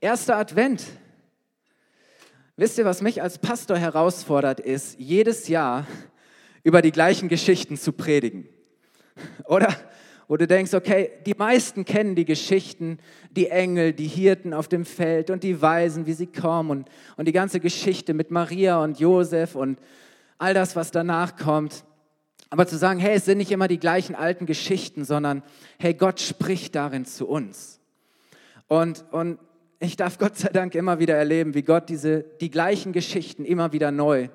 Erster 0.00 0.36
Advent. 0.36 0.84
Wisst 2.56 2.78
ihr, 2.78 2.84
was 2.84 3.02
mich 3.02 3.22
als 3.22 3.38
Pastor 3.38 3.78
herausfordert, 3.78 4.60
ist, 4.60 4.98
jedes 4.98 5.48
Jahr 5.48 5.86
über 6.62 6.82
die 6.82 6.92
gleichen 6.92 7.28
Geschichten 7.28 7.76
zu 7.76 7.92
predigen. 7.92 8.48
Oder? 9.46 9.74
Wo 10.26 10.36
du 10.36 10.46
denkst, 10.46 10.72
okay, 10.72 11.10
die 11.26 11.34
meisten 11.34 11.84
kennen 11.84 12.14
die 12.14 12.24
Geschichten, 12.24 12.98
die 13.30 13.48
Engel, 13.48 13.92
die 13.92 14.06
Hirten 14.06 14.54
auf 14.54 14.68
dem 14.68 14.86
Feld 14.86 15.30
und 15.30 15.42
die 15.42 15.60
Weisen, 15.60 16.06
wie 16.06 16.14
sie 16.14 16.26
kommen 16.26 16.70
und, 16.70 16.88
und 17.16 17.26
die 17.26 17.32
ganze 17.32 17.60
Geschichte 17.60 18.14
mit 18.14 18.30
Maria 18.30 18.82
und 18.82 18.98
Josef 18.98 19.54
und 19.54 19.78
all 20.38 20.54
das, 20.54 20.76
was 20.76 20.90
danach 20.90 21.36
kommt. 21.36 21.84
Aber 22.48 22.66
zu 22.66 22.78
sagen, 22.78 23.00
hey, 23.00 23.16
es 23.16 23.26
sind 23.26 23.38
nicht 23.38 23.52
immer 23.52 23.68
die 23.68 23.78
gleichen 23.78 24.14
alten 24.14 24.46
Geschichten, 24.46 25.04
sondern 25.04 25.42
hey, 25.78 25.92
Gott 25.92 26.20
spricht 26.20 26.74
darin 26.74 27.04
zu 27.04 27.28
uns. 27.28 27.80
Und, 28.66 29.04
und 29.10 29.38
ich 29.80 29.96
darf 29.96 30.18
Gott 30.18 30.36
sei 30.36 30.48
Dank 30.50 30.74
immer 30.74 30.98
wieder 30.98 31.14
erleben, 31.14 31.54
wie 31.54 31.62
Gott 31.62 31.88
diese, 31.88 32.24
die 32.40 32.50
gleichen 32.50 32.92
Geschichten 32.92 33.44
immer 33.44 33.72
wieder 33.72 33.90
neu 33.90 34.28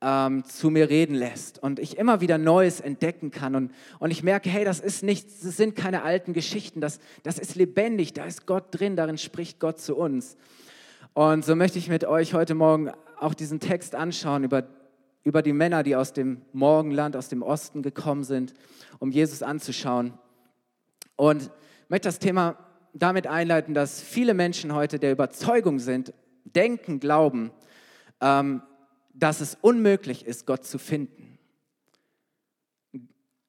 ähm, 0.00 0.44
zu 0.44 0.70
mir 0.70 0.90
reden 0.90 1.14
lässt 1.14 1.62
und 1.62 1.78
ich 1.78 1.96
immer 1.96 2.20
wieder 2.20 2.36
Neues 2.38 2.80
entdecken 2.80 3.30
kann. 3.30 3.54
Und, 3.54 3.72
und 4.00 4.10
ich 4.10 4.22
merke, 4.22 4.50
hey, 4.50 4.64
das 4.64 4.80
ist 4.80 5.02
nicht, 5.02 5.26
das 5.26 5.56
sind 5.56 5.76
keine 5.76 6.02
alten 6.02 6.32
Geschichten, 6.32 6.80
das, 6.80 6.98
das 7.22 7.38
ist 7.38 7.54
lebendig, 7.54 8.12
da 8.12 8.24
ist 8.24 8.46
Gott 8.46 8.64
drin, 8.70 8.96
darin 8.96 9.18
spricht 9.18 9.60
Gott 9.60 9.80
zu 9.80 9.96
uns. 9.96 10.36
Und 11.14 11.44
so 11.44 11.54
möchte 11.54 11.78
ich 11.78 11.88
mit 11.88 12.04
euch 12.04 12.34
heute 12.34 12.54
Morgen 12.54 12.90
auch 13.18 13.34
diesen 13.34 13.60
Text 13.60 13.94
anschauen 13.94 14.44
über, 14.44 14.64
über 15.22 15.42
die 15.42 15.52
Männer, 15.52 15.82
die 15.82 15.94
aus 15.94 16.12
dem 16.12 16.42
Morgenland, 16.52 17.14
aus 17.16 17.28
dem 17.28 17.42
Osten 17.42 17.82
gekommen 17.82 18.24
sind, 18.24 18.54
um 18.98 19.12
Jesus 19.12 19.42
anzuschauen. 19.42 20.14
Und 21.14 21.50
möchte 21.88 22.08
das 22.08 22.18
Thema 22.18 22.56
damit 22.92 23.26
einleiten, 23.26 23.74
dass 23.74 24.00
viele 24.00 24.34
Menschen 24.34 24.74
heute 24.74 24.98
der 24.98 25.12
Überzeugung 25.12 25.78
sind, 25.78 26.12
denken, 26.44 27.00
glauben, 27.00 27.50
ähm, 28.20 28.62
dass 29.14 29.40
es 29.40 29.56
unmöglich 29.60 30.26
ist, 30.26 30.46
Gott 30.46 30.64
zu 30.64 30.78
finden. 30.78 31.38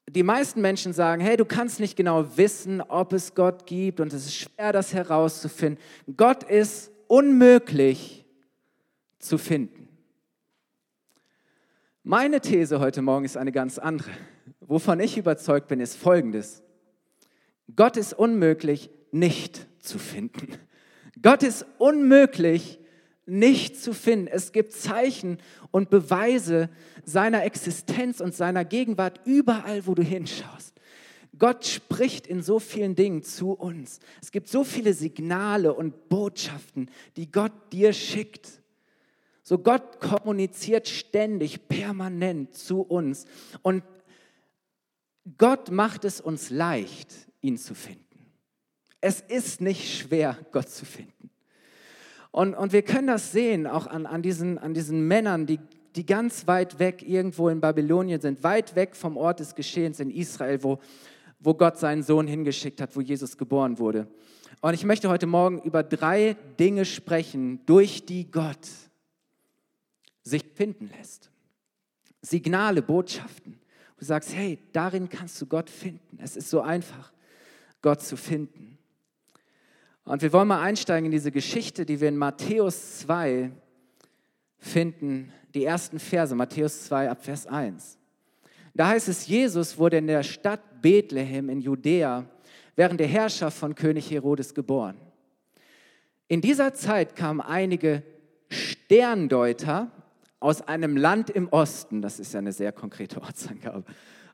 Die 0.09 0.23
meisten 0.23 0.61
Menschen 0.61 0.93
sagen, 0.93 1.21
hey, 1.21 1.37
du 1.37 1.45
kannst 1.45 1.79
nicht 1.79 1.95
genau 1.95 2.37
wissen, 2.37 2.81
ob 2.81 3.13
es 3.13 3.33
Gott 3.33 3.65
gibt 3.65 3.99
und 3.99 4.13
es 4.13 4.25
ist 4.25 4.35
schwer, 4.35 4.71
das 4.71 4.93
herauszufinden. 4.93 5.83
Gott 6.15 6.43
ist 6.43 6.91
unmöglich 7.07 8.25
zu 9.17 9.37
finden. 9.37 9.87
Meine 12.03 12.41
These 12.41 12.79
heute 12.79 13.01
Morgen 13.01 13.25
ist 13.25 13.37
eine 13.37 13.51
ganz 13.51 13.79
andere. 13.79 14.11
Wovon 14.59 14.99
ich 14.99 15.17
überzeugt 15.17 15.67
bin, 15.67 15.79
ist 15.79 15.95
folgendes. 15.95 16.61
Gott 17.75 17.97
ist 17.97 18.13
unmöglich 18.13 18.89
nicht 19.13 19.67
zu 19.79 19.99
finden. 19.99 20.47
Gott 21.21 21.43
ist 21.43 21.65
unmöglich 21.77 22.79
nicht 23.25 23.81
zu 23.81 23.93
finden. 23.93 24.27
Es 24.27 24.51
gibt 24.51 24.73
Zeichen 24.73 25.37
und 25.71 25.89
Beweise 25.89 26.69
seiner 27.05 27.43
Existenz 27.43 28.19
und 28.19 28.35
seiner 28.35 28.65
Gegenwart 28.65 29.21
überall, 29.25 29.87
wo 29.87 29.95
du 29.95 30.03
hinschaust. 30.03 30.73
Gott 31.37 31.65
spricht 31.65 32.27
in 32.27 32.43
so 32.43 32.59
vielen 32.59 32.95
Dingen 32.95 33.23
zu 33.23 33.53
uns. 33.53 33.99
Es 34.21 34.31
gibt 34.31 34.47
so 34.47 34.63
viele 34.63 34.93
Signale 34.93 35.73
und 35.73 36.09
Botschaften, 36.09 36.89
die 37.17 37.31
Gott 37.31 37.51
dir 37.71 37.93
schickt. 37.93 38.61
So 39.41 39.57
Gott 39.57 39.99
kommuniziert 39.99 40.87
ständig, 40.87 41.67
permanent 41.67 42.53
zu 42.53 42.81
uns. 42.81 43.25
Und 43.61 43.83
Gott 45.37 45.71
macht 45.71 46.05
es 46.05 46.21
uns 46.21 46.49
leicht, 46.49 47.13
ihn 47.41 47.57
zu 47.57 47.73
finden. 47.73 48.12
Es 49.05 49.19
ist 49.19 49.59
nicht 49.59 49.97
schwer, 49.97 50.37
Gott 50.53 50.69
zu 50.69 50.85
finden. 50.85 51.29
Und, 52.31 52.53
und 52.53 52.71
wir 52.71 52.83
können 52.83 53.07
das 53.07 53.33
sehen, 53.33 53.67
auch 53.67 53.85
an, 53.85 54.05
an, 54.05 54.21
diesen, 54.21 54.57
an 54.57 54.73
diesen 54.73 55.05
Männern, 55.05 55.45
die, 55.45 55.59
die 55.97 56.05
ganz 56.05 56.47
weit 56.47 56.79
weg 56.79 57.03
irgendwo 57.05 57.49
in 57.49 57.59
Babylonien 57.59 58.21
sind, 58.21 58.43
weit 58.45 58.77
weg 58.77 58.95
vom 58.95 59.17
Ort 59.17 59.41
des 59.41 59.55
Geschehens 59.55 59.99
in 59.99 60.09
Israel, 60.09 60.63
wo, 60.63 60.79
wo 61.41 61.53
Gott 61.53 61.77
seinen 61.77 62.01
Sohn 62.01 62.27
hingeschickt 62.27 62.79
hat, 62.79 62.95
wo 62.95 63.01
Jesus 63.01 63.37
geboren 63.37 63.77
wurde. 63.77 64.07
Und 64.61 64.73
ich 64.73 64.85
möchte 64.85 65.09
heute 65.09 65.27
Morgen 65.27 65.61
über 65.63 65.83
drei 65.83 66.37
Dinge 66.57 66.85
sprechen, 66.85 67.59
durch 67.65 68.05
die 68.05 68.31
Gott 68.31 68.69
sich 70.23 70.45
finden 70.55 70.89
lässt. 70.97 71.29
Signale, 72.21 72.81
Botschaften. 72.81 73.59
Du 73.97 74.05
sagst, 74.05 74.33
hey, 74.33 74.59
darin 74.71 75.09
kannst 75.09 75.41
du 75.41 75.45
Gott 75.45 75.69
finden. 75.69 76.19
Es 76.21 76.37
ist 76.37 76.49
so 76.49 76.61
einfach, 76.61 77.11
Gott 77.81 78.01
zu 78.01 78.15
finden. 78.15 78.72
Und 80.05 80.21
wir 80.21 80.33
wollen 80.33 80.49
mal 80.49 80.61
einsteigen 80.61 81.05
in 81.05 81.11
diese 81.11 81.31
Geschichte, 81.31 81.85
die 81.85 82.01
wir 82.01 82.09
in 82.09 82.17
Matthäus 82.17 82.99
2 82.99 83.51
finden, 84.57 85.31
die 85.53 85.63
ersten 85.63 85.99
Verse, 85.99 86.35
Matthäus 86.35 86.85
2 86.85 87.09
ab 87.09 87.23
Vers 87.23 87.47
1. 87.47 87.97
Da 88.73 88.87
heißt 88.87 89.07
es, 89.07 89.27
Jesus 89.27 89.77
wurde 89.77 89.97
in 89.97 90.07
der 90.07 90.23
Stadt 90.23 90.81
Bethlehem 90.81 91.49
in 91.49 91.61
Judäa 91.61 92.25
während 92.75 92.99
der 92.99 93.07
Herrschaft 93.07 93.57
von 93.57 93.75
König 93.75 94.09
Herodes 94.09 94.53
geboren. 94.53 94.97
In 96.27 96.41
dieser 96.41 96.73
Zeit 96.73 97.15
kamen 97.15 97.39
einige 97.39 98.03
Sterndeuter 98.49 99.91
aus 100.39 100.61
einem 100.61 100.97
Land 100.97 101.29
im 101.29 101.47
Osten, 101.49 102.01
das 102.01 102.19
ist 102.19 102.33
ja 102.33 102.39
eine 102.39 102.51
sehr 102.51 102.71
konkrete 102.71 103.21
Ortsangabe, 103.21 103.85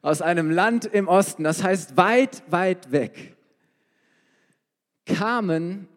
aus 0.01 0.21
einem 0.21 0.49
Land 0.49 0.85
im 0.85 1.07
Osten, 1.07 1.43
das 1.43 1.61
heißt 1.61 1.97
weit, 1.97 2.41
weit 2.49 2.91
weg 2.91 3.35
kamen 5.19 5.89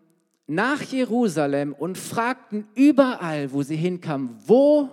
nach 0.48 0.82
Jerusalem 0.82 1.74
und 1.74 1.96
fragten 1.96 2.66
überall, 2.74 3.52
wo 3.52 3.62
sie 3.62 3.76
hinkamen, 3.76 4.36
wo 4.46 4.88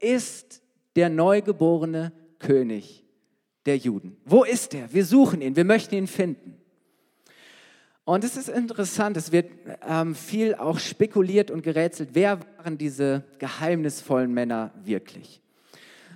ist 0.00 0.60
der 0.96 1.08
neugeborene 1.08 2.12
König 2.40 3.04
der 3.66 3.76
Juden? 3.76 4.16
Wo 4.24 4.42
ist 4.42 4.74
er? 4.74 4.92
Wir 4.92 5.04
suchen 5.04 5.40
ihn, 5.40 5.54
wir 5.54 5.64
möchten 5.64 5.94
ihn 5.94 6.08
finden. 6.08 6.56
Und 8.04 8.24
es 8.24 8.36
ist 8.36 8.48
interessant, 8.48 9.16
es 9.16 9.30
wird 9.30 9.50
ähm, 9.86 10.16
viel 10.16 10.56
auch 10.56 10.80
spekuliert 10.80 11.50
und 11.52 11.62
gerätselt, 11.62 12.10
wer 12.14 12.40
waren 12.56 12.78
diese 12.78 13.22
geheimnisvollen 13.38 14.32
Männer 14.32 14.72
wirklich? 14.82 15.40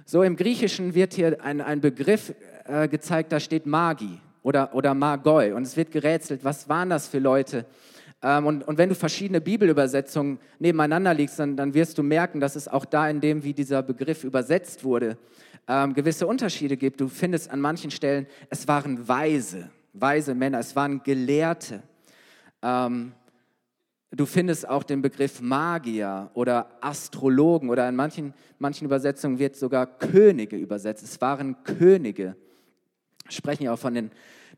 So 0.05 0.25
im 0.25 0.35
Griechischen 0.35 0.95
wird 0.95 1.15
hier 1.15 1.41
ein, 1.45 1.61
ein 1.61 1.81
Begriff 1.81 2.35
äh, 2.65 2.89
gezeigt, 2.89 3.31
da 3.31 3.39
steht 3.39 3.67
Magi 3.67 4.21
oder, 4.43 4.75
oder 4.75 4.95
Magoi. 4.95 5.53
Und 5.53 5.63
es 5.63 5.77
wird 5.77 5.91
gerätselt, 5.91 6.45
was 6.45 6.69
waren 6.69 6.91
das 6.91 7.09
für 7.09 7.19
Leute? 7.19 7.67
Ähm, 8.23 8.47
und, 8.47 8.63
und 8.67 8.79
wenn 8.79 8.89
du 8.89 8.95
verschiedene 8.95 9.41
Bibelübersetzungen 9.41 10.39
nebeneinander 10.59 11.15
liegst, 11.15 11.39
dann, 11.39 11.57
dann 11.57 11.75
wirst 11.75 11.99
du 11.99 12.03
merken, 12.03 12.41
dass 12.41 12.57
es 12.57 12.69
auch 12.69 12.85
da 12.85 13.09
in 13.09 13.21
dem, 13.21 13.43
wie 13.45 13.53
dieser 13.53 13.83
Begriff 13.83 14.25
übersetzt 14.25 14.85
wurde, 14.85 15.17
ähm, 15.69 15.95
gewisse 15.95 16.27
Unterschiede 16.27 16.77
gibt. 16.77 17.01
Du 17.01 17.09
findest 17.09 17.51
an 17.51 17.61
manchen 17.61 17.91
Stellen, 17.91 18.27
es 18.51 18.67
waren 18.69 19.07
Weise, 19.09 19.71
weise 19.93 20.35
Männer, 20.35 20.61
es 20.61 20.77
waren 20.77 21.03
Gelehrte. 21.03 21.83
Ähm, 22.63 23.13
du 24.11 24.27
findest 24.27 24.69
auch 24.69 24.85
den 24.85 25.03
Begriff 25.03 25.41
Magier 25.41 26.31
oder 26.35 26.71
Astrologen 26.81 27.71
oder 27.71 27.89
in 27.89 27.97
manchen, 27.97 28.35
manchen 28.59 28.85
Übersetzungen 28.85 29.39
wird 29.39 29.57
sogar 29.57 29.87
Könige 29.87 30.57
übersetzt. 30.57 31.03
Es 31.03 31.21
waren 31.21 31.63
Könige 31.65 32.37
sprechen 33.29 33.65
ja 33.65 33.73
auch 33.73 33.79
von 33.79 33.95
den 33.95 34.11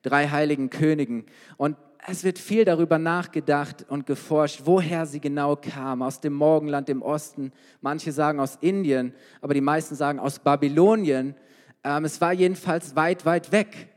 drei 0.03 0.29
heiligen 0.29 0.71
Königen. 0.71 1.27
Und 1.57 1.77
es 2.07 2.23
wird 2.25 2.39
viel 2.39 2.65
darüber 2.65 2.99
nachgedacht 2.99 3.87
und 3.89 4.07
geforscht, 4.07 4.63
woher 4.65 5.07
sie 5.07 5.21
genau 5.21 5.57
kamen. 5.57 6.03
Aus 6.03 6.21
dem 6.21 6.35
Morgenland 6.35 6.89
im 6.91 7.01
Osten. 7.01 7.53
Manche 7.81 8.13
sagen 8.13 8.41
aus 8.41 8.59
Indien, 8.61 9.15
aber 9.41 9.55
die 9.55 9.63
meisten 9.63 9.95
sagen 9.95 10.19
aus 10.19 10.39
Babylonien. 10.39 11.35
Ähm, 11.83 12.05
es 12.05 12.21
war 12.21 12.33
jedenfalls 12.33 12.95
weit, 12.95 13.25
weit 13.25 13.53
weg. 13.53 13.89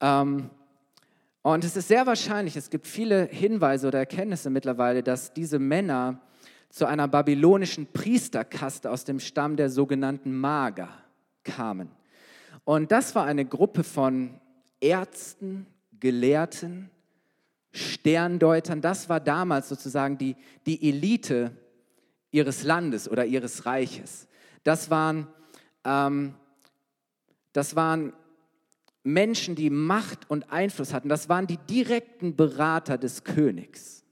Ähm, 0.00 0.50
und 1.42 1.64
es 1.64 1.76
ist 1.76 1.88
sehr 1.88 2.06
wahrscheinlich, 2.06 2.56
es 2.56 2.70
gibt 2.70 2.86
viele 2.86 3.24
Hinweise 3.24 3.88
oder 3.88 3.98
Erkenntnisse 3.98 4.50
mittlerweile, 4.50 5.02
dass 5.02 5.32
diese 5.32 5.58
Männer 5.58 6.20
zu 6.68 6.86
einer 6.86 7.08
babylonischen 7.08 7.86
Priesterkaste 7.92 8.90
aus 8.90 9.04
dem 9.04 9.18
Stamm 9.18 9.56
der 9.56 9.70
sogenannten 9.70 10.38
Mager 10.38 10.90
kamen. 11.42 11.90
Und 12.64 12.92
das 12.92 13.14
war 13.14 13.24
eine 13.24 13.44
Gruppe 13.44 13.84
von 13.84 14.40
Ärzten, 14.80 15.66
Gelehrten, 15.98 16.90
Sterndeutern. 17.72 18.80
Das 18.80 19.08
war 19.08 19.20
damals 19.20 19.68
sozusagen 19.68 20.18
die, 20.18 20.36
die 20.66 20.88
Elite 20.88 21.52
ihres 22.30 22.62
Landes 22.62 23.08
oder 23.08 23.24
ihres 23.24 23.66
Reiches. 23.66 24.26
Das 24.64 24.90
waren, 24.90 25.26
ähm, 25.84 26.34
das 27.52 27.76
waren 27.76 28.12
Menschen, 29.02 29.54
die 29.54 29.70
Macht 29.70 30.28
und 30.30 30.52
Einfluss 30.52 30.92
hatten. 30.92 31.08
Das 31.08 31.28
waren 31.28 31.46
die 31.46 31.56
direkten 31.56 32.36
Berater 32.36 32.98
des 32.98 33.24
Königs. 33.24 34.04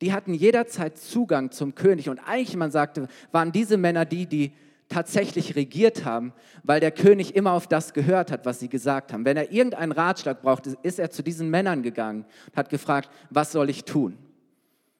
Die 0.00 0.12
hatten 0.12 0.34
jederzeit 0.34 0.98
Zugang 0.98 1.50
zum 1.50 1.74
König. 1.74 2.08
Und 2.08 2.20
eigentlich, 2.20 2.56
man 2.56 2.70
sagte, 2.70 3.08
waren 3.32 3.52
diese 3.52 3.76
Männer 3.76 4.04
die, 4.04 4.26
die 4.26 4.52
tatsächlich 4.90 5.56
regiert 5.56 6.04
haben, 6.04 6.34
weil 6.62 6.80
der 6.80 6.90
König 6.90 7.34
immer 7.34 7.52
auf 7.52 7.66
das 7.66 7.94
gehört 7.94 8.30
hat, 8.30 8.44
was 8.44 8.60
sie 8.60 8.68
gesagt 8.68 9.12
haben. 9.12 9.24
Wenn 9.24 9.36
er 9.36 9.52
irgendeinen 9.52 9.92
Ratschlag 9.92 10.42
brauchte, 10.42 10.76
ist 10.82 10.98
er 10.98 11.10
zu 11.10 11.22
diesen 11.22 11.48
Männern 11.48 11.82
gegangen 11.82 12.26
und 12.48 12.56
hat 12.56 12.68
gefragt, 12.68 13.08
was 13.30 13.52
soll 13.52 13.70
ich 13.70 13.84
tun? 13.84 14.18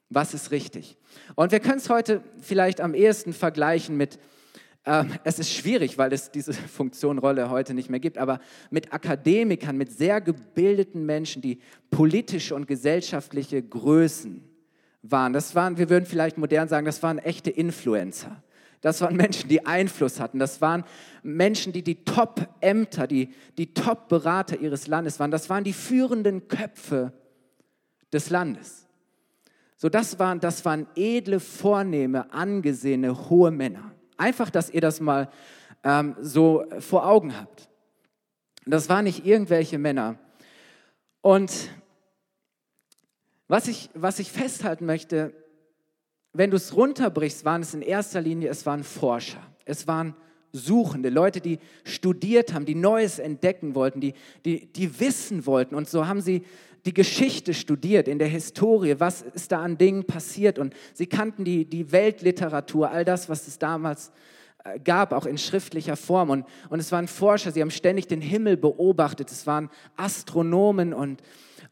Was 0.09 0.33
ist 0.33 0.53
richtig? 0.53 0.97
Und 1.35 1.53
wir 1.53 1.61
können 1.61 1.79
es 1.79 1.91
heute 1.91 2.23
vielleicht 2.41 2.81
am 2.81 2.95
ehesten 2.95 3.33
vergleichen 3.33 3.97
mit, 3.97 4.19
äh, 4.85 5.05
es 5.25 5.41
ist 5.41 5.53
schwierig, 5.53 5.99
weil 5.99 6.13
es 6.13 6.31
diese 6.31 6.53
Funktionrolle 6.77 7.51
heute 7.51 7.75
nicht 7.75 7.91
mehr 7.91 8.01
gibt, 8.01 8.17
aber 8.17 8.39
mit 8.71 8.93
Akademikern, 8.93 9.77
mit 9.77 9.93
sehr 9.93 10.21
gebildeten 10.21 11.05
Menschen, 11.05 11.43
die 11.43 11.61
politische 11.91 12.55
und 12.55 12.69
gesellschaftliche 12.69 13.61
Größen 13.61 14.45
waren. 15.03 15.33
Das 15.33 15.57
waren, 15.57 15.79
wir 15.79 15.91
würden 15.91 16.07
vielleicht 16.07 16.39
modern 16.39 16.69
sagen, 16.69 16.87
das 16.87 17.03
waren 17.03 17.19
echte 17.19 17.51
Influencer. 17.51 18.43
Das 18.81 19.01
waren 19.01 19.17
Menschen, 19.17 19.49
die 19.49 19.67
Einfluss 19.67 20.21
hatten. 20.21 20.39
Das 20.39 20.61
waren 20.61 20.85
Menschen, 21.23 21.73
die 21.73 21.83
die 21.83 22.05
Top-Ämter, 22.05 23.07
die, 23.07 23.35
die 23.59 23.75
Top-Berater 23.75 24.59
ihres 24.59 24.87
Landes 24.87 25.21
waren. 25.21 25.31
Das 25.31 25.51
waren 25.51 25.65
die 25.65 25.73
führenden 25.73 26.49
Köpfe 26.49 27.13
des 28.13 28.31
Landes. 28.31 28.87
So, 29.77 29.89
das 29.89 30.19
waren, 30.19 30.41
das 30.41 30.65
waren 30.65 30.87
edle, 30.95 31.41
vornehme, 31.41 32.33
angesehene, 32.33 33.31
hohe 33.31 33.51
Männer. 33.51 33.93
Einfach, 34.17 34.51
dass 34.51 34.71
ihr 34.71 34.81
das 34.81 35.01
mal 35.01 35.31
ähm, 35.85 36.17
so 36.21 36.65
vor 36.81 37.07
Augen 37.07 37.39
habt. 37.39 37.69
Das 38.67 38.89
waren 38.89 39.05
nicht 39.05 39.25
irgendwelche 39.25 39.79
Männer. 39.79 40.19
Und 41.23 41.71
was 43.49 43.69
ich, 43.69 43.91
was 43.95 44.19
ich 44.19 44.31
festhalten 44.31 44.87
möchte, 44.87 45.33
wenn 46.33 46.51
du 46.51 46.57
es 46.57 46.75
runterbrichst, 46.75 47.45
waren 47.45 47.63
es 47.63 47.75
in 47.75 47.83
erster 47.83 48.21
Linie, 48.21 48.51
es 48.51 48.65
waren 48.67 48.85
Forscher, 48.85 49.43
es 49.65 49.87
waren 49.87 50.15
Suchende, 50.53 51.11
Leute, 51.11 51.41
die 51.41 51.59
studiert 51.85 52.53
haben, 52.53 52.65
die 52.65 52.75
Neues 52.75 53.21
entdecken 53.21 53.75
wollten, 53.77 54.01
die, 54.01 54.15
die, 54.45 54.67
die 54.67 54.99
wissen 54.99 55.47
wollten. 55.47 55.77
Und 55.77 55.89
so 55.89 56.09
haben 56.09 56.21
sie 56.21 56.43
die 56.87 56.95
Geschichte 56.95 57.55
studiert, 57.55 58.09
in 58.09 58.19
der 58.19 58.29
Historie, 58.29 58.97
was 58.99 59.23
ist 59.23 59.53
da 59.53 59.63
an 59.63 59.79
Dingen 59.79 60.05
passiert. 60.05 60.59
Und 60.59 60.75
sie 60.93 61.07
kannten 61.07 61.45
die, 61.45 61.67
die 61.67 61.93
Weltliteratur, 61.93 62.91
all 62.91 63.05
das, 63.05 63.29
was 63.29 63.47
es 63.47 63.59
damals 63.59 64.11
äh, 64.65 64.79
gab, 64.81 65.13
auch 65.13 65.27
in 65.27 65.39
schriftlicher 65.39 65.97
Form. 65.97 66.31
Und, 66.31 66.47
und 66.69 66.81
es 66.81 66.91
waren 66.91 67.07
Forscher, 67.07 67.53
sie 67.53 67.61
haben 67.61 67.71
ständig 67.71 68.09
den 68.09 68.21
Himmel 68.21 68.57
beobachtet, 68.57 69.31
es 69.31 69.47
waren 69.47 69.71
Astronomen 69.97 70.93
und, 70.93 71.23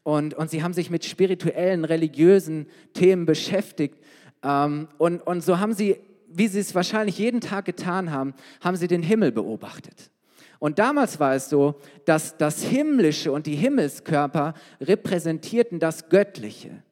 und, 0.03 0.35
und 0.35 0.49
sie 0.49 0.63
haben 0.63 0.73
sich 0.73 0.89
mit 0.89 1.03
spirituellen, 1.03 1.85
religiösen 1.85 2.67
Themen 2.93 3.25
beschäftigt. 3.25 3.97
Ähm, 4.43 4.87
und, 4.97 5.25
und 5.25 5.43
so 5.43 5.59
haben 5.59 5.73
sie, 5.73 5.97
wie 6.27 6.47
sie 6.47 6.59
es 6.59 6.75
wahrscheinlich 6.75 7.17
jeden 7.17 7.41
Tag 7.41 7.65
getan 7.65 8.11
haben, 8.11 8.33
haben 8.61 8.75
sie 8.75 8.87
den 8.87 9.03
Himmel 9.03 9.31
beobachtet. 9.31 10.11
Und 10.59 10.77
damals 10.77 11.19
war 11.19 11.33
es 11.35 11.49
so, 11.49 11.75
dass 12.05 12.37
das 12.37 12.63
Himmlische 12.63 13.31
und 13.31 13.47
die 13.47 13.55
Himmelskörper 13.55 14.53
repräsentierten 14.81 15.79
das 15.79 16.09
Göttliche, 16.09 16.83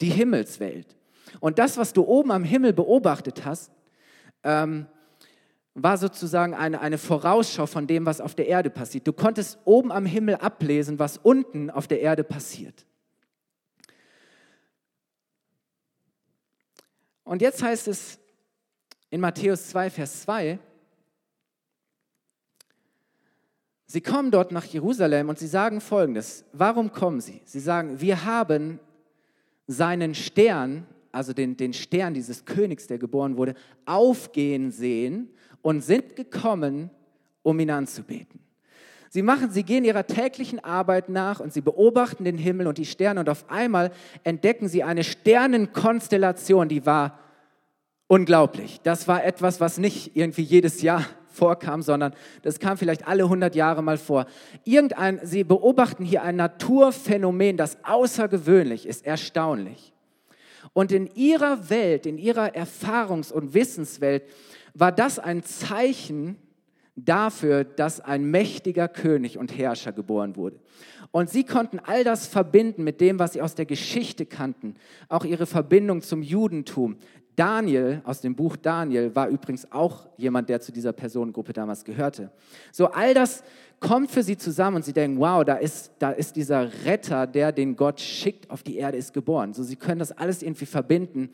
die 0.00 0.10
Himmelswelt. 0.10 0.96
Und 1.40 1.58
das, 1.58 1.76
was 1.76 1.92
du 1.92 2.02
oben 2.02 2.30
am 2.30 2.44
Himmel 2.44 2.72
beobachtet 2.72 3.44
hast, 3.44 3.72
ähm, 4.44 4.86
war 5.74 5.96
sozusagen 5.96 6.54
eine, 6.54 6.80
eine 6.80 6.98
Vorausschau 6.98 7.66
von 7.66 7.86
dem, 7.86 8.06
was 8.06 8.20
auf 8.20 8.34
der 8.34 8.48
Erde 8.48 8.70
passiert. 8.70 9.06
Du 9.06 9.12
konntest 9.12 9.58
oben 9.64 9.92
am 9.92 10.06
Himmel 10.06 10.36
ablesen, 10.36 10.98
was 10.98 11.18
unten 11.18 11.70
auf 11.70 11.86
der 11.86 12.00
Erde 12.00 12.24
passiert. 12.24 12.86
Und 17.30 17.42
jetzt 17.42 17.62
heißt 17.62 17.86
es 17.86 18.18
in 19.08 19.20
Matthäus 19.20 19.68
2, 19.68 19.90
Vers 19.90 20.22
2, 20.22 20.58
Sie 23.86 24.00
kommen 24.00 24.32
dort 24.32 24.50
nach 24.50 24.64
Jerusalem 24.64 25.28
und 25.28 25.38
sie 25.38 25.46
sagen 25.46 25.80
folgendes. 25.80 26.44
Warum 26.52 26.90
kommen 26.90 27.20
sie? 27.20 27.40
Sie 27.44 27.60
sagen, 27.60 28.00
wir 28.00 28.24
haben 28.24 28.80
seinen 29.68 30.16
Stern, 30.16 30.88
also 31.12 31.32
den, 31.32 31.56
den 31.56 31.72
Stern 31.72 32.14
dieses 32.14 32.44
Königs, 32.44 32.88
der 32.88 32.98
geboren 32.98 33.36
wurde, 33.36 33.54
aufgehen 33.86 34.72
sehen 34.72 35.30
und 35.62 35.82
sind 35.82 36.16
gekommen, 36.16 36.90
um 37.42 37.60
ihn 37.60 37.70
anzubeten. 37.70 38.40
Sie 39.12 39.22
machen, 39.22 39.50
sie 39.50 39.64
gehen 39.64 39.84
ihrer 39.84 40.06
täglichen 40.06 40.62
Arbeit 40.62 41.08
nach 41.08 41.40
und 41.40 41.52
sie 41.52 41.62
beobachten 41.62 42.22
den 42.22 42.38
Himmel 42.38 42.68
und 42.68 42.78
die 42.78 42.86
Sterne 42.86 43.18
und 43.18 43.28
auf 43.28 43.50
einmal 43.50 43.90
entdecken 44.22 44.68
sie 44.68 44.84
eine 44.84 45.02
Sternenkonstellation, 45.02 46.68
die 46.68 46.86
war 46.86 47.18
unglaublich. 48.06 48.80
Das 48.84 49.08
war 49.08 49.24
etwas, 49.24 49.60
was 49.60 49.78
nicht 49.78 50.16
irgendwie 50.16 50.42
jedes 50.42 50.80
Jahr 50.80 51.04
vorkam, 51.26 51.82
sondern 51.82 52.14
das 52.42 52.60
kam 52.60 52.78
vielleicht 52.78 53.08
alle 53.08 53.24
100 53.24 53.56
Jahre 53.56 53.82
mal 53.82 53.98
vor. 53.98 54.26
Irgendein, 54.62 55.18
sie 55.24 55.42
beobachten 55.42 56.04
hier 56.04 56.22
ein 56.22 56.36
Naturphänomen, 56.36 57.56
das 57.56 57.78
außergewöhnlich 57.82 58.86
ist, 58.86 59.04
erstaunlich. 59.04 59.92
Und 60.72 60.92
in 60.92 61.08
ihrer 61.16 61.68
Welt, 61.68 62.06
in 62.06 62.16
ihrer 62.16 62.54
Erfahrungs- 62.54 63.32
und 63.32 63.54
Wissenswelt, 63.54 64.22
war 64.72 64.92
das 64.92 65.18
ein 65.18 65.42
Zeichen 65.42 66.36
dafür, 66.96 67.64
dass 67.64 68.00
ein 68.00 68.24
mächtiger 68.24 68.88
König 68.88 69.38
und 69.38 69.56
Herrscher 69.56 69.92
geboren 69.92 70.36
wurde. 70.36 70.56
Und 71.12 71.30
sie 71.30 71.44
konnten 71.44 71.78
all 71.78 72.04
das 72.04 72.26
verbinden 72.26 72.84
mit 72.84 73.00
dem, 73.00 73.18
was 73.18 73.32
sie 73.32 73.42
aus 73.42 73.54
der 73.54 73.66
Geschichte 73.66 74.26
kannten, 74.26 74.76
auch 75.08 75.24
ihre 75.24 75.46
Verbindung 75.46 76.02
zum 76.02 76.22
Judentum, 76.22 76.98
Daniel 77.40 78.02
aus 78.04 78.20
dem 78.20 78.36
Buch 78.36 78.56
Daniel 78.56 79.14
war 79.14 79.28
übrigens 79.28 79.72
auch 79.72 80.08
jemand, 80.18 80.50
der 80.50 80.60
zu 80.60 80.72
dieser 80.72 80.92
Personengruppe 80.92 81.54
damals 81.54 81.84
gehörte. 81.84 82.30
So 82.70 82.88
all 82.88 83.14
das 83.14 83.42
kommt 83.78 84.10
für 84.10 84.22
sie 84.22 84.36
zusammen 84.36 84.76
und 84.76 84.84
sie 84.84 84.92
denken, 84.92 85.18
wow, 85.18 85.42
da 85.42 85.54
ist, 85.54 85.92
da 86.00 86.10
ist 86.10 86.36
dieser 86.36 86.70
Retter, 86.84 87.26
der 87.26 87.52
den 87.52 87.76
Gott 87.76 87.98
schickt 87.98 88.50
auf 88.50 88.62
die 88.62 88.76
Erde, 88.76 88.98
ist 88.98 89.14
geboren. 89.14 89.54
So 89.54 89.62
sie 89.62 89.76
können 89.76 90.00
das 90.00 90.12
alles 90.12 90.42
irgendwie 90.42 90.66
verbinden 90.66 91.30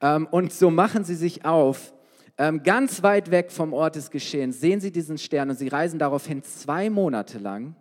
ähm, 0.00 0.28
und 0.30 0.52
so 0.52 0.70
machen 0.70 1.02
sie 1.02 1.16
sich 1.16 1.44
auf. 1.44 1.92
Ähm, 2.38 2.62
ganz 2.62 3.02
weit 3.02 3.30
weg 3.30 3.50
vom 3.50 3.72
Ort 3.72 3.96
des 3.96 4.10
Geschehens 4.10 4.60
sehen 4.60 4.80
sie 4.80 4.90
diesen 4.90 5.18
Stern 5.18 5.50
und 5.50 5.56
sie 5.56 5.68
reisen 5.68 5.98
daraufhin 5.98 6.42
zwei 6.42 6.88
Monate 6.88 7.38
lang 7.38 7.74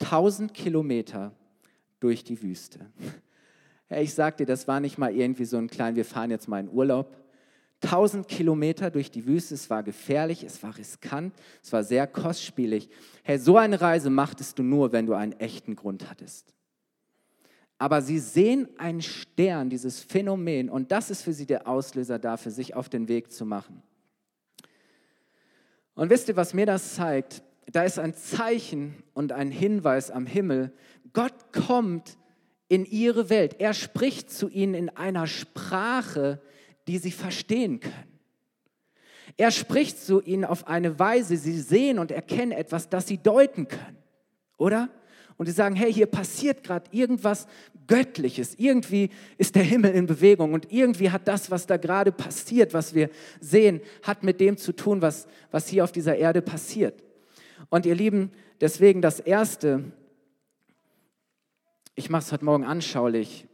1000 0.00 0.54
Kilometer 0.54 1.32
durch 1.98 2.24
die 2.24 2.40
Wüste. 2.42 2.86
Ich 3.90 4.14
sag 4.14 4.36
dir, 4.36 4.46
das 4.46 4.68
war 4.68 4.78
nicht 4.78 4.98
mal 4.98 5.14
irgendwie 5.14 5.44
so 5.44 5.56
ein 5.56 5.68
klein, 5.68 5.96
wir 5.96 6.04
fahren 6.04 6.30
jetzt 6.30 6.48
mal 6.48 6.60
in 6.60 6.70
Urlaub. 6.70 7.16
1000 7.82 8.28
Kilometer 8.28 8.90
durch 8.90 9.10
die 9.10 9.26
Wüste, 9.26 9.54
es 9.54 9.70
war 9.70 9.82
gefährlich, 9.82 10.44
es 10.44 10.62
war 10.62 10.76
riskant, 10.76 11.34
es 11.62 11.72
war 11.72 11.82
sehr 11.82 12.06
kostspielig. 12.06 12.88
Hey, 13.22 13.38
so 13.38 13.56
eine 13.56 13.80
Reise 13.80 14.10
machtest 14.10 14.58
du 14.58 14.62
nur, 14.62 14.92
wenn 14.92 15.06
du 15.06 15.14
einen 15.14 15.32
echten 15.32 15.76
Grund 15.76 16.08
hattest. 16.10 16.54
Aber 17.80 18.02
sie 18.02 18.18
sehen 18.18 18.68
einen 18.76 19.00
Stern, 19.00 19.70
dieses 19.70 20.00
Phänomen, 20.00 20.68
und 20.68 20.92
das 20.92 21.08
ist 21.08 21.22
für 21.22 21.32
sie 21.32 21.46
der 21.46 21.66
Auslöser 21.66 22.18
dafür, 22.18 22.52
sich 22.52 22.74
auf 22.76 22.90
den 22.90 23.08
Weg 23.08 23.32
zu 23.32 23.46
machen. 23.46 23.82
Und 25.94 26.10
wisst 26.10 26.28
ihr, 26.28 26.36
was 26.36 26.52
mir 26.52 26.66
das 26.66 26.94
zeigt? 26.96 27.42
Da 27.72 27.84
ist 27.84 27.98
ein 27.98 28.12
Zeichen 28.12 29.02
und 29.14 29.32
ein 29.32 29.50
Hinweis 29.50 30.10
am 30.10 30.26
Himmel. 30.26 30.74
Gott 31.14 31.54
kommt 31.54 32.18
in 32.68 32.84
ihre 32.84 33.30
Welt. 33.30 33.56
Er 33.58 33.72
spricht 33.72 34.30
zu 34.30 34.50
ihnen 34.50 34.74
in 34.74 34.90
einer 34.90 35.26
Sprache, 35.26 36.42
die 36.86 36.98
sie 36.98 37.12
verstehen 37.12 37.80
können. 37.80 38.20
Er 39.38 39.50
spricht 39.50 39.98
zu 39.98 40.20
ihnen 40.20 40.44
auf 40.44 40.66
eine 40.66 40.98
Weise, 40.98 41.38
sie 41.38 41.58
sehen 41.58 41.98
und 41.98 42.10
erkennen 42.10 42.52
etwas, 42.52 42.90
das 42.90 43.06
sie 43.06 43.16
deuten 43.16 43.68
können. 43.68 43.96
Oder? 44.58 44.90
Und 45.40 45.46
sie 45.46 45.52
sagen, 45.52 45.74
hey, 45.74 45.90
hier 45.90 46.04
passiert 46.04 46.62
gerade 46.64 46.90
irgendwas 46.92 47.46
Göttliches. 47.86 48.56
Irgendwie 48.58 49.08
ist 49.38 49.54
der 49.54 49.62
Himmel 49.62 49.92
in 49.92 50.04
Bewegung 50.04 50.52
und 50.52 50.70
irgendwie 50.70 51.10
hat 51.10 51.26
das, 51.26 51.50
was 51.50 51.66
da 51.66 51.78
gerade 51.78 52.12
passiert, 52.12 52.74
was 52.74 52.92
wir 52.92 53.08
sehen, 53.40 53.80
hat 54.02 54.22
mit 54.22 54.38
dem 54.38 54.58
zu 54.58 54.72
tun, 54.72 55.00
was, 55.00 55.26
was 55.50 55.66
hier 55.66 55.82
auf 55.82 55.92
dieser 55.92 56.14
Erde 56.14 56.42
passiert. 56.42 57.02
Und 57.70 57.86
ihr 57.86 57.94
Lieben, 57.94 58.32
deswegen 58.60 59.00
das 59.00 59.18
Erste, 59.18 59.84
ich 61.94 62.10
mache 62.10 62.24
es 62.24 62.32
heute 62.32 62.44
Morgen 62.44 62.64
anschaulich, 62.64 63.46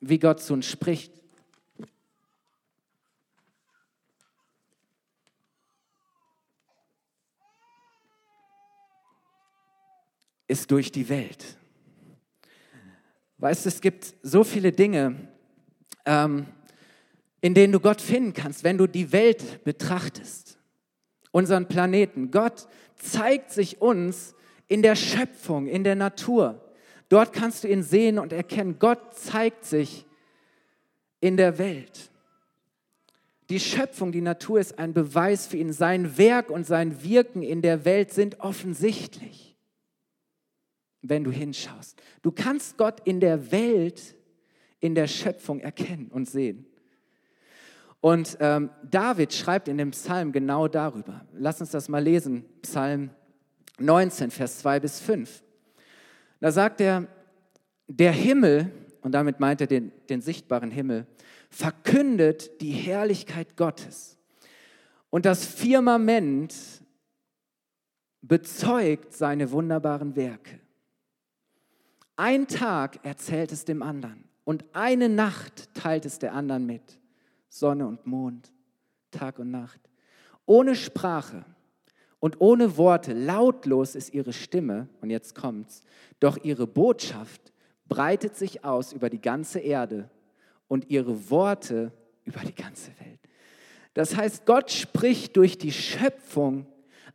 wie 0.00 0.18
Gott 0.18 0.40
zu 0.40 0.54
uns 0.54 0.66
spricht. 0.66 1.12
Ist 10.48 10.70
durch 10.70 10.90
die 10.90 11.08
Welt. 11.08 11.56
Weißt 13.36 13.64
du, 13.64 13.68
es 13.68 13.80
gibt 13.80 14.14
so 14.22 14.42
viele 14.42 14.72
Dinge, 14.72 15.28
ähm, 16.04 16.46
in 17.40 17.54
denen 17.54 17.72
du 17.72 17.78
Gott 17.78 18.00
finden 18.00 18.32
kannst, 18.32 18.64
wenn 18.64 18.78
du 18.78 18.88
die 18.88 19.12
Welt 19.12 19.62
betrachtest, 19.62 20.58
unseren 21.30 21.68
Planeten. 21.68 22.32
Gott 22.32 22.66
zeigt 22.96 23.52
sich 23.52 23.80
uns 23.80 24.34
in 24.66 24.82
der 24.82 24.96
Schöpfung, 24.96 25.68
in 25.68 25.84
der 25.84 25.94
Natur. 25.94 26.64
Dort 27.08 27.32
kannst 27.32 27.64
du 27.64 27.68
ihn 27.68 27.82
sehen 27.82 28.18
und 28.18 28.32
erkennen. 28.32 28.78
Gott 28.78 29.14
zeigt 29.14 29.64
sich 29.64 30.04
in 31.20 31.36
der 31.36 31.58
Welt. 31.58 32.10
Die 33.48 33.60
Schöpfung, 33.60 34.12
die 34.12 34.20
Natur 34.20 34.60
ist 34.60 34.78
ein 34.78 34.92
Beweis 34.92 35.46
für 35.46 35.56
ihn. 35.56 35.72
Sein 35.72 36.18
Werk 36.18 36.50
und 36.50 36.66
sein 36.66 37.02
Wirken 37.02 37.42
in 37.42 37.62
der 37.62 37.84
Welt 37.84 38.12
sind 38.12 38.40
offensichtlich, 38.40 39.47
wenn 41.02 41.24
du 41.24 41.30
hinschaust. 41.30 42.00
Du 42.22 42.32
kannst 42.32 42.76
Gott 42.76 43.00
in 43.04 43.20
der 43.20 43.52
Welt, 43.52 44.16
in 44.80 44.94
der 44.94 45.06
Schöpfung 45.06 45.60
erkennen 45.60 46.08
und 46.08 46.28
sehen. 46.28 46.66
Und 48.00 48.36
ähm, 48.40 48.70
David 48.88 49.32
schreibt 49.32 49.68
in 49.68 49.78
dem 49.78 49.90
Psalm 49.90 50.32
genau 50.32 50.68
darüber. 50.68 51.26
Lass 51.32 51.60
uns 51.60 51.70
das 51.70 51.88
mal 51.88 52.02
lesen. 52.02 52.44
Psalm 52.62 53.10
19, 53.78 54.30
Vers 54.30 54.60
2 54.60 54.80
bis 54.80 55.00
5. 55.00 55.42
Da 56.40 56.52
sagt 56.52 56.80
er, 56.80 57.08
der 57.88 58.12
Himmel, 58.12 58.70
und 59.00 59.12
damit 59.12 59.40
meint 59.40 59.60
er 59.60 59.66
den, 59.66 59.92
den 60.08 60.20
sichtbaren 60.20 60.70
Himmel, 60.70 61.06
verkündet 61.50 62.60
die 62.60 62.70
Herrlichkeit 62.70 63.56
Gottes. 63.56 64.16
Und 65.10 65.24
das 65.24 65.44
Firmament 65.46 66.54
bezeugt 68.20 69.14
seine 69.14 69.50
wunderbaren 69.50 70.14
Werke. 70.14 70.60
Ein 72.20 72.48
Tag 72.48 72.98
erzählt 73.04 73.52
es 73.52 73.64
dem 73.64 73.80
anderen 73.80 74.24
und 74.42 74.64
eine 74.72 75.08
Nacht 75.08 75.72
teilt 75.72 76.04
es 76.04 76.18
der 76.18 76.32
anderen 76.34 76.66
mit. 76.66 76.98
Sonne 77.48 77.86
und 77.86 78.08
Mond, 78.08 78.52
Tag 79.12 79.38
und 79.38 79.52
Nacht. 79.52 79.80
Ohne 80.44 80.74
Sprache 80.74 81.44
und 82.18 82.40
ohne 82.40 82.76
Worte, 82.76 83.12
lautlos 83.12 83.94
ist 83.94 84.12
ihre 84.12 84.32
Stimme, 84.32 84.88
und 85.00 85.10
jetzt 85.10 85.36
kommt's, 85.36 85.84
doch 86.18 86.36
ihre 86.42 86.66
Botschaft 86.66 87.52
breitet 87.86 88.34
sich 88.34 88.64
aus 88.64 88.92
über 88.92 89.10
die 89.10 89.20
ganze 89.20 89.60
Erde 89.60 90.10
und 90.66 90.90
ihre 90.90 91.30
Worte 91.30 91.92
über 92.24 92.40
die 92.40 92.54
ganze 92.54 92.90
Welt. 92.98 93.20
Das 93.94 94.16
heißt, 94.16 94.44
Gott 94.44 94.72
spricht 94.72 95.36
durch 95.36 95.56
die 95.56 95.72
Schöpfung 95.72 96.66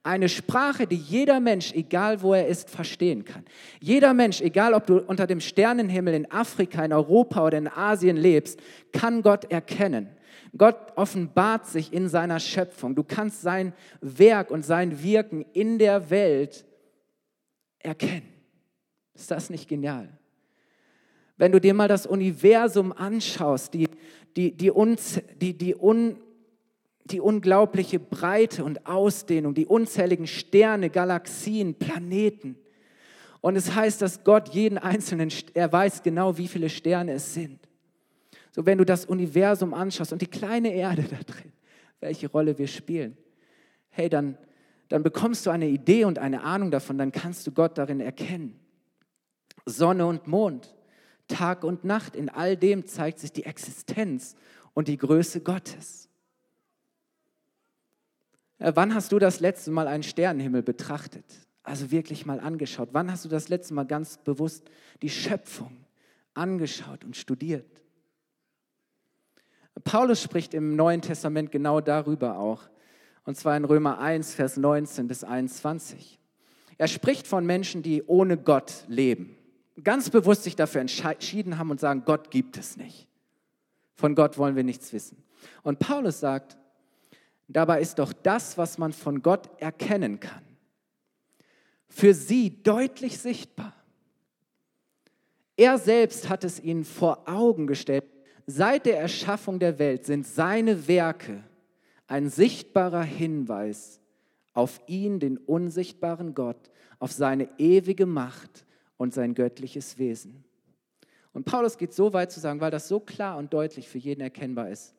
eine 0.04 0.28
Sprache, 0.28 0.86
die 0.86 0.98
jeder 0.98 1.40
Mensch, 1.40 1.74
egal 1.74 2.22
wo 2.22 2.34
er 2.34 2.48
ist, 2.48 2.70
verstehen 2.70 3.24
kann. 3.24 3.46
Jeder 3.80 4.14
Mensch, 4.14 4.42
egal 4.42 4.74
ob 4.74 4.86
du 4.86 5.00
unter 5.00 5.26
dem 5.26 5.40
Sternenhimmel 5.40 6.14
in 6.14 6.30
Afrika, 6.30 6.84
in 6.84 6.92
Europa 6.92 7.46
oder 7.46 7.58
in 7.58 7.70
Asien 7.70 8.18
lebst, 8.18 8.60
kann 8.92 9.22
Gott 9.22 9.50
erkennen. 9.50 10.10
Gott 10.58 10.76
offenbart 10.98 11.66
sich 11.66 11.94
in 11.94 12.10
seiner 12.10 12.40
Schöpfung. 12.40 12.96
Du 12.96 13.04
kannst 13.04 13.42
sein 13.42 13.74
Werk 14.02 14.52
und 14.52 14.64
sein 14.64 15.02
Wirken 15.02 15.46
in 15.54 15.80
der 15.80 16.10
Welt 16.10 16.66
erkennen. 17.80 18.28
Ist 19.16 19.32
das 19.32 19.50
nicht 19.50 19.70
genial? 19.70 20.10
Wenn 21.38 21.52
du 21.52 21.60
dir 21.60 21.74
mal 21.74 21.88
das 21.88 22.06
Universum 22.06 22.92
anschaust, 22.92 23.74
die, 23.74 23.88
die, 24.36 24.56
die, 24.56 24.70
uns, 24.70 25.22
die, 25.42 25.58
die 25.58 25.76
un, 25.76 26.18
die 27.06 27.20
unglaubliche 27.20 28.00
Breite 28.00 28.64
und 28.64 28.86
Ausdehnung, 28.86 29.54
die 29.54 29.66
unzähligen 29.66 30.28
Sterne, 30.28 30.90
Galaxien, 30.90 31.76
Planeten. 31.76 32.56
Und 33.42 33.58
es 33.58 33.76
heißt, 33.76 34.02
dass 34.02 34.24
Gott 34.24 34.50
jeden 34.50 34.78
einzelnen, 34.78 35.30
er 35.54 35.72
weiß 35.72 36.04
genau, 36.04 36.38
wie 36.38 36.48
viele 36.48 36.70
Sterne 36.70 37.14
es 37.14 37.34
sind. 37.34 37.60
So, 38.52 38.66
wenn 38.66 38.78
du 38.78 38.86
das 38.86 39.06
Universum 39.06 39.74
anschaust 39.74 40.14
und 40.14 40.22
die 40.22 40.28
kleine 40.28 40.74
Erde 40.74 41.04
da 41.04 41.18
drin, 41.18 41.52
welche 42.00 42.30
Rolle 42.30 42.58
wir 42.58 42.68
spielen, 42.68 43.18
hey, 43.90 44.08
dann, 44.08 44.38
dann 44.90 45.04
bekommst 45.04 45.46
du 45.46 45.50
eine 45.50 45.68
Idee 45.68 46.06
und 46.06 46.20
eine 46.20 46.44
Ahnung 46.44 46.72
davon, 46.72 46.98
dann 46.98 47.12
kannst 47.12 47.46
du 47.48 47.52
Gott 47.52 47.78
darin 47.78 48.00
erkennen. 48.00 48.60
Sonne 49.66 50.06
und 50.06 50.28
Mond, 50.28 50.74
Tag 51.28 51.64
und 51.64 51.84
Nacht, 51.84 52.16
in 52.16 52.30
all 52.30 52.56
dem 52.56 52.86
zeigt 52.86 53.20
sich 53.20 53.32
die 53.32 53.46
Existenz 53.46 54.36
und 54.74 54.88
die 54.88 54.98
Größe 54.98 55.42
Gottes. 55.42 56.10
Äh, 58.64 58.72
wann 58.76 58.96
hast 58.96 59.12
du 59.12 59.20
das 59.20 59.42
letzte 59.42 59.72
Mal 59.72 59.88
einen 59.90 60.04
Sternenhimmel 60.04 60.64
betrachtet? 60.64 61.26
Also 61.64 61.92
wirklich 61.92 62.26
mal 62.26 62.40
angeschaut. 62.40 62.90
Wann 62.94 63.12
hast 63.12 63.26
du 63.26 63.30
das 63.30 63.50
letzte 63.50 63.74
Mal 63.74 63.84
ganz 63.84 64.18
bewusst 64.18 64.70
die 65.02 65.10
Schöpfung 65.10 65.86
angeschaut 66.34 67.04
und 67.04 67.18
studiert? 67.18 67.70
Paulus 69.84 70.22
spricht 70.22 70.54
im 70.54 70.78
Neuen 70.78 71.02
Testament 71.02 71.52
genau 71.52 71.82
darüber 71.82 72.38
auch. 72.38 72.62
Und 73.26 73.36
zwar 73.36 73.58
in 73.58 73.66
Römer 73.66 74.00
1, 74.00 74.34
Vers 74.34 74.56
19 74.56 75.08
bis 75.08 75.26
21. 75.26 76.20
Er 76.78 76.88
spricht 76.88 77.28
von 77.28 77.46
Menschen, 77.46 77.84
die 77.84 78.04
ohne 78.04 78.38
Gott 78.38 78.86
leben. 78.88 79.36
Ganz 79.84 80.10
bewusst 80.10 80.44
sich 80.44 80.56
dafür 80.56 80.80
entschieden 80.80 81.58
haben 81.58 81.70
und 81.70 81.82
sagen, 81.82 82.04
Gott 82.06 82.32
gibt 82.32 82.58
es 82.58 82.78
nicht. 82.78 83.10
Von 83.96 84.16
Gott 84.16 84.38
wollen 84.38 84.56
wir 84.56 84.64
nichts 84.64 84.94
wissen. 84.94 85.22
Und 85.64 85.80
Paulus 85.80 86.22
sagt, 86.22 86.58
Dabei 87.48 87.82
ist 87.82 88.00
doch 88.00 88.14
das, 88.14 88.58
was 88.58 88.78
man 88.78 88.94
von 88.94 89.22
Gott 89.22 89.50
erkennen 89.60 90.20
kann, 90.20 90.44
für 91.88 92.14
sie 92.14 92.64
deutlich 92.64 93.20
sichtbar. 93.20 93.74
Er 95.56 95.78
selbst 95.78 96.30
hat 96.30 96.44
es 96.44 96.60
ihnen 96.60 96.84
vor 96.84 97.28
Augen 97.28 97.68
gestellt. 97.68 98.06
Seit 98.48 98.86
der 98.86 99.00
Erschaffung 99.00 99.60
der 99.60 99.78
Welt 99.80 100.06
sind 100.06 100.26
seine 100.26 100.88
Werke 100.88 101.44
ein 102.08 102.30
sichtbarer 102.30 103.04
Hinweis 103.04 104.00
auf 104.54 104.82
ihn, 104.88 105.20
den 105.20 105.38
unsichtbaren 105.38 106.34
Gott, 106.34 106.70
auf 107.00 107.12
seine 107.12 107.50
ewige 107.58 108.06
Macht 108.06 108.66
und 108.98 109.14
sein 109.14 109.34
göttliches 109.34 109.98
Wesen. 109.98 110.44
Und 111.34 111.46
Paulus 111.46 111.78
geht 111.78 111.94
so 111.94 112.14
weit 112.14 112.32
zu 112.32 112.40
sagen, 112.40 112.62
weil 112.62 112.72
das 112.72 112.88
so 112.88 113.00
klar 113.00 113.38
und 113.38 113.54
deutlich 113.54 113.90
für 113.90 113.98
jeden 113.98 114.22
erkennbar 114.22 114.70
ist. 114.70 114.94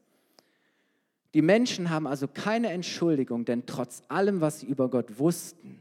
Die 1.34 1.42
Menschen 1.42 1.90
haben 1.90 2.06
also 2.06 2.28
keine 2.28 2.70
Entschuldigung, 2.70 3.44
denn 3.44 3.66
trotz 3.66 4.02
allem, 4.08 4.40
was 4.40 4.60
sie 4.60 4.66
über 4.66 4.88
Gott 4.88 5.18
wussten, 5.18 5.80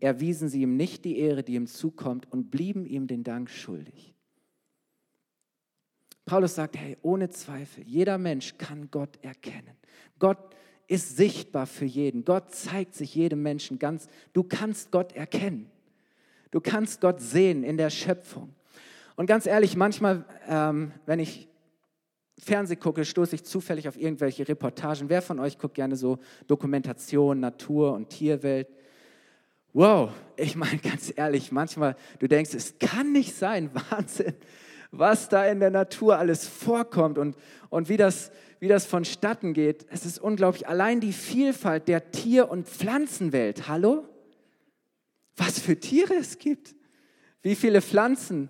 erwiesen 0.00 0.48
sie 0.48 0.62
ihm 0.62 0.76
nicht 0.76 1.04
die 1.04 1.18
Ehre, 1.18 1.42
die 1.42 1.54
ihm 1.54 1.66
zukommt 1.66 2.30
und 2.32 2.50
blieben 2.50 2.86
ihm 2.86 3.06
den 3.06 3.24
Dank 3.24 3.50
schuldig. 3.50 4.14
Paulus 6.24 6.54
sagt, 6.54 6.78
hey, 6.78 6.96
ohne 7.02 7.28
Zweifel, 7.28 7.84
jeder 7.86 8.16
Mensch 8.16 8.56
kann 8.56 8.90
Gott 8.90 9.18
erkennen. 9.22 9.76
Gott 10.18 10.38
ist 10.86 11.16
sichtbar 11.16 11.66
für 11.66 11.84
jeden. 11.84 12.24
Gott 12.24 12.54
zeigt 12.54 12.94
sich 12.94 13.14
jedem 13.14 13.42
Menschen 13.42 13.78
ganz. 13.78 14.08
Du 14.32 14.42
kannst 14.42 14.90
Gott 14.90 15.12
erkennen. 15.12 15.70
Du 16.50 16.60
kannst 16.60 17.02
Gott 17.02 17.20
sehen 17.20 17.62
in 17.62 17.76
der 17.76 17.90
Schöpfung. 17.90 18.54
Und 19.16 19.26
ganz 19.26 19.46
ehrlich, 19.46 19.76
manchmal, 19.76 20.24
ähm, 20.48 20.92
wenn 21.04 21.18
ich 21.18 21.48
Fernseh 22.38 22.76
gucke, 22.76 23.04
stoße 23.04 23.36
ich 23.36 23.44
zufällig 23.44 23.88
auf 23.88 23.96
irgendwelche 23.96 24.46
Reportagen. 24.48 25.08
Wer 25.08 25.22
von 25.22 25.38
euch 25.38 25.58
guckt 25.58 25.74
gerne 25.74 25.96
so 25.96 26.18
Dokumentation, 26.46 27.40
Natur 27.40 27.92
und 27.92 28.10
Tierwelt? 28.10 28.68
Wow, 29.72 30.10
ich 30.36 30.54
meine 30.56 30.78
ganz 30.78 31.12
ehrlich, 31.14 31.50
manchmal 31.50 31.96
du 32.18 32.28
denkst, 32.28 32.54
es 32.54 32.78
kann 32.78 33.12
nicht 33.12 33.34
sein, 33.34 33.70
Wahnsinn, 33.90 34.34
was 34.90 35.28
da 35.28 35.46
in 35.46 35.60
der 35.60 35.70
Natur 35.70 36.18
alles 36.18 36.46
vorkommt 36.46 37.18
und, 37.18 37.36
und 37.70 37.88
wie, 37.88 37.96
das, 37.96 38.30
wie 38.60 38.68
das 38.68 38.86
vonstatten 38.86 39.52
geht. 39.52 39.86
Es 39.90 40.06
ist 40.06 40.18
unglaublich. 40.18 40.68
Allein 40.68 41.00
die 41.00 41.12
Vielfalt 41.12 41.88
der 41.88 42.12
Tier- 42.12 42.50
und 42.50 42.68
Pflanzenwelt. 42.68 43.68
Hallo? 43.68 44.08
Was 45.36 45.58
für 45.58 45.78
Tiere 45.78 46.14
es 46.14 46.38
gibt. 46.38 46.76
Wie 47.42 47.56
viele 47.56 47.82
Pflanzen, 47.82 48.48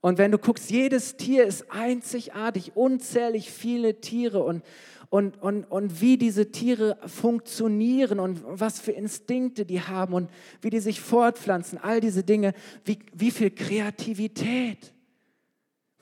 und 0.00 0.18
wenn 0.18 0.30
du 0.30 0.38
guckst, 0.38 0.70
jedes 0.70 1.16
Tier 1.16 1.44
ist 1.44 1.72
einzigartig, 1.72 2.76
unzählig 2.76 3.50
viele 3.50 4.00
Tiere 4.00 4.42
und, 4.42 4.62
und, 5.10 5.42
und, 5.42 5.64
und 5.64 6.00
wie 6.00 6.16
diese 6.16 6.52
Tiere 6.52 6.98
funktionieren 7.06 8.20
und 8.20 8.42
was 8.44 8.78
für 8.78 8.92
Instinkte 8.92 9.66
die 9.66 9.80
haben 9.80 10.14
und 10.14 10.30
wie 10.60 10.70
die 10.70 10.78
sich 10.78 11.00
fortpflanzen, 11.00 11.78
all 11.78 12.00
diese 12.00 12.22
Dinge, 12.22 12.54
wie, 12.84 13.00
wie 13.12 13.32
viel 13.32 13.50
Kreativität, 13.50 14.92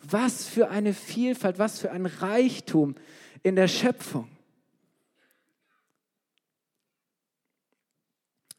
was 0.03 0.47
für 0.47 0.69
eine 0.69 0.93
Vielfalt, 0.93 1.59
was 1.59 1.81
für 1.81 1.91
ein 1.91 2.05
Reichtum 2.05 2.97
in 3.43 3.57
der 3.57 3.69
Schöpfung. 3.69 4.29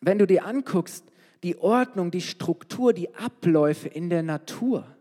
Wenn 0.01 0.17
du 0.17 0.25
dir 0.25 0.46
anguckst, 0.46 1.06
die 1.44 1.60
Ordnung, 1.60 2.10
die 2.10 2.22
Struktur, 2.22 2.91
die 2.94 3.13
Abläufe 3.13 3.88
in 3.88 4.10
der 4.10 4.24
Natur, 4.24 4.97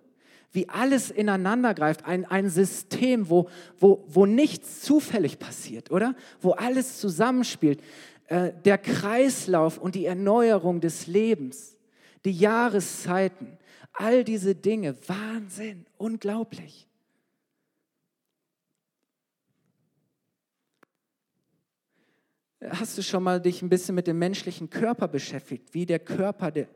wie 0.56 0.68
alles 0.70 1.10
ineinander 1.10 1.74
greift, 1.74 2.06
ein, 2.06 2.24
ein 2.24 2.48
System, 2.48 3.28
wo, 3.28 3.48
wo, 3.78 4.02
wo 4.08 4.24
nichts 4.24 4.80
zufällig 4.80 5.38
passiert, 5.38 5.90
oder? 5.90 6.16
Wo 6.40 6.52
alles 6.52 6.98
zusammenspielt. 6.98 7.80
Äh, 8.28 8.52
der 8.64 8.78
Kreislauf 8.78 9.78
und 9.78 9.94
die 9.94 10.06
Erneuerung 10.06 10.80
des 10.80 11.06
Lebens, 11.06 11.76
die 12.24 12.32
Jahreszeiten, 12.32 13.58
all 13.92 14.24
diese 14.24 14.54
Dinge, 14.54 14.96
Wahnsinn, 15.06 15.86
unglaublich. 15.98 16.88
Hast 22.68 22.96
du 22.96 23.02
schon 23.02 23.22
mal 23.22 23.40
dich 23.40 23.60
ein 23.60 23.68
bisschen 23.68 23.94
mit 23.94 24.06
dem 24.06 24.18
menschlichen 24.18 24.70
Körper 24.70 25.06
beschäftigt, 25.06 25.74
wie 25.74 25.84
der 25.84 25.98
Körper 25.98 26.50
der, 26.50 26.68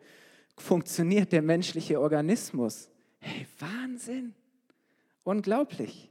funktioniert, 0.58 1.32
der 1.32 1.40
menschliche 1.40 1.98
Organismus? 1.98 2.90
Hey, 3.20 3.46
Wahnsinn. 3.58 4.34
Unglaublich. 5.22 6.10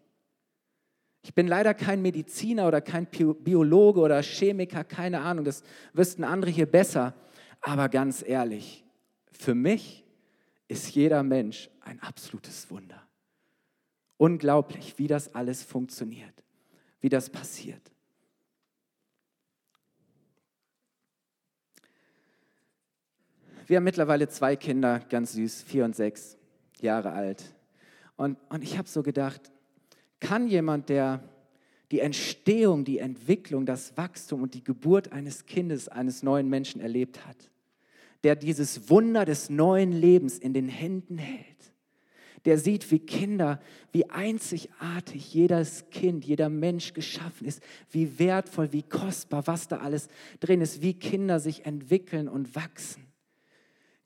Ich 1.22 1.34
bin 1.34 1.48
leider 1.48 1.74
kein 1.74 2.02
Mediziner 2.02 2.68
oder 2.68 2.82
kein 2.82 3.06
Biologe 3.06 4.00
oder 4.00 4.22
Chemiker, 4.22 4.84
keine 4.84 5.22
Ahnung, 5.22 5.44
das 5.44 5.64
wüssten 5.94 6.24
andere 6.24 6.50
hier 6.52 6.66
besser. 6.66 7.14
Aber 7.62 7.90
ganz 7.90 8.24
ehrlich, 8.26 8.86
für 9.32 9.54
mich 9.54 10.06
ist 10.68 10.96
jeder 10.96 11.24
Mensch 11.24 11.70
ein 11.82 12.00
absolutes 12.02 12.70
Wunder. 12.72 13.06
Unglaublich, 14.18 14.98
wie 14.98 15.08
das 15.08 15.34
alles 15.36 15.64
funktioniert, 15.64 16.44
wie 17.02 17.10
das 17.10 17.30
passiert. 17.30 17.82
Wir 23.68 23.78
haben 23.78 23.84
mittlerweile 23.84 24.28
zwei 24.30 24.56
Kinder, 24.56 25.00
ganz 25.10 25.34
süß, 25.34 25.62
vier 25.62 25.86
und 25.86 25.96
sechs 25.96 26.39
Jahre 26.82 27.12
alt. 27.12 27.56
Und, 28.16 28.38
und 28.50 28.64
ich 28.64 28.78
habe 28.78 28.88
so 28.88 29.04
gedacht, 29.04 29.52
kann 30.20 30.48
jemand, 30.48 30.90
der 30.90 31.24
die 31.92 32.02
Entstehung, 32.02 32.86
die 32.86 33.00
Entwicklung, 33.00 33.66
das 33.66 33.98
Wachstum 33.98 34.44
und 34.44 34.54
die 34.54 34.64
Geburt 34.64 35.12
eines 35.12 35.46
Kindes, 35.46 35.88
eines 35.88 36.22
neuen 36.22 36.50
Menschen 36.50 36.82
erlebt 36.82 37.26
hat, 37.26 37.50
der 38.24 38.36
dieses 38.36 38.90
Wunder 38.90 39.26
des 39.26 39.50
neuen 39.50 39.92
Lebens 39.92 40.38
in 40.38 40.54
den 40.54 40.68
Händen 40.68 41.18
hält, 41.18 41.46
der 42.46 42.58
sieht, 42.58 42.90
wie 42.92 43.00
Kinder, 43.00 43.60
wie 43.92 44.10
einzigartig 44.10 45.34
jedes 45.34 45.90
Kind, 45.90 46.24
jeder 46.26 46.50
Mensch 46.50 46.94
geschaffen 46.94 47.46
ist, 47.46 47.62
wie 47.92 48.20
wertvoll, 48.20 48.72
wie 48.72 48.84
kostbar, 48.84 49.46
was 49.48 49.68
da 49.68 49.78
alles 49.78 50.08
drin 50.40 50.62
ist, 50.62 50.82
wie 50.82 50.94
Kinder 50.94 51.40
sich 51.40 51.66
entwickeln 51.66 52.30
und 52.30 52.56
wachsen. 52.56 53.09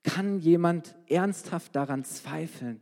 Kann 0.03 0.39
jemand 0.39 0.95
ernsthaft 1.07 1.75
daran 1.75 2.03
zweifeln, 2.03 2.81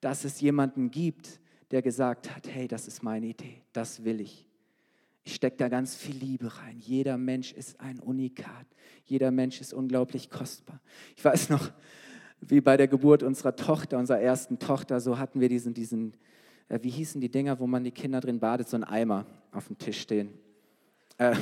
dass 0.00 0.24
es 0.24 0.40
jemanden 0.40 0.90
gibt, 0.90 1.40
der 1.70 1.82
gesagt 1.82 2.34
hat, 2.34 2.48
hey, 2.48 2.68
das 2.68 2.88
ist 2.88 3.02
meine 3.02 3.26
Idee, 3.26 3.62
das 3.72 4.04
will 4.04 4.20
ich. 4.20 4.48
Ich 5.24 5.34
stecke 5.36 5.56
da 5.56 5.68
ganz 5.68 5.94
viel 5.94 6.16
Liebe 6.16 6.46
rein. 6.58 6.78
Jeder 6.78 7.16
Mensch 7.16 7.52
ist 7.52 7.80
ein 7.80 8.00
Unikat. 8.00 8.66
Jeder 9.04 9.30
Mensch 9.30 9.60
ist 9.60 9.72
unglaublich 9.72 10.30
kostbar. 10.30 10.80
Ich 11.16 11.24
weiß 11.24 11.50
noch, 11.50 11.70
wie 12.40 12.60
bei 12.60 12.76
der 12.76 12.88
Geburt 12.88 13.22
unserer 13.22 13.54
Tochter, 13.54 13.98
unserer 13.98 14.20
ersten 14.20 14.58
Tochter, 14.58 15.00
so 15.00 15.18
hatten 15.18 15.40
wir 15.40 15.48
diesen, 15.48 15.74
diesen 15.74 16.14
äh, 16.68 16.78
wie 16.82 16.90
hießen 16.90 17.20
die 17.20 17.30
Dinger, 17.30 17.58
wo 17.60 17.66
man 17.66 17.84
die 17.84 17.92
Kinder 17.92 18.20
drin 18.20 18.40
badet, 18.40 18.68
so 18.68 18.76
ein 18.76 18.84
Eimer 18.84 19.26
auf 19.52 19.68
dem 19.68 19.78
Tisch 19.78 20.00
stehen. 20.00 20.30
Äh, 21.18 21.36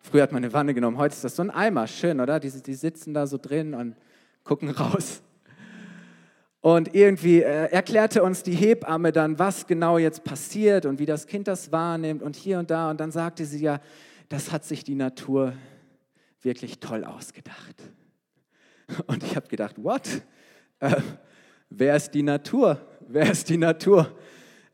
früher 0.00 0.22
hat 0.22 0.32
man 0.32 0.42
eine 0.42 0.52
Wanne 0.52 0.74
genommen, 0.74 0.96
heute 0.96 1.14
ist 1.14 1.24
das 1.24 1.36
so 1.36 1.42
ein 1.42 1.50
Eimer, 1.50 1.86
schön, 1.86 2.20
oder? 2.20 2.40
Die, 2.40 2.50
die 2.50 2.74
sitzen 2.74 3.14
da 3.14 3.26
so 3.26 3.38
drin 3.38 3.74
und 3.74 3.94
gucken 4.44 4.70
raus. 4.70 5.22
Und 6.60 6.94
irgendwie 6.94 7.42
äh, 7.42 7.70
erklärte 7.72 8.22
uns 8.22 8.44
die 8.44 8.54
Hebamme 8.54 9.10
dann, 9.10 9.38
was 9.38 9.66
genau 9.66 9.98
jetzt 9.98 10.22
passiert 10.22 10.86
und 10.86 11.00
wie 11.00 11.06
das 11.06 11.26
Kind 11.26 11.48
das 11.48 11.72
wahrnimmt 11.72 12.22
und 12.22 12.36
hier 12.36 12.60
und 12.60 12.70
da. 12.70 12.90
Und 12.90 13.00
dann 13.00 13.10
sagte 13.10 13.44
sie 13.44 13.60
ja, 13.60 13.80
das 14.28 14.52
hat 14.52 14.64
sich 14.64 14.84
die 14.84 14.94
Natur 14.94 15.54
wirklich 16.40 16.78
toll 16.78 17.04
ausgedacht. 17.04 17.82
Und 19.06 19.24
ich 19.24 19.34
habe 19.34 19.48
gedacht, 19.48 19.74
what? 19.82 20.22
Äh, 20.78 21.00
wer 21.68 21.96
ist 21.96 22.12
die 22.12 22.22
Natur? 22.22 22.80
Wer 23.08 23.30
ist 23.30 23.48
die 23.48 23.56
Natur? 23.56 24.16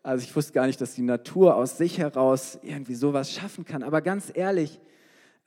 Also 0.03 0.25
ich 0.25 0.35
wusste 0.37 0.53
gar 0.53 0.67
nicht, 0.67 0.81
dass 0.81 0.95
die 0.95 1.03
Natur 1.03 1.57
aus 1.57 1.79
sich 1.79 1.99
heraus 1.99 2.59
irgendwie 2.63 2.95
sowas 2.95 3.33
schaffen 3.33 3.65
kann. 3.65 3.83
Aber 3.83 4.03
ganz 4.03 4.31
ehrlich, 4.33 4.81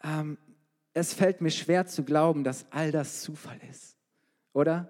ähm, 0.04 0.38
es 0.94 1.14
fällt 1.14 1.42
mir 1.42 1.52
schwer 1.52 1.86
zu 1.86 2.04
glauben, 2.04 2.44
dass 2.44 2.66
all 2.72 2.92
das 2.92 3.22
Zufall 3.22 3.60
ist. 3.70 3.98
Oder? 4.54 4.90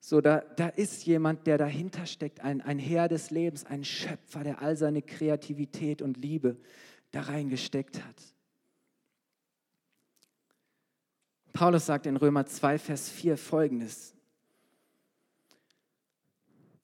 So, 0.00 0.20
da, 0.20 0.38
da 0.38 0.68
ist 0.68 1.04
jemand, 1.04 1.48
der 1.48 1.58
dahinter 1.58 2.06
steckt, 2.06 2.40
ein, 2.40 2.60
ein 2.60 2.78
Herr 2.78 3.08
des 3.08 3.30
Lebens, 3.30 3.64
ein 3.64 3.82
Schöpfer, 3.82 4.44
der 4.44 4.62
all 4.62 4.76
seine 4.76 5.02
Kreativität 5.02 6.00
und 6.00 6.16
Liebe 6.16 6.56
da 7.10 7.22
reingesteckt 7.22 8.04
hat. 8.04 8.22
Paulus 11.52 11.86
sagt 11.86 12.06
in 12.06 12.16
Römer 12.16 12.46
2, 12.46 12.78
Vers 12.78 13.08
4 13.08 13.36
folgendes. 13.36 14.14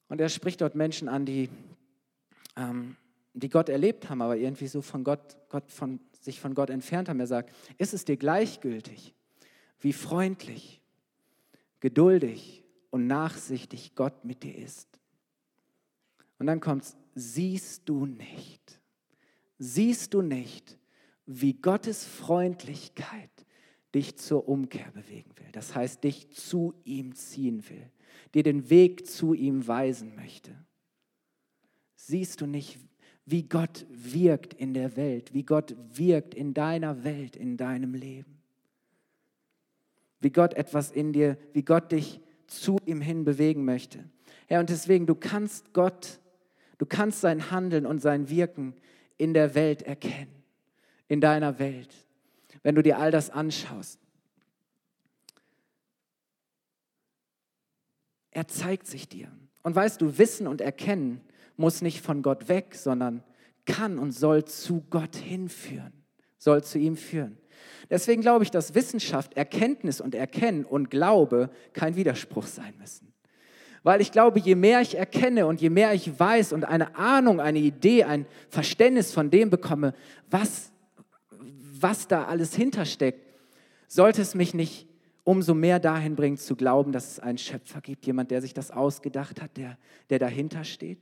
Und 0.08 0.20
er 0.20 0.28
spricht 0.28 0.60
dort 0.60 0.74
Menschen 0.74 1.08
an, 1.08 1.24
die, 1.24 1.48
ähm, 2.56 2.96
die 3.34 3.50
Gott 3.50 3.68
erlebt 3.68 4.10
haben, 4.10 4.20
aber 4.20 4.36
irgendwie 4.36 4.66
so 4.66 4.82
von 4.82 5.04
Gott, 5.04 5.36
Gott 5.48 5.70
von, 5.70 6.00
sich 6.20 6.40
von 6.40 6.54
Gott 6.54 6.70
entfernt 6.70 7.08
haben. 7.08 7.20
Er 7.20 7.28
sagt, 7.28 7.54
ist 7.78 7.94
es 7.94 8.04
dir 8.04 8.16
gleichgültig, 8.16 9.14
wie 9.78 9.92
freundlich, 9.92 10.81
geduldig, 11.82 12.62
und 12.92 13.06
nachsichtig 13.06 13.94
Gott 13.94 14.24
mit 14.24 14.42
dir 14.44 14.54
ist. 14.54 14.86
Und 16.38 16.46
dann 16.46 16.60
kommt 16.60 16.84
es, 16.84 16.96
siehst 17.14 17.88
du 17.88 18.06
nicht, 18.06 18.80
siehst 19.58 20.14
du 20.14 20.22
nicht, 20.22 20.78
wie 21.24 21.54
Gottes 21.54 22.04
Freundlichkeit 22.04 23.30
dich 23.94 24.18
zur 24.18 24.46
Umkehr 24.46 24.90
bewegen 24.92 25.30
will. 25.36 25.48
Das 25.52 25.74
heißt, 25.74 26.04
dich 26.04 26.30
zu 26.30 26.74
ihm 26.84 27.14
ziehen 27.14 27.68
will, 27.70 27.90
dir 28.34 28.42
den 28.42 28.68
Weg 28.68 29.06
zu 29.06 29.32
ihm 29.32 29.66
weisen 29.66 30.14
möchte. 30.14 30.54
Siehst 31.96 32.42
du 32.42 32.46
nicht, 32.46 32.78
wie 33.24 33.44
Gott 33.44 33.86
wirkt 33.88 34.52
in 34.54 34.74
der 34.74 34.96
Welt, 34.96 35.32
wie 35.32 35.44
Gott 35.44 35.74
wirkt 35.94 36.34
in 36.34 36.52
deiner 36.52 37.04
Welt, 37.04 37.36
in 37.36 37.56
deinem 37.56 37.94
Leben? 37.94 38.31
Wie 40.22 40.30
Gott 40.30 40.54
etwas 40.54 40.90
in 40.90 41.12
dir, 41.12 41.36
wie 41.52 41.62
Gott 41.62 41.92
dich 41.92 42.20
zu 42.46 42.78
ihm 42.86 43.00
hin 43.00 43.24
bewegen 43.24 43.64
möchte. 43.64 44.08
Herr, 44.46 44.60
und 44.60 44.70
deswegen, 44.70 45.06
du 45.06 45.14
kannst 45.14 45.72
Gott, 45.72 46.20
du 46.78 46.86
kannst 46.86 47.20
sein 47.20 47.50
Handeln 47.50 47.84
und 47.84 48.00
sein 48.00 48.28
Wirken 48.28 48.74
in 49.18 49.34
der 49.34 49.54
Welt 49.54 49.82
erkennen, 49.82 50.42
in 51.08 51.20
deiner 51.20 51.58
Welt, 51.58 51.94
wenn 52.62 52.74
du 52.74 52.82
dir 52.82 52.98
all 52.98 53.10
das 53.10 53.30
anschaust. 53.30 54.00
Er 58.30 58.48
zeigt 58.48 58.86
sich 58.86 59.08
dir. 59.08 59.28
Und 59.62 59.76
weißt 59.76 60.00
du, 60.00 60.18
Wissen 60.18 60.46
und 60.46 60.60
Erkennen 60.60 61.20
muss 61.56 61.82
nicht 61.82 62.00
von 62.00 62.22
Gott 62.22 62.48
weg, 62.48 62.74
sondern 62.74 63.22
kann 63.66 63.98
und 63.98 64.12
soll 64.12 64.44
zu 64.44 64.84
Gott 64.90 65.16
hinführen, 65.16 65.92
soll 66.38 66.64
zu 66.64 66.78
ihm 66.78 66.96
führen. 66.96 67.38
Deswegen 67.90 68.22
glaube 68.22 68.44
ich, 68.44 68.50
dass 68.50 68.74
Wissenschaft, 68.74 69.36
Erkenntnis 69.36 70.00
und 70.00 70.14
Erkennen 70.14 70.64
und 70.64 70.90
Glaube 70.90 71.50
kein 71.72 71.96
Widerspruch 71.96 72.46
sein 72.46 72.74
müssen. 72.78 73.12
Weil 73.82 74.00
ich 74.00 74.12
glaube, 74.12 74.38
je 74.38 74.54
mehr 74.54 74.80
ich 74.80 74.96
erkenne 74.96 75.46
und 75.46 75.60
je 75.60 75.70
mehr 75.70 75.92
ich 75.92 76.18
weiß 76.18 76.52
und 76.52 76.64
eine 76.64 76.94
Ahnung, 76.96 77.40
eine 77.40 77.58
Idee, 77.58 78.04
ein 78.04 78.26
Verständnis 78.48 79.12
von 79.12 79.30
dem 79.30 79.50
bekomme, 79.50 79.94
was, 80.30 80.70
was 81.80 82.06
da 82.06 82.24
alles 82.24 82.54
hintersteckt, 82.54 83.26
sollte 83.88 84.22
es 84.22 84.34
mich 84.34 84.54
nicht 84.54 84.88
umso 85.24 85.54
mehr 85.54 85.78
dahin 85.78 86.16
bringen 86.16 86.36
zu 86.36 86.56
glauben, 86.56 86.92
dass 86.92 87.12
es 87.12 87.20
einen 87.20 87.38
Schöpfer 87.38 87.80
gibt, 87.80 88.06
jemand, 88.06 88.30
der 88.30 88.40
sich 88.40 88.54
das 88.54 88.70
ausgedacht 88.70 89.40
hat, 89.40 89.56
der, 89.56 89.78
der 90.10 90.18
dahinter 90.18 90.64
steht. 90.64 90.98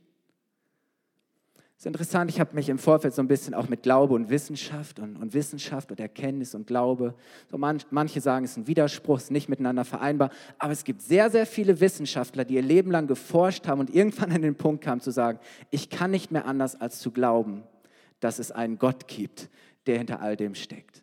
Ist 1.80 1.86
interessant, 1.86 2.30
ich 2.30 2.38
habe 2.38 2.54
mich 2.54 2.68
im 2.68 2.78
Vorfeld 2.78 3.14
so 3.14 3.22
ein 3.22 3.26
bisschen 3.26 3.54
auch 3.54 3.70
mit 3.70 3.82
Glaube 3.82 4.12
und 4.12 4.28
Wissenschaft 4.28 4.98
und, 4.98 5.16
und 5.16 5.32
Wissenschaft 5.32 5.90
und 5.90 5.98
Erkenntnis 5.98 6.54
und 6.54 6.66
Glaube, 6.66 7.14
so 7.50 7.56
man, 7.56 7.82
manche 7.90 8.20
sagen, 8.20 8.44
es 8.44 8.50
ist 8.50 8.56
ein 8.58 8.66
Widerspruch, 8.66 9.16
es 9.16 9.22
ist 9.24 9.30
nicht 9.30 9.48
miteinander 9.48 9.86
vereinbar, 9.86 10.28
aber 10.58 10.74
es 10.74 10.84
gibt 10.84 11.00
sehr, 11.00 11.30
sehr 11.30 11.46
viele 11.46 11.80
Wissenschaftler, 11.80 12.44
die 12.44 12.56
ihr 12.56 12.62
Leben 12.62 12.90
lang 12.90 13.06
geforscht 13.06 13.66
haben 13.66 13.80
und 13.80 13.88
irgendwann 13.94 14.30
an 14.30 14.42
den 14.42 14.56
Punkt 14.56 14.84
kamen 14.84 15.00
zu 15.00 15.10
sagen, 15.10 15.38
ich 15.70 15.88
kann 15.88 16.10
nicht 16.10 16.30
mehr 16.30 16.44
anders 16.44 16.78
als 16.78 16.98
zu 16.98 17.12
glauben, 17.12 17.62
dass 18.20 18.38
es 18.38 18.52
einen 18.52 18.78
Gott 18.78 19.08
gibt, 19.08 19.48
der 19.86 19.96
hinter 19.96 20.20
all 20.20 20.36
dem 20.36 20.54
steckt. 20.54 21.02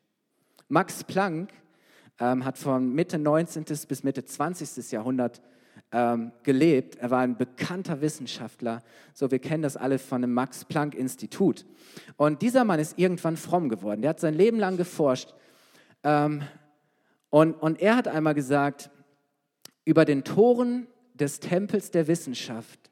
Max 0.68 1.04
Planck 1.04 1.50
ähm, 2.20 2.46
hat 2.46 2.60
von 2.60 2.94
Mitte 2.94 3.18
19. 3.18 3.64
bis 3.88 4.04
Mitte 4.04 4.26
20. 4.26 4.92
Jahrhundert 4.92 5.42
ähm, 5.92 6.32
gelebt. 6.44 6.98
Er 6.98 7.12
war 7.12 7.20
ein 7.20 7.38
bekannter 7.38 8.02
Wissenschaftler. 8.02 8.84
So, 9.14 9.32
wir 9.32 9.40
kennen 9.40 9.64
das 9.64 9.78
alle 9.78 10.00
von 10.00 10.22
dem 10.22 10.34
Max-Planck-Institut. 10.34 11.66
Und 12.18 12.42
dieser 12.42 12.64
Mann 12.64 12.80
ist 12.80 12.98
irgendwann 13.00 13.38
fromm 13.38 13.70
geworden. 13.70 14.02
Der 14.02 14.10
hat 14.10 14.20
sein 14.20 14.34
Leben 14.34 14.60
lang 14.60 14.78
geforscht. 14.78 15.34
Ähm, 16.04 16.44
und, 17.30 17.54
und 17.54 17.82
er 17.82 17.96
hat 17.96 18.08
einmal 18.08 18.34
gesagt, 18.34 18.90
über 19.86 20.06
den 20.06 20.24
Toren 20.24 20.88
des 21.14 21.40
Tempels 21.40 21.92
der 21.92 22.08
Wissenschaft 22.08 22.92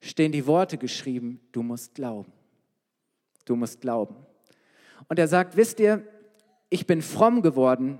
stehen 0.00 0.32
die 0.32 0.46
Worte 0.46 0.78
geschrieben, 0.78 1.40
du 1.52 1.62
musst 1.62 1.94
glauben. 1.94 2.32
Du 3.44 3.56
musst 3.56 3.80
glauben. 3.80 4.16
Und 5.08 5.18
er 5.18 5.28
sagt, 5.28 5.56
wisst 5.56 5.80
ihr, 5.80 6.06
ich 6.70 6.86
bin 6.86 7.02
fromm 7.02 7.42
geworden, 7.42 7.98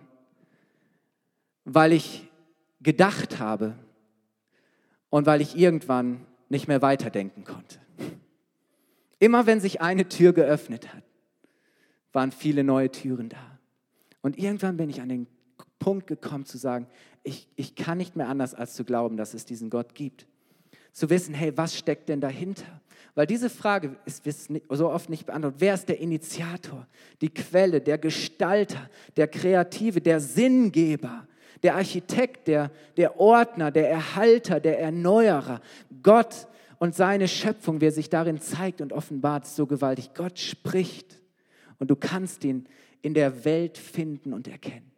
weil 1.65 1.93
ich 1.93 2.29
gedacht 2.81 3.39
habe, 3.39 3.75
und 5.13 5.27
weil 5.27 5.43
ich 5.43 5.59
irgendwann 5.59 6.27
nicht 6.49 6.69
mehr 6.69 6.81
weiterdenken 6.81 7.45
konnte. 7.45 7.79
Immer 9.19 9.47
wenn 9.47 9.61
sich 9.61 9.83
eine 9.83 10.09
Tür 10.09 10.33
geöffnet 10.33 10.95
hat, 10.95 11.05
waren 12.15 12.33
viele 12.33 12.65
neue 12.65 12.91
Türen 12.91 13.29
da. 13.29 13.59
Und 14.23 14.39
irgendwann 14.39 14.79
bin 14.79 14.89
ich 14.89 15.03
an 15.03 15.11
den 15.11 15.27
Punkt 15.79 16.07
gekommen 16.07 16.47
zu 16.47 16.57
sagen, 16.57 16.87
ich, 17.25 17.47
ich 17.57 17.75
kann 17.75 17.99
nicht 17.99 18.17
mehr 18.17 18.27
anders 18.27 18.55
als 18.55 18.73
zu 18.73 18.85
glauben, 18.85 19.19
dass 19.19 19.35
es 19.35 19.45
diesen 19.45 19.69
Gott 19.69 19.95
gibt. 19.95 20.27
Zu 20.93 21.11
wissen, 21.11 21.35
hey, 21.35 21.55
was 21.59 21.77
steckt 21.77 22.09
denn 22.09 22.23
dahinter? 22.23 22.81
Weil 23.15 23.27
diese 23.27 23.51
Frage 23.51 23.97
ist 24.07 24.25
so 24.71 24.89
oft 24.89 25.11
nicht 25.11 25.27
beantwortet. 25.27 25.61
Wer 25.61 25.75
ist 25.75 25.91
der 25.91 26.01
Initiator, 26.01 26.87
die 27.21 27.29
Quelle, 27.29 27.83
der 27.83 27.99
Gestalter, 27.99 28.89
der 29.17 29.29
Kreative, 29.29 30.01
der 30.01 30.21
Sinngeber? 30.21 31.29
Der 31.63 31.77
Architekt, 31.77 32.49
der, 32.49 32.71
der 32.97 33.19
Ordner, 33.21 33.71
der 33.71 33.91
Erhalter, 33.91 34.61
der 34.61 34.81
Erneuerer, 34.81 35.61
Gott 36.03 36.49
und 36.79 36.95
seine 36.95 37.29
Schöpfung, 37.29 37.81
wie 37.81 37.87
er 37.87 37.93
sich 37.93 38.11
darin 38.11 38.41
zeigt 38.41 38.81
und 38.81 38.93
offenbart, 38.93 39.45
ist 39.45 39.57
so 39.57 39.67
gewaltig. 39.67 40.15
Gott 40.15 40.39
spricht 40.39 41.21
und 41.79 41.91
du 41.91 41.97
kannst 41.97 42.45
ihn 42.45 42.67
in 43.03 43.15
der 43.15 43.45
Welt 43.45 43.79
finden 43.79 44.33
und 44.33 44.49
erkennen. 44.49 44.91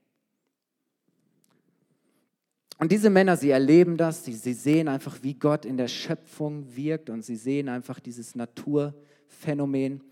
Und 2.78 2.90
diese 2.90 3.08
Männer, 3.08 3.36
sie 3.36 3.50
erleben 3.50 3.96
das, 3.96 4.24
sie, 4.24 4.32
sie 4.32 4.52
sehen 4.52 4.88
einfach, 4.88 5.22
wie 5.22 5.34
Gott 5.34 5.64
in 5.64 5.76
der 5.76 5.88
Schöpfung 5.88 6.74
wirkt 6.74 7.08
und 7.08 7.24
sie 7.24 7.36
sehen 7.36 7.68
einfach 7.68 8.00
dieses 8.00 8.34
Naturphänomen. 8.34 10.02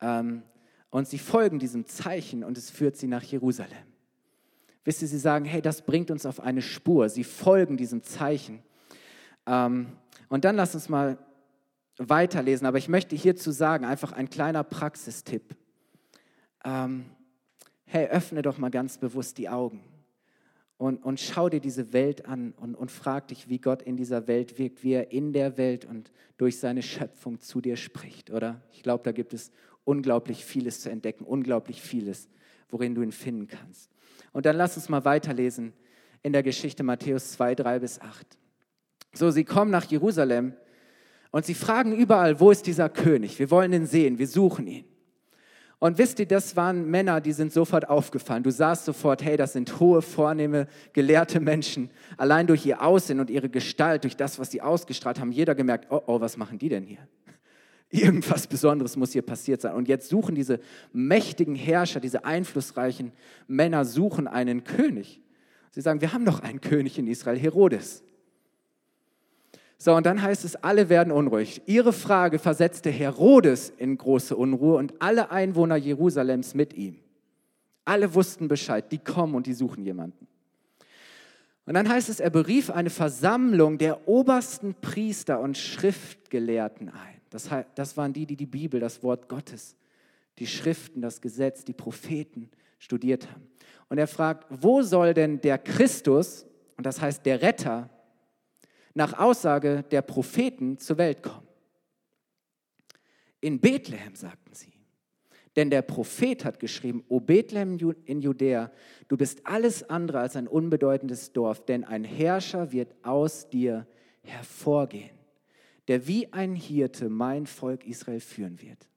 Ähm, 0.00 0.42
und 0.90 1.06
sie 1.06 1.18
folgen 1.18 1.58
diesem 1.58 1.86
Zeichen 1.86 2.44
und 2.44 2.56
es 2.56 2.70
führt 2.70 2.96
sie 2.96 3.08
nach 3.08 3.22
Jerusalem. 3.22 3.76
Wisst 4.84 5.02
ihr, 5.02 5.08
sie 5.08 5.18
sagen, 5.18 5.44
hey, 5.44 5.60
das 5.60 5.82
bringt 5.82 6.10
uns 6.10 6.24
auf 6.26 6.40
eine 6.40 6.62
Spur. 6.62 7.08
Sie 7.08 7.24
folgen 7.24 7.76
diesem 7.76 8.02
Zeichen. 8.02 8.62
Ähm, 9.46 9.88
und 10.28 10.44
dann 10.44 10.56
lass 10.56 10.74
uns 10.74 10.88
mal 10.88 11.18
weiterlesen. 11.98 12.66
Aber 12.66 12.78
ich 12.78 12.88
möchte 12.88 13.16
hierzu 13.16 13.50
sagen, 13.50 13.84
einfach 13.84 14.12
ein 14.12 14.30
kleiner 14.30 14.64
Praxistipp. 14.64 15.56
Ähm, 16.64 17.06
hey, 17.86 18.06
öffne 18.08 18.42
doch 18.42 18.58
mal 18.58 18.70
ganz 18.70 18.98
bewusst 18.98 19.38
die 19.38 19.48
Augen 19.48 19.82
und, 20.78 21.04
und 21.04 21.18
schau 21.18 21.48
dir 21.48 21.60
diese 21.60 21.92
Welt 21.92 22.26
an 22.26 22.52
und, 22.52 22.76
und 22.76 22.90
frag 22.90 23.28
dich, 23.28 23.48
wie 23.48 23.58
Gott 23.58 23.82
in 23.82 23.96
dieser 23.96 24.28
Welt 24.28 24.58
wirkt, 24.58 24.84
wie 24.84 24.92
er 24.92 25.10
in 25.10 25.32
der 25.32 25.58
Welt 25.58 25.84
und 25.84 26.12
durch 26.38 26.58
seine 26.58 26.82
Schöpfung 26.82 27.40
zu 27.40 27.60
dir 27.60 27.76
spricht, 27.76 28.30
oder? 28.30 28.62
Ich 28.72 28.84
glaube, 28.84 29.02
da 29.02 29.10
gibt 29.10 29.34
es 29.34 29.50
unglaublich 29.84 30.44
vieles 30.44 30.80
zu 30.80 30.88
entdecken, 30.88 31.24
unglaublich 31.24 31.82
vieles, 31.82 32.28
worin 32.70 32.94
du 32.94 33.02
ihn 33.02 33.12
finden 33.12 33.48
kannst. 33.48 33.90
Und 34.38 34.46
dann 34.46 34.54
lass 34.54 34.76
uns 34.76 34.88
mal 34.88 35.04
weiterlesen 35.04 35.72
in 36.22 36.32
der 36.32 36.44
Geschichte 36.44 36.84
Matthäus 36.84 37.32
2, 37.32 37.56
3 37.56 37.80
bis 37.80 38.00
8. 38.00 38.24
So, 39.12 39.32
sie 39.32 39.42
kommen 39.42 39.72
nach 39.72 39.86
Jerusalem 39.86 40.52
und 41.32 41.44
sie 41.44 41.54
fragen 41.54 41.92
überall, 41.92 42.38
wo 42.38 42.52
ist 42.52 42.68
dieser 42.68 42.88
König? 42.88 43.40
Wir 43.40 43.50
wollen 43.50 43.72
ihn 43.72 43.86
sehen, 43.86 44.20
wir 44.20 44.28
suchen 44.28 44.68
ihn. 44.68 44.84
Und 45.80 45.98
wisst 45.98 46.20
ihr, 46.20 46.26
das 46.26 46.54
waren 46.54 46.88
Männer, 46.88 47.20
die 47.20 47.32
sind 47.32 47.52
sofort 47.52 47.88
aufgefallen. 47.88 48.44
Du 48.44 48.52
sahst 48.52 48.84
sofort, 48.84 49.24
hey, 49.24 49.36
das 49.36 49.54
sind 49.54 49.80
hohe, 49.80 50.02
vornehme, 50.02 50.68
gelehrte 50.92 51.40
Menschen. 51.40 51.90
Allein 52.16 52.46
durch 52.46 52.64
ihr 52.64 52.80
Aussehen 52.80 53.18
und 53.18 53.30
ihre 53.30 53.48
Gestalt, 53.48 54.04
durch 54.04 54.16
das, 54.16 54.38
was 54.38 54.52
sie 54.52 54.62
ausgestrahlt 54.62 55.18
haben, 55.18 55.32
jeder 55.32 55.56
gemerkt, 55.56 55.88
oh, 55.90 56.00
oh, 56.06 56.20
was 56.20 56.36
machen 56.36 56.60
die 56.60 56.68
denn 56.68 56.84
hier? 56.84 57.08
Irgendwas 57.90 58.46
Besonderes 58.46 58.96
muss 58.96 59.12
hier 59.12 59.22
passiert 59.22 59.62
sein. 59.62 59.74
Und 59.74 59.88
jetzt 59.88 60.08
suchen 60.08 60.34
diese 60.34 60.60
mächtigen 60.92 61.54
Herrscher, 61.54 62.00
diese 62.00 62.24
einflussreichen 62.24 63.12
Männer, 63.46 63.84
suchen 63.84 64.26
einen 64.26 64.64
König. 64.64 65.20
Sie 65.70 65.80
sagen, 65.80 66.00
wir 66.00 66.12
haben 66.12 66.24
doch 66.24 66.40
einen 66.40 66.60
König 66.60 66.98
in 66.98 67.06
Israel, 67.06 67.38
Herodes. 67.38 68.02
So, 69.78 69.94
und 69.94 70.04
dann 70.06 70.20
heißt 70.20 70.44
es, 70.44 70.56
alle 70.56 70.88
werden 70.88 71.12
unruhig. 71.12 71.62
Ihre 71.66 71.92
Frage 71.92 72.38
versetzte 72.38 72.90
Herodes 72.90 73.72
in 73.78 73.96
große 73.96 74.36
Unruhe 74.36 74.76
und 74.76 74.94
alle 74.98 75.30
Einwohner 75.30 75.76
Jerusalems 75.76 76.54
mit 76.54 76.74
ihm. 76.74 76.96
Alle 77.84 78.12
wussten 78.14 78.48
Bescheid, 78.48 78.90
die 78.92 78.98
kommen 78.98 79.34
und 79.34 79.46
die 79.46 79.54
suchen 79.54 79.84
jemanden. 79.84 80.26
Und 81.64 81.74
dann 81.74 81.88
heißt 81.88 82.08
es, 82.08 82.18
er 82.18 82.30
berief 82.30 82.70
eine 82.70 82.90
Versammlung 82.90 83.78
der 83.78 84.08
obersten 84.08 84.74
Priester 84.74 85.38
und 85.40 85.56
Schriftgelehrten 85.56 86.88
ein. 86.88 87.17
Das, 87.30 87.48
das 87.74 87.96
waren 87.96 88.12
die, 88.12 88.26
die 88.26 88.36
die 88.36 88.46
Bibel, 88.46 88.80
das 88.80 89.02
Wort 89.02 89.28
Gottes, 89.28 89.76
die 90.38 90.46
Schriften, 90.46 91.02
das 91.02 91.20
Gesetz, 91.20 91.64
die 91.64 91.72
Propheten 91.72 92.50
studiert 92.78 93.30
haben. 93.30 93.48
Und 93.88 93.98
er 93.98 94.06
fragt, 94.06 94.46
wo 94.48 94.82
soll 94.82 95.14
denn 95.14 95.40
der 95.40 95.58
Christus, 95.58 96.46
und 96.76 96.84
das 96.86 97.00
heißt 97.00 97.24
der 97.26 97.42
Retter, 97.42 97.90
nach 98.94 99.18
Aussage 99.18 99.84
der 99.90 100.02
Propheten 100.02 100.78
zur 100.78 100.98
Welt 100.98 101.22
kommen. 101.22 101.46
In 103.40 103.60
Bethlehem, 103.60 104.14
sagten 104.14 104.52
sie. 104.54 104.72
Denn 105.56 105.70
der 105.70 105.82
Prophet 105.82 106.44
hat 106.44 106.60
geschrieben, 106.60 107.04
O 107.08 107.20
Bethlehem 107.20 107.78
in 108.04 108.20
Judäa, 108.20 108.70
du 109.08 109.16
bist 109.16 109.44
alles 109.44 109.88
andere 109.88 110.20
als 110.20 110.36
ein 110.36 110.46
unbedeutendes 110.46 111.32
Dorf, 111.32 111.64
denn 111.64 111.84
ein 111.84 112.04
Herrscher 112.04 112.70
wird 112.72 112.94
aus 113.02 113.48
dir 113.48 113.86
hervorgehen, 114.22 115.17
der 115.88 116.06
wie 116.06 116.32
ein 116.32 116.54
Hirte 116.54 117.08
mein 117.08 117.46
Volk 117.46 117.86
Israel 117.86 118.20
führen 118.20 118.60
wird. 118.60 118.88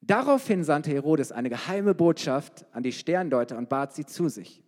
Daraufhin 0.00 0.64
sandte 0.64 0.90
Herodes 0.90 1.32
eine 1.32 1.50
geheime 1.50 1.94
Botschaft 1.94 2.64
an 2.72 2.82
die 2.82 2.92
Sterndeuter 2.92 3.58
und 3.58 3.68
bat 3.68 3.94
sie 3.94 4.06
zu 4.06 4.28
sich. 4.28 4.62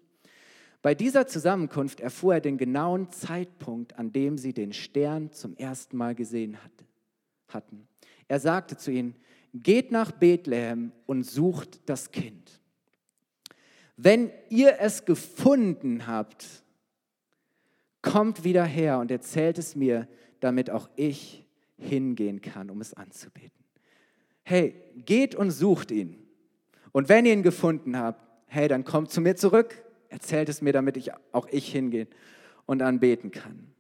Bei 0.82 0.94
dieser 0.94 1.26
Zusammenkunft 1.26 2.00
erfuhr 2.00 2.34
er 2.34 2.40
den 2.40 2.58
genauen 2.58 3.10
Zeitpunkt, 3.10 3.98
an 3.98 4.12
dem 4.12 4.38
sie 4.38 4.52
den 4.52 4.72
Stern 4.72 5.30
zum 5.32 5.56
ersten 5.56 5.96
Mal 5.96 6.14
gesehen 6.14 6.58
hatten. 7.48 7.88
Er 8.28 8.40
sagte 8.40 8.76
zu 8.76 8.90
ihnen, 8.90 9.14
geht 9.52 9.92
nach 9.92 10.12
Bethlehem 10.12 10.92
und 11.06 11.24
sucht 11.24 11.80
das 11.88 12.10
Kind. 12.10 12.60
Wenn 13.96 14.30
ihr 14.48 14.80
es 14.80 15.04
gefunden 15.04 16.06
habt, 16.06 16.46
kommt 18.00 18.44
wieder 18.44 18.64
her 18.64 18.98
und 18.98 19.10
erzählt 19.10 19.58
es 19.58 19.76
mir, 19.76 20.08
damit 20.40 20.70
auch 20.70 20.88
ich 20.96 21.46
hingehen 21.76 22.40
kann, 22.40 22.70
um 22.70 22.80
es 22.80 22.94
anzubeten. 22.94 23.64
Hey, 24.42 24.74
geht 24.96 25.34
und 25.34 25.50
sucht 25.50 25.90
ihn. 25.90 26.16
Und 26.92 27.08
wenn 27.08 27.26
ihr 27.26 27.32
ihn 27.32 27.42
gefunden 27.42 27.96
habt, 27.96 28.20
hey, 28.46 28.68
dann 28.68 28.84
kommt 28.84 29.10
zu 29.10 29.20
mir 29.20 29.36
zurück 29.36 29.84
erzählt 30.10 30.48
es 30.48 30.60
mir, 30.60 30.72
damit 30.72 30.96
ich 30.96 31.10
auch 31.32 31.46
ich 31.50 31.72
hingehen 31.72 32.08
und 32.66 32.82
anbeten 32.82 33.30
kann. 33.30 33.72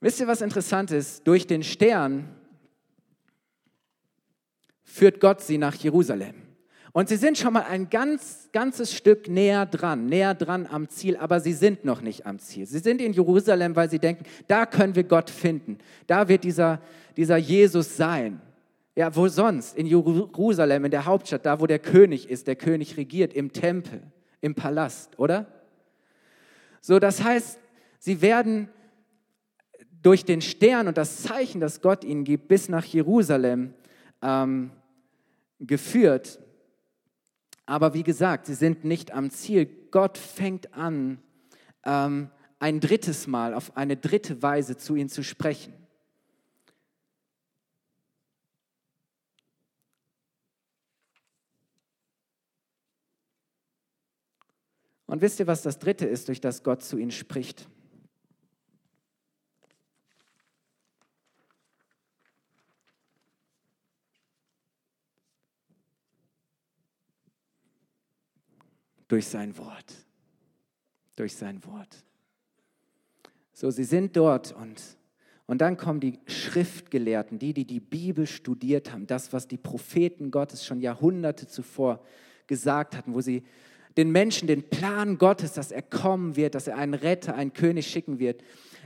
Wisst 0.00 0.20
ihr, 0.20 0.26
was 0.26 0.42
interessant 0.42 0.90
ist? 0.90 1.26
Durch 1.26 1.46
den 1.46 1.62
Stern 1.62 2.28
führt 4.84 5.20
Gott 5.20 5.40
sie 5.40 5.58
nach 5.58 5.74
Jerusalem. 5.74 6.34
Und 6.92 7.08
sie 7.08 7.16
sind 7.16 7.36
schon 7.36 7.52
mal 7.52 7.64
ein 7.64 7.90
ganz, 7.90 8.48
ganzes 8.52 8.94
Stück 8.94 9.28
näher 9.28 9.66
dran, 9.66 10.06
näher 10.06 10.34
dran 10.34 10.66
am 10.66 10.88
Ziel, 10.88 11.16
aber 11.16 11.40
sie 11.40 11.52
sind 11.52 11.84
noch 11.84 12.00
nicht 12.00 12.26
am 12.26 12.38
Ziel. 12.38 12.66
Sie 12.66 12.78
sind 12.78 13.00
in 13.00 13.12
Jerusalem, 13.12 13.76
weil 13.76 13.90
sie 13.90 13.98
denken, 13.98 14.24
da 14.46 14.66
können 14.66 14.94
wir 14.94 15.04
Gott 15.04 15.30
finden. 15.30 15.78
Da 16.06 16.28
wird 16.28 16.44
dieser, 16.44 16.80
dieser 17.16 17.36
Jesus 17.36 17.96
sein. 17.96 18.40
Ja, 18.96 19.14
wo 19.14 19.28
sonst? 19.28 19.76
In 19.76 19.86
Jerusalem, 19.86 20.86
in 20.86 20.90
der 20.90 21.04
Hauptstadt, 21.04 21.46
da 21.46 21.60
wo 21.60 21.66
der 21.66 21.78
König 21.78 22.28
ist, 22.28 22.46
der 22.46 22.56
König 22.56 22.96
regiert, 22.96 23.32
im 23.32 23.52
Tempel 23.52 24.02
im 24.40 24.54
Palast, 24.54 25.18
oder? 25.18 25.46
So, 26.80 26.98
das 26.98 27.22
heißt, 27.22 27.58
sie 27.98 28.22
werden 28.22 28.68
durch 30.02 30.24
den 30.24 30.40
Stern 30.40 30.88
und 30.88 30.96
das 30.96 31.22
Zeichen, 31.22 31.60
das 31.60 31.80
Gott 31.80 32.04
ihnen 32.04 32.24
gibt, 32.24 32.48
bis 32.48 32.68
nach 32.68 32.84
Jerusalem 32.84 33.74
ähm, 34.22 34.70
geführt. 35.58 36.38
Aber 37.68 37.92
wie 37.92 38.02
gesagt, 38.02 38.46
sie 38.46 38.54
sind 38.54 38.84
nicht 38.84 39.12
am 39.12 39.30
Ziel. 39.30 39.66
Gott 39.90 40.16
fängt 40.16 40.72
an, 40.72 41.18
ähm, 41.84 42.30
ein 42.58 42.80
drittes 42.80 43.26
Mal 43.26 43.52
auf 43.52 43.76
eine 43.76 43.94
dritte 43.94 44.42
Weise 44.42 44.78
zu 44.78 44.96
ihnen 44.96 45.10
zu 45.10 45.22
sprechen. 45.22 45.74
Und 55.04 55.20
wisst 55.20 55.38
ihr, 55.38 55.46
was 55.46 55.60
das 55.60 55.78
Dritte 55.78 56.06
ist, 56.06 56.28
durch 56.28 56.40
das 56.40 56.62
Gott 56.62 56.82
zu 56.82 56.96
ihnen 56.96 57.10
spricht? 57.10 57.68
Durch 69.08 69.26
sein 69.26 69.56
Wort. 69.56 69.94
Durch 71.16 71.34
sein 71.34 71.64
Wort. 71.64 72.04
So, 73.52 73.70
sie 73.70 73.84
sind 73.84 74.16
dort 74.16 74.52
und, 74.52 74.80
und 75.46 75.60
dann 75.60 75.76
kommen 75.76 75.98
die 75.98 76.20
Schriftgelehrten, 76.26 77.38
die, 77.38 77.52
die 77.52 77.64
die 77.64 77.80
Bibel 77.80 78.26
studiert 78.26 78.92
haben, 78.92 79.06
das, 79.06 79.32
was 79.32 79.48
die 79.48 79.56
Propheten 79.56 80.30
Gottes 80.30 80.64
schon 80.64 80.80
Jahrhunderte 80.80 81.48
zuvor 81.48 82.04
gesagt 82.46 82.96
hatten, 82.96 83.14
wo 83.14 83.20
sie 83.20 83.42
den 83.96 84.12
Menschen 84.12 84.46
den 84.46 84.70
Plan 84.70 85.18
Gottes, 85.18 85.54
dass 85.54 85.72
er 85.72 85.82
kommen 85.82 86.36
wird, 86.36 86.54
dass 86.54 86.68
er 86.68 86.76
einen 86.76 86.94
Retter, 86.94 87.34
einen 87.34 87.52
König 87.52 87.88
schicken 87.88 88.20
wird. 88.20 88.44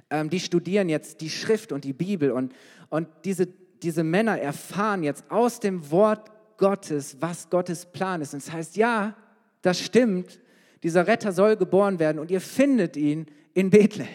Ähm, 0.08 0.30
die 0.30 0.40
studieren 0.40 0.88
jetzt 0.88 1.20
die 1.20 1.28
Schrift 1.28 1.70
und 1.70 1.84
die 1.84 1.92
Bibel 1.92 2.30
und, 2.30 2.54
und 2.88 3.08
diese, 3.24 3.46
diese 3.82 4.04
Männer 4.04 4.38
erfahren 4.38 5.02
jetzt 5.02 5.30
aus 5.30 5.60
dem 5.60 5.90
Wort 5.90 6.30
Gottes, 6.56 7.18
was 7.20 7.50
Gottes 7.50 7.84
Plan 7.84 8.22
ist. 8.22 8.32
Und 8.32 8.38
es 8.38 8.46
das 8.46 8.54
heißt, 8.54 8.76
ja, 8.76 9.14
das 9.62 9.80
stimmt, 9.80 10.40
dieser 10.82 11.06
Retter 11.06 11.32
soll 11.32 11.56
geboren 11.56 11.98
werden 11.98 12.18
und 12.18 12.30
ihr 12.30 12.40
findet 12.40 12.96
ihn 12.96 13.26
in 13.54 13.70
Bethlehem. 13.70 14.08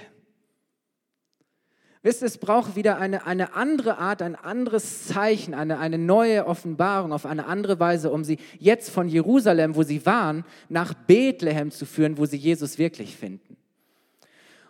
Wisst 2.03 2.21
ihr, 2.21 2.27
es 2.27 2.38
braucht 2.38 2.75
wieder 2.75 2.99
eine, 2.99 3.25
eine 3.25 3.55
andere 3.55 3.97
Art, 3.97 4.21
ein 4.21 4.36
anderes 4.36 5.07
Zeichen, 5.07 5.53
eine, 5.53 5.79
eine 5.79 5.97
neue 5.97 6.45
Offenbarung 6.45 7.12
auf 7.12 7.25
eine 7.25 7.47
andere 7.47 7.79
Weise, 7.79 8.12
um 8.12 8.23
sie 8.23 8.38
jetzt 8.60 8.91
von 8.91 9.10
Jerusalem, 9.10 9.75
wo 9.75 9.83
sie 9.83 10.05
waren, 10.05 10.45
nach 10.69 10.93
Bethlehem 10.93 11.71
zu 11.71 11.86
führen, 11.86 12.17
wo 12.17 12.25
sie 12.25 12.38
Jesus 12.38 12.77
wirklich 12.77 13.15
finden. 13.15 13.57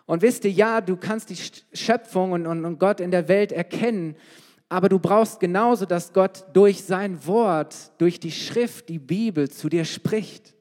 Und 0.06 0.22
wisst 0.22 0.46
ihr, 0.46 0.50
ja, 0.50 0.80
du 0.80 0.96
kannst 0.96 1.30
die 1.30 1.36
Schöpfung 1.76 2.32
und, 2.32 2.46
und, 2.46 2.64
und 2.64 2.80
Gott 2.80 2.98
in 2.98 3.10
der 3.10 3.28
Welt 3.28 3.52
erkennen, 3.52 4.16
aber 4.68 4.88
du 4.88 4.98
brauchst 4.98 5.38
genauso, 5.38 5.86
dass 5.86 6.12
Gott 6.12 6.44
durch 6.54 6.82
sein 6.82 7.24
Wort, 7.26 7.92
durch 7.98 8.18
die 8.18 8.32
Schrift, 8.32 8.88
die 8.88 8.98
Bibel 8.98 9.50
zu 9.50 9.68
dir 9.68 9.84
spricht. 9.84 10.54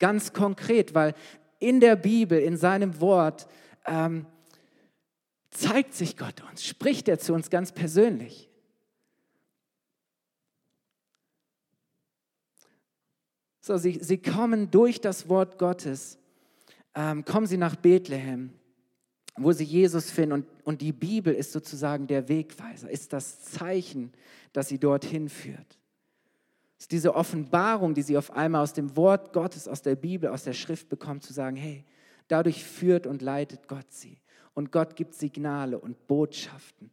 Ganz 0.00 0.32
konkret, 0.32 0.94
weil 0.94 1.14
in 1.60 1.78
der 1.78 1.94
Bibel, 1.94 2.40
in 2.40 2.56
seinem 2.56 3.00
Wort, 3.00 3.46
ähm, 3.86 4.26
zeigt 5.50 5.94
sich 5.94 6.16
Gott 6.16 6.42
uns, 6.50 6.64
spricht 6.64 7.06
er 7.06 7.20
zu 7.20 7.32
uns 7.32 7.48
ganz 7.48 7.70
persönlich. 7.70 8.50
So, 13.60 13.76
sie, 13.76 14.00
sie 14.02 14.18
kommen 14.18 14.72
durch 14.72 15.00
das 15.00 15.28
Wort 15.28 15.58
Gottes, 15.58 16.18
ähm, 16.96 17.24
kommen 17.24 17.46
sie 17.46 17.58
nach 17.58 17.76
Bethlehem 17.76 18.54
wo 19.36 19.52
sie 19.52 19.64
Jesus 19.64 20.10
finden. 20.10 20.32
Und, 20.32 20.46
und 20.64 20.80
die 20.80 20.92
Bibel 20.92 21.34
ist 21.34 21.52
sozusagen 21.52 22.06
der 22.06 22.28
Wegweiser, 22.28 22.90
ist 22.90 23.12
das 23.12 23.42
Zeichen, 23.42 24.12
das 24.52 24.68
sie 24.68 24.78
dorthin 24.78 25.28
führt. 25.28 25.78
Ist 26.80 26.92
diese 26.92 27.14
Offenbarung, 27.14 27.92
die 27.92 28.00
sie 28.00 28.16
auf 28.16 28.30
einmal 28.30 28.62
aus 28.62 28.72
dem 28.72 28.96
Wort 28.96 29.34
Gottes, 29.34 29.68
aus 29.68 29.82
der 29.82 29.96
Bibel, 29.96 30.30
aus 30.30 30.44
der 30.44 30.54
Schrift 30.54 30.88
bekommt, 30.88 31.22
zu 31.22 31.34
sagen, 31.34 31.54
hey, 31.54 31.84
dadurch 32.26 32.64
führt 32.64 33.06
und 33.06 33.20
leitet 33.20 33.68
Gott 33.68 33.92
sie. 33.92 34.18
Und 34.54 34.72
Gott 34.72 34.96
gibt 34.96 35.14
Signale 35.14 35.78
und 35.78 36.06
Botschaften, 36.06 36.90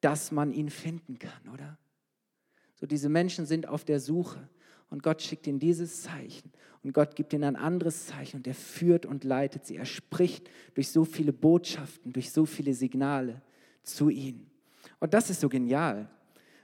dass 0.00 0.32
man 0.32 0.52
ihn 0.52 0.68
finden 0.68 1.20
kann, 1.20 1.48
oder? 1.54 1.78
So 2.74 2.86
diese 2.86 3.08
Menschen 3.08 3.46
sind 3.46 3.68
auf 3.68 3.84
der 3.84 4.00
Suche 4.00 4.48
und 4.88 5.04
Gott 5.04 5.22
schickt 5.22 5.46
ihnen 5.46 5.60
dieses 5.60 6.02
Zeichen 6.02 6.50
und 6.82 6.92
Gott 6.92 7.14
gibt 7.14 7.32
ihnen 7.32 7.44
ein 7.44 7.56
anderes 7.56 8.06
Zeichen 8.06 8.38
und 8.38 8.48
er 8.48 8.54
führt 8.54 9.06
und 9.06 9.22
leitet 9.22 9.64
sie. 9.64 9.76
Er 9.76 9.84
spricht 9.84 10.50
durch 10.74 10.90
so 10.90 11.04
viele 11.04 11.32
Botschaften, 11.32 12.12
durch 12.12 12.32
so 12.32 12.46
viele 12.46 12.74
Signale 12.74 13.42
zu 13.84 14.08
ihnen. 14.08 14.50
Und 14.98 15.14
das 15.14 15.30
ist 15.30 15.40
so 15.40 15.48
genial. 15.48 16.10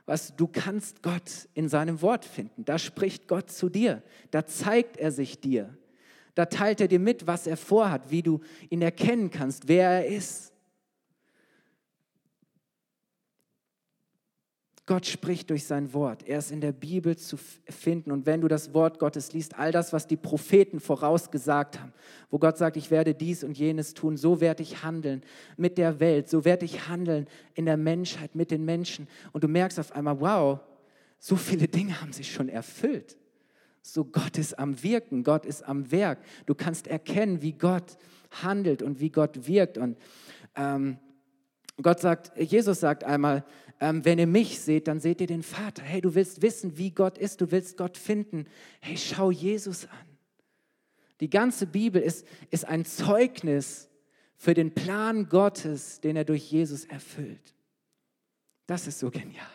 Was 0.06 0.34
du 0.36 0.46
kannst 0.46 1.02
Gott 1.02 1.48
in 1.54 1.68
seinem 1.68 2.00
Wort 2.00 2.24
finden. 2.24 2.64
Da 2.64 2.78
spricht 2.78 3.28
Gott 3.28 3.50
zu 3.50 3.68
dir. 3.68 4.02
Da 4.30 4.46
zeigt 4.46 4.96
er 4.96 5.10
sich 5.10 5.40
dir. 5.40 5.76
Da 6.34 6.46
teilt 6.46 6.80
er 6.80 6.88
dir 6.88 7.00
mit, 7.00 7.26
was 7.26 7.46
er 7.46 7.56
vorhat, 7.56 8.10
wie 8.10 8.22
du 8.22 8.40
ihn 8.70 8.82
erkennen 8.82 9.30
kannst, 9.30 9.68
wer 9.68 9.88
er 9.88 10.06
ist. 10.06 10.52
Gott 14.86 15.04
spricht 15.04 15.50
durch 15.50 15.64
sein 15.64 15.92
Wort. 15.92 16.22
Er 16.28 16.38
ist 16.38 16.52
in 16.52 16.60
der 16.60 16.70
Bibel 16.70 17.16
zu 17.16 17.36
finden. 17.36 18.12
Und 18.12 18.24
wenn 18.24 18.40
du 18.40 18.46
das 18.46 18.72
Wort 18.72 19.00
Gottes 19.00 19.32
liest, 19.32 19.58
all 19.58 19.72
das, 19.72 19.92
was 19.92 20.06
die 20.06 20.16
Propheten 20.16 20.78
vorausgesagt 20.78 21.80
haben, 21.80 21.92
wo 22.30 22.38
Gott 22.38 22.56
sagt, 22.56 22.76
ich 22.76 22.92
werde 22.92 23.12
dies 23.12 23.42
und 23.42 23.58
jenes 23.58 23.94
tun, 23.94 24.16
so 24.16 24.40
werde 24.40 24.62
ich 24.62 24.84
handeln 24.84 25.22
mit 25.56 25.76
der 25.76 25.98
Welt, 25.98 26.30
so 26.30 26.44
werde 26.44 26.64
ich 26.64 26.88
handeln 26.88 27.26
in 27.54 27.66
der 27.66 27.76
Menschheit, 27.76 28.36
mit 28.36 28.52
den 28.52 28.64
Menschen. 28.64 29.08
Und 29.32 29.42
du 29.42 29.48
merkst 29.48 29.80
auf 29.80 29.90
einmal, 29.90 30.20
wow, 30.20 30.60
so 31.18 31.34
viele 31.34 31.66
Dinge 31.66 32.00
haben 32.00 32.12
sich 32.12 32.32
schon 32.32 32.48
erfüllt. 32.48 33.16
So 33.82 34.04
Gott 34.04 34.38
ist 34.38 34.56
am 34.56 34.82
Wirken, 34.84 35.24
Gott 35.24 35.46
ist 35.46 35.62
am 35.62 35.90
Werk. 35.90 36.20
Du 36.46 36.54
kannst 36.54 36.86
erkennen, 36.86 37.42
wie 37.42 37.52
Gott 37.52 37.96
handelt 38.30 38.82
und 38.82 39.00
wie 39.00 39.10
Gott 39.10 39.48
wirkt. 39.48 39.78
Und 39.78 39.96
ähm, 40.54 40.98
Gott 41.82 42.00
sagt, 42.00 42.32
Jesus 42.38 42.80
sagt 42.80 43.04
einmal, 43.04 43.44
ähm, 43.80 44.04
wenn 44.04 44.18
ihr 44.18 44.26
mich 44.26 44.60
seht, 44.60 44.88
dann 44.88 45.00
seht 45.00 45.20
ihr 45.20 45.26
den 45.26 45.42
Vater. 45.42 45.82
Hey, 45.82 46.00
du 46.00 46.14
willst 46.14 46.42
wissen, 46.42 46.78
wie 46.78 46.90
Gott 46.90 47.18
ist, 47.18 47.40
du 47.40 47.50
willst 47.50 47.76
Gott 47.76 47.96
finden. 47.96 48.46
Hey, 48.80 48.96
schau 48.96 49.30
Jesus 49.30 49.86
an. 49.86 50.16
Die 51.20 51.30
ganze 51.30 51.66
Bibel 51.66 52.00
ist, 52.00 52.26
ist 52.50 52.66
ein 52.66 52.84
Zeugnis 52.84 53.88
für 54.36 54.54
den 54.54 54.74
Plan 54.74 55.28
Gottes, 55.28 56.00
den 56.00 56.16
er 56.16 56.24
durch 56.24 56.50
Jesus 56.50 56.84
erfüllt. 56.84 57.54
Das 58.66 58.86
ist 58.86 58.98
so 58.98 59.10
genial. 59.10 59.46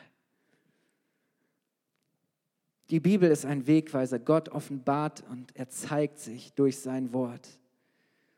Die 2.89 2.99
Bibel 2.99 3.29
ist 3.31 3.45
ein 3.45 3.67
Wegweiser. 3.67 4.19
Gott 4.19 4.49
offenbart 4.49 5.23
und 5.29 5.55
er 5.55 5.69
zeigt 5.69 6.19
sich 6.19 6.53
durch 6.53 6.79
sein 6.79 7.13
Wort. 7.13 7.47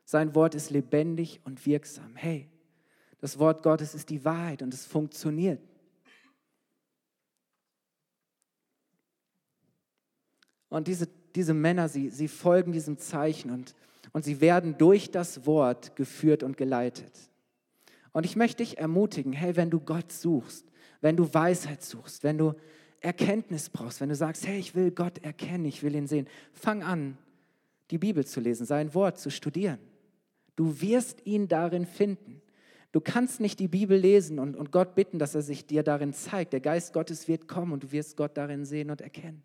Sein 0.04 0.34
Wort 0.34 0.54
ist 0.54 0.70
lebendig 0.70 1.40
und 1.44 1.64
wirksam. 1.66 2.14
Hey, 2.14 2.48
das 3.20 3.38
Wort 3.38 3.62
Gottes 3.62 3.94
ist 3.94 4.10
die 4.10 4.24
Wahrheit 4.24 4.62
und 4.62 4.72
es 4.72 4.86
funktioniert. 4.86 5.60
Und 10.74 10.88
diese, 10.88 11.08
diese 11.36 11.54
Männer, 11.54 11.88
sie, 11.88 12.10
sie 12.10 12.26
folgen 12.26 12.72
diesem 12.72 12.98
Zeichen 12.98 13.52
und, 13.52 13.76
und 14.10 14.24
sie 14.24 14.40
werden 14.40 14.76
durch 14.76 15.12
das 15.12 15.46
Wort 15.46 15.94
geführt 15.94 16.42
und 16.42 16.56
geleitet. 16.56 17.12
Und 18.10 18.26
ich 18.26 18.34
möchte 18.34 18.64
dich 18.64 18.78
ermutigen, 18.78 19.32
hey, 19.32 19.54
wenn 19.54 19.70
du 19.70 19.78
Gott 19.78 20.10
suchst, 20.10 20.66
wenn 21.00 21.16
du 21.16 21.32
Weisheit 21.32 21.84
suchst, 21.84 22.24
wenn 22.24 22.38
du 22.38 22.54
Erkenntnis 22.98 23.70
brauchst, 23.70 24.00
wenn 24.00 24.08
du 24.08 24.16
sagst, 24.16 24.48
hey, 24.48 24.58
ich 24.58 24.74
will 24.74 24.90
Gott 24.90 25.18
erkennen, 25.18 25.64
ich 25.64 25.84
will 25.84 25.94
ihn 25.94 26.08
sehen, 26.08 26.26
fang 26.52 26.82
an, 26.82 27.18
die 27.92 27.98
Bibel 27.98 28.26
zu 28.26 28.40
lesen, 28.40 28.66
sein 28.66 28.94
Wort 28.94 29.20
zu 29.20 29.30
studieren. 29.30 29.78
Du 30.56 30.80
wirst 30.80 31.24
ihn 31.24 31.46
darin 31.46 31.86
finden. 31.86 32.42
Du 32.90 33.00
kannst 33.00 33.38
nicht 33.38 33.60
die 33.60 33.68
Bibel 33.68 33.96
lesen 33.96 34.40
und, 34.40 34.56
und 34.56 34.72
Gott 34.72 34.96
bitten, 34.96 35.20
dass 35.20 35.36
er 35.36 35.42
sich 35.42 35.66
dir 35.66 35.84
darin 35.84 36.12
zeigt. 36.12 36.52
Der 36.52 36.60
Geist 36.60 36.92
Gottes 36.92 37.28
wird 37.28 37.46
kommen 37.46 37.70
und 37.70 37.84
du 37.84 37.92
wirst 37.92 38.16
Gott 38.16 38.36
darin 38.36 38.64
sehen 38.64 38.90
und 38.90 39.00
erkennen. 39.00 39.44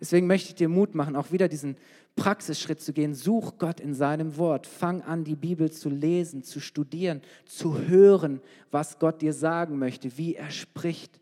Deswegen 0.00 0.26
möchte 0.26 0.50
ich 0.50 0.54
dir 0.54 0.68
Mut 0.68 0.94
machen, 0.94 1.16
auch 1.16 1.32
wieder 1.32 1.48
diesen 1.48 1.76
Praxisschritt 2.14 2.80
zu 2.80 2.92
gehen. 2.92 3.14
Such 3.14 3.58
Gott 3.58 3.80
in 3.80 3.94
seinem 3.94 4.36
Wort. 4.36 4.66
Fang 4.66 5.02
an, 5.02 5.24
die 5.24 5.36
Bibel 5.36 5.70
zu 5.70 5.88
lesen, 5.88 6.42
zu 6.42 6.60
studieren, 6.60 7.20
zu 7.46 7.78
hören, 7.78 8.40
was 8.70 8.98
Gott 8.98 9.22
dir 9.22 9.32
sagen 9.32 9.78
möchte, 9.78 10.16
wie 10.16 10.34
er 10.34 10.50
spricht. 10.50 11.20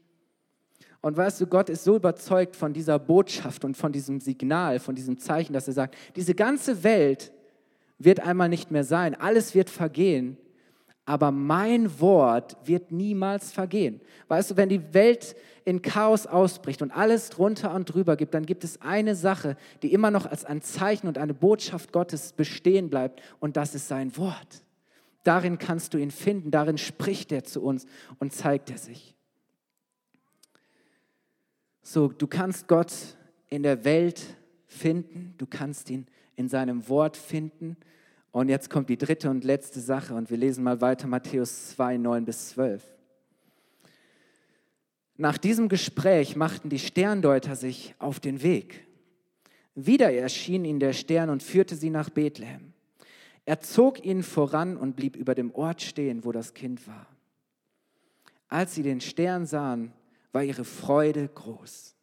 Und 1.00 1.16
weißt 1.16 1.40
du, 1.40 1.46
Gott 1.46 1.70
ist 1.70 1.84
so 1.84 1.96
überzeugt 1.96 2.56
von 2.56 2.72
dieser 2.72 2.98
Botschaft 2.98 3.64
und 3.64 3.76
von 3.76 3.92
diesem 3.92 4.20
Signal, 4.20 4.80
von 4.80 4.94
diesem 4.94 5.18
Zeichen, 5.18 5.52
dass 5.52 5.68
er 5.68 5.74
sagt, 5.74 5.96
diese 6.16 6.34
ganze 6.34 6.82
Welt 6.82 7.32
wird 7.98 8.20
einmal 8.20 8.48
nicht 8.48 8.70
mehr 8.70 8.84
sein, 8.84 9.14
alles 9.14 9.54
wird 9.54 9.70
vergehen, 9.70 10.36
aber 11.06 11.30
mein 11.30 12.00
Wort 12.00 12.56
wird 12.64 12.90
niemals 12.90 13.52
vergehen. 13.52 14.00
Weißt 14.26 14.50
du, 14.50 14.56
wenn 14.56 14.68
die 14.68 14.92
Welt 14.92 15.36
in 15.64 15.80
Chaos 15.80 16.26
ausbricht 16.26 16.82
und 16.82 16.90
alles 16.90 17.30
drunter 17.30 17.72
und 17.72 17.84
drüber 17.86 18.16
gibt, 18.16 18.34
dann 18.34 18.44
gibt 18.44 18.64
es 18.64 18.82
eine 18.82 19.14
Sache, 19.14 19.56
die 19.82 19.92
immer 19.92 20.10
noch 20.10 20.26
als 20.26 20.44
ein 20.44 20.62
Zeichen 20.62 21.06
und 21.06 21.16
eine 21.16 21.32
Botschaft 21.32 21.92
Gottes 21.92 22.32
bestehen 22.32 22.90
bleibt 22.90 23.22
und 23.38 23.56
das 23.56 23.76
ist 23.76 23.86
sein 23.86 24.16
Wort. 24.16 24.64
Darin 25.22 25.58
kannst 25.58 25.94
du 25.94 25.98
ihn 25.98 26.10
finden, 26.10 26.50
darin 26.50 26.76
spricht 26.76 27.30
er 27.30 27.44
zu 27.44 27.62
uns 27.62 27.86
und 28.18 28.32
zeigt 28.32 28.70
er 28.70 28.78
sich. 28.78 29.14
So, 31.82 32.08
du 32.08 32.26
kannst 32.26 32.66
Gott 32.66 32.92
in 33.48 33.62
der 33.62 33.84
Welt 33.84 34.20
finden, 34.66 35.34
du 35.38 35.46
kannst 35.46 35.88
ihn 35.88 36.06
in 36.34 36.48
seinem 36.48 36.88
Wort 36.88 37.16
finden 37.16 37.76
und 38.36 38.50
jetzt 38.50 38.68
kommt 38.68 38.90
die 38.90 38.98
dritte 38.98 39.30
und 39.30 39.44
letzte 39.44 39.80
Sache 39.80 40.12
und 40.12 40.28
wir 40.28 40.36
lesen 40.36 40.62
mal 40.62 40.82
weiter 40.82 41.06
Matthäus 41.06 41.70
2, 41.70 41.96
9 41.96 42.26
bis 42.26 42.50
12. 42.50 42.84
Nach 45.16 45.38
diesem 45.38 45.70
Gespräch 45.70 46.36
machten 46.36 46.68
die 46.68 46.78
Sterndeuter 46.78 47.56
sich 47.56 47.94
auf 47.98 48.20
den 48.20 48.42
Weg. 48.42 48.86
Wieder 49.74 50.12
erschien 50.12 50.66
ihnen 50.66 50.80
der 50.80 50.92
Stern 50.92 51.30
und 51.30 51.42
führte 51.42 51.76
sie 51.76 51.88
nach 51.88 52.10
Bethlehem. 52.10 52.74
Er 53.46 53.60
zog 53.60 54.04
ihnen 54.04 54.22
voran 54.22 54.76
und 54.76 54.96
blieb 54.96 55.16
über 55.16 55.34
dem 55.34 55.54
Ort 55.54 55.80
stehen, 55.80 56.22
wo 56.26 56.30
das 56.30 56.52
Kind 56.52 56.86
war. 56.86 57.06
Als 58.48 58.74
sie 58.74 58.82
den 58.82 59.00
Stern 59.00 59.46
sahen, 59.46 59.94
war 60.32 60.44
ihre 60.44 60.66
Freude 60.66 61.26
groß. 61.26 61.96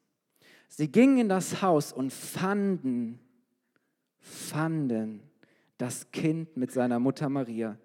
Sie 0.67 0.91
gingen 0.91 1.19
in 1.19 1.29
das 1.29 1.61
Haus 1.61 1.93
und 1.93 2.11
fanden, 2.11 3.19
fanden 4.19 5.29
das 5.83 6.11
Kind 6.11 6.55
mit 6.55 6.71
seiner 6.71 6.97
Mutter 6.97 7.27
Maria, 7.27 7.77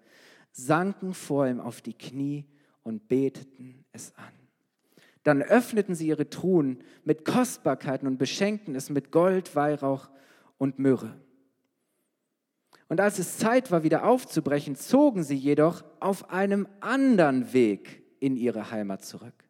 sanken 0.53 1.13
vor 1.13 1.45
ihm 1.45 1.59
auf 1.59 1.81
die 1.81 1.93
Knie 1.93 2.45
und 2.81 3.09
beteten 3.09 3.83
es 3.91 4.15
an. 4.15 4.31
Dann 5.23 5.41
öffneten 5.41 5.95
sie 5.95 6.07
ihre 6.07 6.29
Truhen 6.29 6.81
mit 7.03 7.25
Kostbarkeiten 7.25 8.07
und 8.07 8.17
beschenkten 8.17 8.73
es 8.73 8.89
mit 8.89 9.11
Gold, 9.11 9.53
Weihrauch 9.53 10.09
und 10.57 10.79
Myrrhe. 10.79 11.19
Und 12.87 13.01
als 13.01 13.19
es 13.19 13.37
Zeit 13.37 13.69
war, 13.69 13.83
wieder 13.83 14.05
aufzubrechen, 14.05 14.77
zogen 14.77 15.23
sie 15.23 15.35
jedoch 15.35 15.83
auf 15.99 16.29
einem 16.29 16.69
anderen 16.79 17.51
Weg 17.51 18.01
in 18.21 18.37
ihre 18.37 18.71
Heimat 18.71 19.03
zurück. 19.03 19.43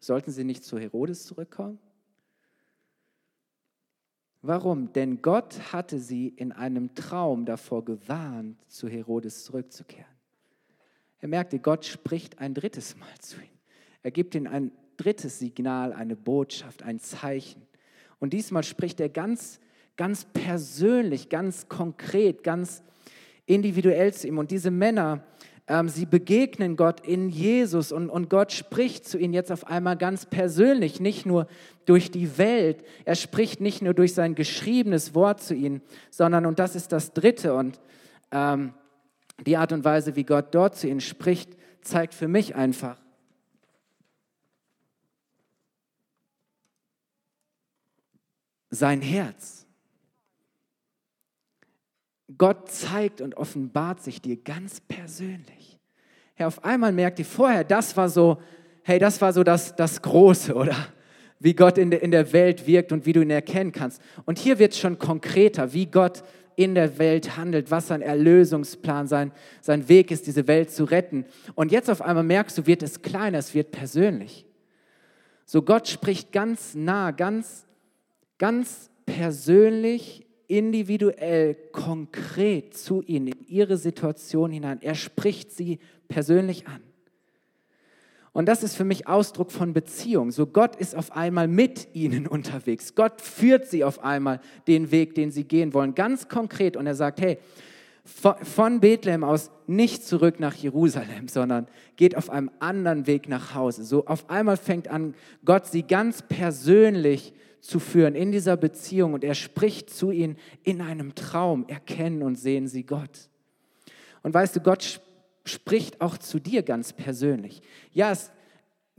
Sollten 0.00 0.32
sie 0.32 0.42
nicht 0.42 0.64
zu 0.64 0.80
Herodes 0.80 1.26
zurückkommen? 1.26 1.78
Warum? 4.42 4.92
Denn 4.92 5.22
Gott 5.22 5.72
hatte 5.72 6.00
sie 6.00 6.28
in 6.28 6.50
einem 6.50 6.94
Traum 6.96 7.44
davor 7.46 7.84
gewarnt, 7.84 8.58
zu 8.68 8.88
Herodes 8.88 9.44
zurückzukehren. 9.44 10.04
Er 11.20 11.28
merkte, 11.28 11.60
Gott 11.60 11.84
spricht 11.84 12.40
ein 12.40 12.52
drittes 12.52 12.96
Mal 12.96 13.18
zu 13.20 13.36
ihm. 13.36 13.48
Er 14.02 14.10
gibt 14.10 14.34
ihnen 14.34 14.48
ein 14.48 14.72
drittes 14.96 15.38
Signal, 15.38 15.92
eine 15.92 16.16
Botschaft, 16.16 16.82
ein 16.82 16.98
Zeichen. 16.98 17.62
Und 18.18 18.32
diesmal 18.32 18.64
spricht 18.64 18.98
er 18.98 19.08
ganz, 19.08 19.60
ganz 19.96 20.24
persönlich, 20.24 21.28
ganz 21.28 21.68
konkret, 21.68 22.42
ganz 22.42 22.82
individuell 23.46 24.12
zu 24.12 24.26
ihm. 24.26 24.38
Und 24.38 24.50
diese 24.50 24.72
Männer, 24.72 25.24
ähm, 25.68 25.88
sie 25.88 26.06
begegnen 26.06 26.76
Gott 26.76 27.06
in 27.06 27.28
Jesus 27.28 27.92
und, 27.92 28.10
und 28.10 28.28
Gott 28.28 28.52
spricht 28.52 29.06
zu 29.06 29.18
ihnen 29.18 29.32
jetzt 29.32 29.52
auf 29.52 29.66
einmal 29.66 29.96
ganz 29.96 30.26
persönlich, 30.26 31.00
nicht 31.00 31.24
nur 31.24 31.46
durch 31.86 32.10
die 32.10 32.36
Welt. 32.36 32.84
Er 33.04 33.14
spricht 33.14 33.60
nicht 33.60 33.80
nur 33.82 33.94
durch 33.94 34.14
sein 34.14 34.34
geschriebenes 34.34 35.14
Wort 35.14 35.42
zu 35.42 35.54
ihnen, 35.54 35.80
sondern, 36.10 36.46
und 36.46 36.58
das 36.58 36.74
ist 36.74 36.92
das 36.92 37.12
Dritte, 37.12 37.54
und 37.54 37.80
ähm, 38.32 38.74
die 39.46 39.56
Art 39.56 39.72
und 39.72 39.84
Weise, 39.84 40.16
wie 40.16 40.24
Gott 40.24 40.54
dort 40.54 40.76
zu 40.76 40.88
ihnen 40.88 41.00
spricht, 41.00 41.56
zeigt 41.80 42.14
für 42.14 42.28
mich 42.28 42.54
einfach, 42.54 43.00
sein 48.70 49.00
Herz. 49.00 49.66
Gott 52.38 52.70
zeigt 52.70 53.20
und 53.20 53.36
offenbart 53.36 54.02
sich 54.02 54.20
dir 54.20 54.36
ganz 54.36 54.80
persönlich. 54.80 55.78
Herr, 56.34 56.48
auf 56.48 56.64
einmal 56.64 56.92
merkt 56.92 57.18
ihr 57.18 57.24
vorher, 57.24 57.64
das 57.64 57.96
war 57.96 58.08
so, 58.08 58.38
hey, 58.82 58.98
das 58.98 59.20
war 59.20 59.32
so 59.32 59.42
das, 59.42 59.76
das 59.76 60.02
Große, 60.02 60.54
oder? 60.54 60.76
Wie 61.38 61.54
Gott 61.54 61.78
in 61.78 61.90
der, 61.90 62.02
in 62.02 62.10
der 62.10 62.32
Welt 62.32 62.66
wirkt 62.66 62.92
und 62.92 63.06
wie 63.06 63.12
du 63.12 63.20
ihn 63.20 63.30
erkennen 63.30 63.72
kannst. 63.72 64.00
Und 64.24 64.38
hier 64.38 64.58
wird 64.58 64.72
es 64.72 64.78
schon 64.78 64.98
konkreter, 64.98 65.72
wie 65.72 65.86
Gott 65.86 66.22
in 66.56 66.74
der 66.74 66.98
Welt 66.98 67.36
handelt, 67.36 67.70
was 67.70 67.88
sein 67.88 68.02
Erlösungsplan, 68.02 69.06
sein, 69.06 69.32
sein 69.60 69.88
Weg 69.88 70.10
ist, 70.10 70.26
diese 70.26 70.46
Welt 70.46 70.70
zu 70.70 70.84
retten. 70.84 71.24
Und 71.54 71.72
jetzt 71.72 71.90
auf 71.90 72.02
einmal 72.02 72.24
merkst 72.24 72.58
du, 72.58 72.66
wird 72.66 72.82
es 72.82 73.02
kleiner, 73.02 73.38
es 73.38 73.54
wird 73.54 73.70
persönlich. 73.70 74.46
So 75.44 75.62
Gott 75.62 75.88
spricht 75.88 76.32
ganz 76.32 76.74
nah, 76.74 77.10
ganz, 77.10 77.66
ganz 78.38 78.90
persönlich, 79.06 80.21
individuell, 80.52 81.54
konkret 81.72 82.76
zu 82.76 83.00
ihnen, 83.06 83.28
in 83.28 83.46
ihre 83.48 83.78
Situation 83.78 84.50
hinein. 84.50 84.82
Er 84.82 84.94
spricht 84.94 85.50
sie 85.50 85.78
persönlich 86.08 86.66
an. 86.66 86.82
Und 88.32 88.46
das 88.46 88.62
ist 88.62 88.76
für 88.76 88.84
mich 88.84 89.06
Ausdruck 89.06 89.50
von 89.50 89.72
Beziehung. 89.72 90.30
So 90.30 90.46
Gott 90.46 90.76
ist 90.76 90.94
auf 90.94 91.12
einmal 91.12 91.48
mit 91.48 91.94
ihnen 91.94 92.26
unterwegs. 92.26 92.94
Gott 92.94 93.22
führt 93.22 93.66
sie 93.66 93.82
auf 93.82 94.04
einmal 94.04 94.40
den 94.66 94.90
Weg, 94.90 95.14
den 95.14 95.30
sie 95.30 95.44
gehen 95.44 95.72
wollen, 95.72 95.94
ganz 95.94 96.28
konkret. 96.28 96.76
Und 96.76 96.86
er 96.86 96.96
sagt, 96.96 97.22
hey, 97.22 97.38
von 98.04 98.80
Bethlehem 98.80 99.24
aus 99.24 99.50
nicht 99.66 100.04
zurück 100.04 100.38
nach 100.38 100.54
Jerusalem, 100.54 101.28
sondern 101.28 101.66
geht 101.96 102.14
auf 102.14 102.28
einem 102.28 102.50
anderen 102.58 103.06
Weg 103.06 103.26
nach 103.26 103.54
Hause. 103.54 103.84
So 103.84 104.04
auf 104.04 104.28
einmal 104.28 104.58
fängt 104.58 104.88
an, 104.88 105.14
Gott 105.46 105.66
sie 105.66 105.82
ganz 105.82 106.20
persönlich 106.20 107.32
zu 107.62 107.78
führen 107.78 108.14
in 108.14 108.32
dieser 108.32 108.56
Beziehung 108.56 109.14
und 109.14 109.24
er 109.24 109.34
spricht 109.34 109.88
zu 109.88 110.10
ihnen 110.10 110.36
in 110.64 110.82
einem 110.82 111.14
Traum. 111.14 111.64
Erkennen 111.68 112.22
und 112.22 112.34
sehen 112.34 112.66
sie 112.66 112.84
Gott. 112.84 113.30
Und 114.22 114.34
weißt 114.34 114.56
du, 114.56 114.60
Gott 114.60 115.00
spricht 115.44 116.00
auch 116.00 116.18
zu 116.18 116.40
dir 116.40 116.62
ganz 116.62 116.92
persönlich. 116.92 117.62
Ja, 117.92 118.10
es, 118.10 118.32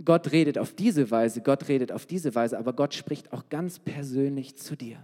Gott 0.03 0.31
redet 0.31 0.57
auf 0.57 0.73
diese 0.73 1.11
Weise, 1.11 1.41
Gott 1.41 1.67
redet 1.67 1.91
auf 1.91 2.05
diese 2.05 2.33
Weise, 2.35 2.57
aber 2.57 2.73
Gott 2.73 2.93
spricht 2.93 3.31
auch 3.33 3.49
ganz 3.49 3.79
persönlich 3.79 4.55
zu 4.57 4.75
dir. 4.75 4.97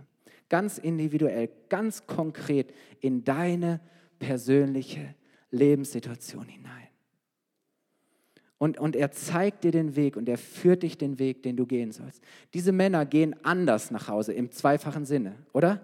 Ganz 0.47 0.77
individuell, 0.77 1.49
ganz 1.67 2.07
konkret 2.07 2.73
in 3.01 3.23
deine 3.23 3.81
persönliche 4.19 5.15
Lebenssituation 5.51 6.47
hinein. 6.47 6.88
Und, 8.59 8.77
und 8.77 8.95
er 8.95 9.11
zeigt 9.11 9.63
dir 9.63 9.71
den 9.71 9.95
Weg 9.95 10.17
und 10.17 10.29
er 10.29 10.37
führt 10.37 10.83
dich 10.83 10.97
den 10.97 11.17
Weg, 11.17 11.43
den 11.43 11.55
du 11.55 11.65
gehen 11.65 11.91
sollst. 11.91 12.21
Diese 12.53 12.73
Männer 12.73 13.05
gehen 13.05 13.35
anders 13.41 13.89
nach 13.89 14.09
Hause 14.09 14.33
im 14.33 14.51
zweifachen 14.51 15.05
Sinne, 15.05 15.35
oder? 15.53 15.81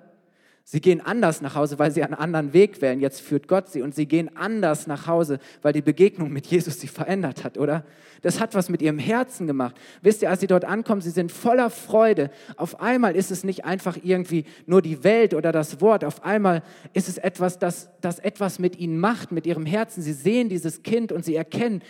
Sie 0.67 0.81
gehen 0.81 0.99
anders 0.99 1.41
nach 1.41 1.53
Hause, 1.53 1.77
weil 1.77 1.91
sie 1.91 2.03
einen 2.03 2.15
anderen 2.15 2.51
Weg 2.51 2.81
wählen. 2.81 2.99
Jetzt 2.99 3.21
führt 3.21 3.47
Gott 3.47 3.69
sie. 3.69 3.83
Und 3.83 3.93
sie 3.93 4.07
gehen 4.07 4.35
anders 4.35 4.87
nach 4.87 5.05
Hause, 5.05 5.37
weil 5.61 5.73
die 5.73 5.83
Begegnung 5.83 6.31
mit 6.31 6.47
Jesus 6.47 6.79
sie 6.79 6.87
verändert 6.87 7.43
hat, 7.43 7.59
oder? 7.59 7.85
Das 8.23 8.39
hat 8.39 8.55
was 8.55 8.67
mit 8.67 8.81
ihrem 8.81 8.97
Herzen 8.97 9.45
gemacht. 9.45 9.75
Wisst 10.01 10.23
ihr, 10.23 10.31
als 10.31 10.39
sie 10.39 10.47
dort 10.47 10.65
ankommen, 10.65 11.01
sie 11.01 11.11
sind 11.11 11.31
voller 11.31 11.69
Freude. 11.69 12.31
Auf 12.57 12.81
einmal 12.81 13.15
ist 13.15 13.29
es 13.29 13.43
nicht 13.43 13.63
einfach 13.63 13.95
irgendwie 14.01 14.45
nur 14.65 14.81
die 14.81 15.03
Welt 15.03 15.35
oder 15.35 15.51
das 15.51 15.81
Wort. 15.81 16.03
Auf 16.03 16.25
einmal 16.25 16.63
ist 16.93 17.09
es 17.09 17.19
etwas, 17.19 17.59
das, 17.59 17.91
das 18.01 18.17
etwas 18.17 18.57
mit 18.57 18.75
ihnen 18.79 18.99
macht, 18.99 19.31
mit 19.31 19.45
ihrem 19.45 19.67
Herzen. 19.67 20.01
Sie 20.01 20.13
sehen 20.13 20.49
dieses 20.49 20.81
Kind 20.81 21.11
und 21.11 21.23
sie 21.23 21.35
erkennen 21.35 21.83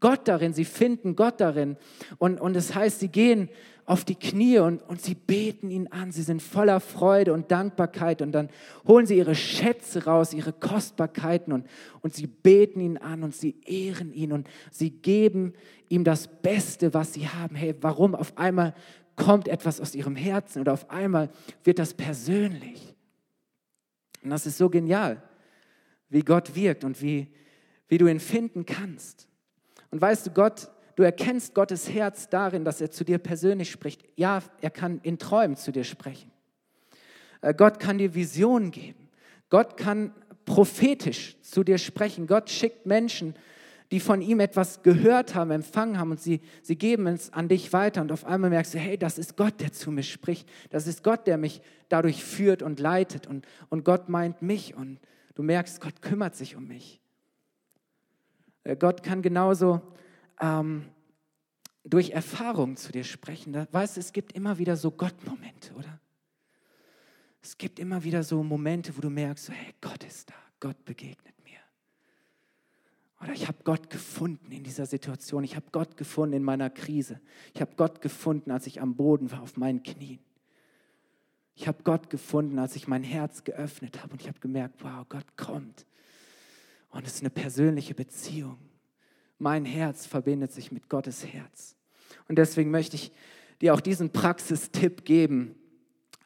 Gott 0.00 0.26
darin. 0.28 0.52
Sie 0.52 0.64
finden 0.64 1.16
Gott 1.16 1.40
darin. 1.40 1.76
Und, 2.18 2.40
und 2.40 2.56
es 2.56 2.74
heißt, 2.74 3.00
sie 3.00 3.08
gehen 3.08 3.48
auf 3.84 4.04
die 4.04 4.14
Knie 4.14 4.58
und, 4.58 4.82
und 4.82 5.02
sie 5.02 5.14
beten 5.14 5.70
ihn 5.70 5.88
an. 5.88 6.12
Sie 6.12 6.22
sind 6.22 6.40
voller 6.40 6.80
Freude 6.80 7.32
und 7.32 7.50
Dankbarkeit 7.50 8.22
und 8.22 8.32
dann 8.32 8.48
holen 8.86 9.06
sie 9.06 9.18
ihre 9.18 9.34
Schätze 9.34 10.04
raus, 10.04 10.32
ihre 10.32 10.52
Kostbarkeiten 10.52 11.52
und, 11.52 11.66
und 12.00 12.14
sie 12.14 12.26
beten 12.26 12.80
ihn 12.80 12.96
an 12.96 13.22
und 13.24 13.34
sie 13.34 13.56
ehren 13.66 14.12
ihn 14.12 14.32
und 14.32 14.48
sie 14.70 14.90
geben 14.90 15.52
ihm 15.88 16.04
das 16.04 16.28
Beste, 16.28 16.94
was 16.94 17.12
sie 17.12 17.28
haben. 17.28 17.56
Hey, 17.56 17.74
warum? 17.80 18.14
Auf 18.14 18.38
einmal 18.38 18.74
kommt 19.16 19.48
etwas 19.48 19.80
aus 19.80 19.94
ihrem 19.94 20.16
Herzen 20.16 20.60
oder 20.60 20.72
auf 20.72 20.88
einmal 20.90 21.30
wird 21.64 21.78
das 21.78 21.94
persönlich. 21.94 22.94
Und 24.22 24.30
das 24.30 24.46
ist 24.46 24.58
so 24.58 24.70
genial, 24.70 25.22
wie 26.08 26.22
Gott 26.22 26.54
wirkt 26.54 26.84
und 26.84 27.02
wie, 27.02 27.26
wie 27.88 27.98
du 27.98 28.06
ihn 28.06 28.20
finden 28.20 28.64
kannst. 28.64 29.28
Und 29.92 30.00
weißt 30.00 30.26
du, 30.26 30.30
Gott 30.32 30.68
Du 30.94 31.02
erkennst 31.02 31.54
Gottes 31.54 31.88
Herz 31.90 32.28
darin, 32.28 32.64
dass 32.64 32.80
er 32.80 32.90
zu 32.90 33.04
dir 33.04 33.18
persönlich 33.18 33.70
spricht. 33.70 34.04
Ja, 34.16 34.42
er 34.60 34.70
kann 34.70 35.00
in 35.02 35.18
Träumen 35.18 35.56
zu 35.56 35.72
dir 35.72 35.84
sprechen. 35.84 36.30
Äh, 37.40 37.54
Gott 37.54 37.80
kann 37.80 37.98
dir 37.98 38.14
Visionen 38.14 38.70
geben. 38.70 39.08
Gott 39.48 39.76
kann 39.76 40.12
prophetisch 40.44 41.36
zu 41.40 41.64
dir 41.64 41.78
sprechen. 41.78 42.26
Gott 42.26 42.50
schickt 42.50 42.84
Menschen, 42.84 43.34
die 43.90 44.00
von 44.00 44.22
ihm 44.22 44.40
etwas 44.40 44.82
gehört 44.82 45.34
haben, 45.34 45.50
empfangen 45.50 45.98
haben 45.98 46.12
und 46.12 46.20
sie, 46.20 46.40
sie 46.62 46.76
geben 46.76 47.06
es 47.06 47.32
an 47.32 47.48
dich 47.48 47.72
weiter 47.74 48.00
und 48.00 48.10
auf 48.10 48.24
einmal 48.24 48.48
merkst 48.48 48.72
du, 48.74 48.78
hey, 48.78 48.96
das 48.96 49.18
ist 49.18 49.36
Gott, 49.36 49.60
der 49.60 49.72
zu 49.72 49.90
mir 49.90 50.02
spricht. 50.02 50.48
Das 50.70 50.86
ist 50.86 51.04
Gott, 51.04 51.26
der 51.26 51.36
mich 51.36 51.60
dadurch 51.90 52.24
führt 52.24 52.62
und 52.62 52.80
leitet 52.80 53.26
und, 53.26 53.46
und 53.68 53.84
Gott 53.84 54.08
meint 54.08 54.40
mich 54.40 54.74
und 54.74 54.98
du 55.34 55.42
merkst, 55.42 55.80
Gott 55.80 56.00
kümmert 56.00 56.34
sich 56.34 56.56
um 56.56 56.66
mich. 56.66 57.01
Äh, 58.64 58.76
Gott 58.76 59.02
kann 59.02 59.22
genauso 59.22 59.80
ähm, 60.40 60.84
durch 61.84 62.10
Erfahrung 62.10 62.76
zu 62.76 62.92
dir 62.92 63.04
sprechen. 63.04 63.52
Da, 63.52 63.66
weißt 63.70 63.96
du, 63.96 64.00
es 64.00 64.12
gibt 64.12 64.32
immer 64.32 64.58
wieder 64.58 64.76
so 64.76 64.90
Gott-Momente, 64.90 65.74
oder? 65.74 66.00
Es 67.42 67.58
gibt 67.58 67.80
immer 67.80 68.04
wieder 68.04 68.22
so 68.22 68.42
Momente, 68.42 68.96
wo 68.96 69.00
du 69.00 69.10
merkst, 69.10 69.46
so, 69.46 69.52
hey, 69.52 69.74
Gott 69.80 70.04
ist 70.04 70.30
da, 70.30 70.34
Gott 70.60 70.84
begegnet 70.84 71.34
mir. 71.44 71.58
Oder 73.20 73.32
ich 73.32 73.48
habe 73.48 73.58
Gott 73.64 73.90
gefunden 73.90 74.52
in 74.52 74.62
dieser 74.62 74.86
Situation. 74.86 75.42
Ich 75.42 75.56
habe 75.56 75.66
Gott 75.72 75.96
gefunden 75.96 76.36
in 76.36 76.42
meiner 76.44 76.70
Krise. 76.70 77.20
Ich 77.52 77.60
habe 77.60 77.72
Gott 77.76 78.00
gefunden, 78.00 78.52
als 78.52 78.66
ich 78.66 78.80
am 78.80 78.94
Boden 78.94 79.32
war, 79.32 79.42
auf 79.42 79.56
meinen 79.56 79.82
Knien. 79.82 80.20
Ich 81.54 81.68
habe 81.68 81.82
Gott 81.82 82.10
gefunden, 82.10 82.58
als 82.58 82.76
ich 82.76 82.88
mein 82.88 83.02
Herz 83.02 83.44
geöffnet 83.44 84.02
habe 84.02 84.12
und 84.12 84.22
ich 84.22 84.28
habe 84.28 84.38
gemerkt, 84.40 84.82
wow, 84.82 85.04
Gott 85.08 85.36
kommt. 85.36 85.84
Und 86.92 87.06
es 87.06 87.14
ist 87.14 87.20
eine 87.22 87.30
persönliche 87.30 87.94
Beziehung. 87.94 88.58
Mein 89.38 89.64
Herz 89.64 90.06
verbindet 90.06 90.52
sich 90.52 90.70
mit 90.70 90.88
Gottes 90.88 91.26
Herz. 91.26 91.74
Und 92.28 92.36
deswegen 92.36 92.70
möchte 92.70 92.94
ich 92.94 93.10
dir 93.60 93.74
auch 93.74 93.80
diesen 93.80 94.10
Praxistipp 94.10 95.04
geben. 95.04 95.56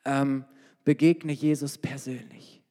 Ähm, 0.04 0.44
begegne 0.84 1.32
Jesus 1.32 1.78
persönlich. 1.78 2.62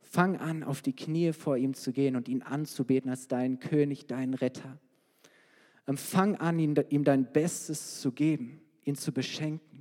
Fang 0.00 0.36
an, 0.36 0.62
auf 0.62 0.82
die 0.82 0.94
Knie 0.94 1.32
vor 1.32 1.56
ihm 1.56 1.74
zu 1.74 1.92
gehen 1.92 2.16
und 2.16 2.28
ihn 2.28 2.42
anzubeten 2.42 3.10
als 3.10 3.28
deinen 3.28 3.60
König, 3.60 4.06
deinen 4.06 4.34
Retter. 4.34 4.78
Ähm, 5.86 5.96
fang 5.96 6.36
an, 6.36 6.58
ihm, 6.58 6.74
ihm 6.90 7.04
dein 7.04 7.32
Bestes 7.32 8.00
zu 8.00 8.12
geben, 8.12 8.60
ihn 8.84 8.94
zu 8.94 9.12
beschenken. 9.12 9.71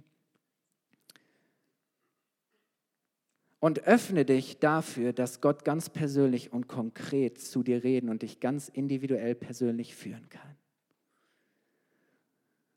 Und 3.62 3.84
öffne 3.84 4.26
dich 4.26 4.58
dafür, 4.58 5.14
dass 5.14 5.40
Gott 5.40 5.64
ganz 5.64 5.90
persönlich 5.90 6.52
und 6.52 6.68
konkret 6.68 7.40
zu 7.40 7.62
dir 7.62 7.84
reden 7.84 8.10
und 8.10 8.24
dich 8.24 8.40
ganz 8.40 8.70
individuell 8.70 9.36
persönlich 9.36 9.96
führen 9.96 10.28
kann. 10.30 10.58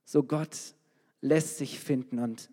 So 0.05 0.23
Gott 0.23 0.75
lässt 1.23 1.57
sich 1.57 1.81
finden 1.81 2.19
und 2.19 2.51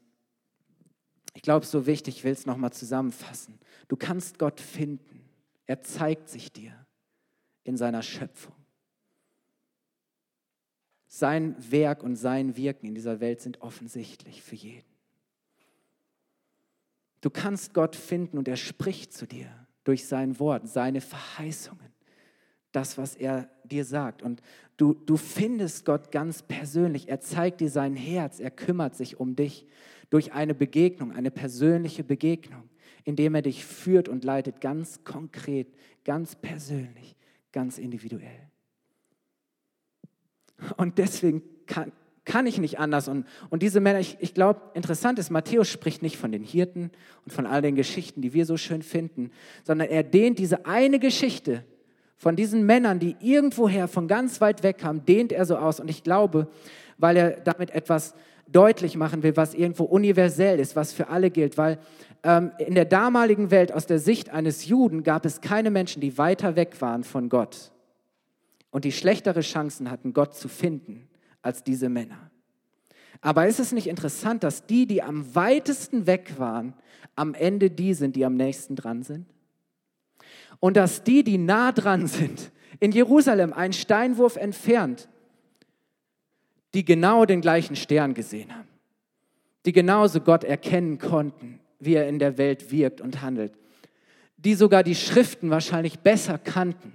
ich 1.33 1.41
glaube, 1.41 1.65
so 1.65 1.85
wichtig, 1.85 2.17
ich 2.17 2.23
will 2.23 2.31
es 2.31 2.45
nochmal 2.45 2.71
zusammenfassen. 2.71 3.59
Du 3.89 3.97
kannst 3.97 4.39
Gott 4.39 4.61
finden. 4.61 5.29
Er 5.65 5.81
zeigt 5.81 6.29
sich 6.29 6.53
dir 6.53 6.73
in 7.63 7.75
seiner 7.75 8.01
Schöpfung. 8.01 8.55
Sein 11.07 11.55
Werk 11.69 12.01
und 12.01 12.15
sein 12.15 12.55
Wirken 12.55 12.87
in 12.87 12.95
dieser 12.95 13.19
Welt 13.19 13.41
sind 13.41 13.61
offensichtlich 13.61 14.41
für 14.41 14.55
jeden. 14.55 14.90
Du 17.21 17.29
kannst 17.29 17.73
Gott 17.73 17.95
finden 17.95 18.37
und 18.37 18.47
er 18.47 18.57
spricht 18.57 19.13
zu 19.13 19.25
dir 19.25 19.47
durch 19.83 20.07
sein 20.07 20.39
Wort, 20.39 20.67
seine 20.67 21.01
Verheißungen, 21.01 21.91
das, 22.71 22.97
was 22.97 23.15
er 23.15 23.49
dir 23.63 23.85
sagt. 23.85 24.21
Und 24.21 24.41
du, 24.77 24.93
du 24.93 25.17
findest 25.17 25.85
Gott 25.85 26.11
ganz 26.11 26.41
persönlich. 26.41 27.09
Er 27.09 27.19
zeigt 27.19 27.61
dir 27.61 27.69
sein 27.69 27.95
Herz, 27.95 28.39
er 28.39 28.51
kümmert 28.51 28.95
sich 28.95 29.19
um 29.19 29.35
dich 29.35 29.67
durch 30.09 30.33
eine 30.33 30.53
Begegnung, 30.53 31.11
eine 31.11 31.31
persönliche 31.31 32.03
Begegnung. 32.03 32.69
indem 33.03 33.35
er 33.35 33.41
dich 33.41 33.65
führt 33.65 34.09
und 34.09 34.23
leitet, 34.23 34.61
ganz 34.61 35.03
konkret, 35.03 35.67
ganz 36.03 36.35
persönlich, 36.35 37.15
ganz 37.51 37.77
individuell. 37.77 38.49
Und 40.77 40.97
deswegen 40.97 41.41
kann, 41.65 41.91
kann 42.31 42.47
ich 42.47 42.59
nicht 42.59 42.79
anders. 42.79 43.09
Und, 43.09 43.27
und 43.49 43.61
diese 43.61 43.81
Männer, 43.81 43.99
ich, 43.99 44.15
ich 44.21 44.33
glaube, 44.33 44.61
interessant 44.73 45.19
ist, 45.19 45.31
Matthäus 45.31 45.67
spricht 45.67 46.01
nicht 46.01 46.15
von 46.15 46.31
den 46.31 46.43
Hirten 46.43 46.89
und 47.25 47.33
von 47.33 47.45
all 47.45 47.61
den 47.61 47.75
Geschichten, 47.75 48.21
die 48.21 48.31
wir 48.31 48.45
so 48.45 48.55
schön 48.55 48.83
finden, 48.83 49.31
sondern 49.65 49.89
er 49.89 50.03
dehnt 50.03 50.39
diese 50.39 50.65
eine 50.65 50.97
Geschichte 50.97 51.65
von 52.15 52.37
diesen 52.37 52.65
Männern, 52.65 52.99
die 52.99 53.17
irgendwoher 53.19 53.89
von 53.89 54.07
ganz 54.07 54.39
weit 54.39 54.63
weg 54.63 54.77
kamen, 54.77 55.03
dehnt 55.05 55.33
er 55.33 55.43
so 55.45 55.57
aus. 55.57 55.81
Und 55.81 55.89
ich 55.89 56.03
glaube, 56.03 56.47
weil 56.97 57.17
er 57.17 57.31
damit 57.31 57.71
etwas 57.71 58.13
deutlich 58.47 58.95
machen 58.95 59.23
will, 59.23 59.35
was 59.35 59.53
irgendwo 59.53 59.83
universell 59.83 60.57
ist, 60.57 60.77
was 60.77 60.93
für 60.93 61.09
alle 61.09 61.31
gilt, 61.31 61.57
weil 61.57 61.79
ähm, 62.23 62.51
in 62.59 62.75
der 62.75 62.85
damaligen 62.85 63.51
Welt 63.51 63.73
aus 63.73 63.87
der 63.87 63.99
Sicht 63.99 64.29
eines 64.29 64.67
Juden 64.67 65.03
gab 65.03 65.25
es 65.25 65.41
keine 65.41 65.69
Menschen, 65.69 65.99
die 65.99 66.17
weiter 66.17 66.55
weg 66.55 66.79
waren 66.79 67.03
von 67.03 67.27
Gott 67.27 67.71
und 68.69 68.85
die 68.85 68.93
schlechtere 68.93 69.41
Chancen 69.41 69.91
hatten, 69.91 70.13
Gott 70.13 70.33
zu 70.33 70.47
finden 70.47 71.09
als 71.41 71.63
diese 71.63 71.89
Männer. 71.89 72.31
Aber 73.21 73.47
ist 73.47 73.59
es 73.59 73.71
nicht 73.71 73.87
interessant, 73.87 74.43
dass 74.43 74.65
die, 74.65 74.87
die 74.87 75.03
am 75.03 75.35
weitesten 75.35 76.07
weg 76.07 76.33
waren, 76.37 76.73
am 77.15 77.33
Ende 77.33 77.69
die 77.69 77.93
sind, 77.93 78.15
die 78.15 78.25
am 78.25 78.35
nächsten 78.35 78.75
dran 78.75 79.03
sind? 79.03 79.27
Und 80.59 80.77
dass 80.77 81.03
die, 81.03 81.23
die 81.23 81.37
nah 81.37 81.71
dran 81.71 82.07
sind, 82.07 82.51
in 82.79 82.91
Jerusalem, 82.91 83.53
einen 83.53 83.73
Steinwurf 83.73 84.37
entfernt, 84.37 85.07
die 86.73 86.85
genau 86.85 87.25
den 87.25 87.41
gleichen 87.41 87.75
Stern 87.75 88.13
gesehen 88.13 88.55
haben, 88.55 88.67
die 89.65 89.71
genauso 89.71 90.21
Gott 90.21 90.43
erkennen 90.43 90.97
konnten, 90.97 91.59
wie 91.79 91.95
er 91.95 92.07
in 92.07 92.19
der 92.19 92.37
Welt 92.37 92.71
wirkt 92.71 93.01
und 93.01 93.21
handelt, 93.21 93.53
die 94.37 94.55
sogar 94.55 94.83
die 94.83 94.95
Schriften 94.95 95.49
wahrscheinlich 95.49 95.99
besser 95.99 96.37
kannten. 96.37 96.93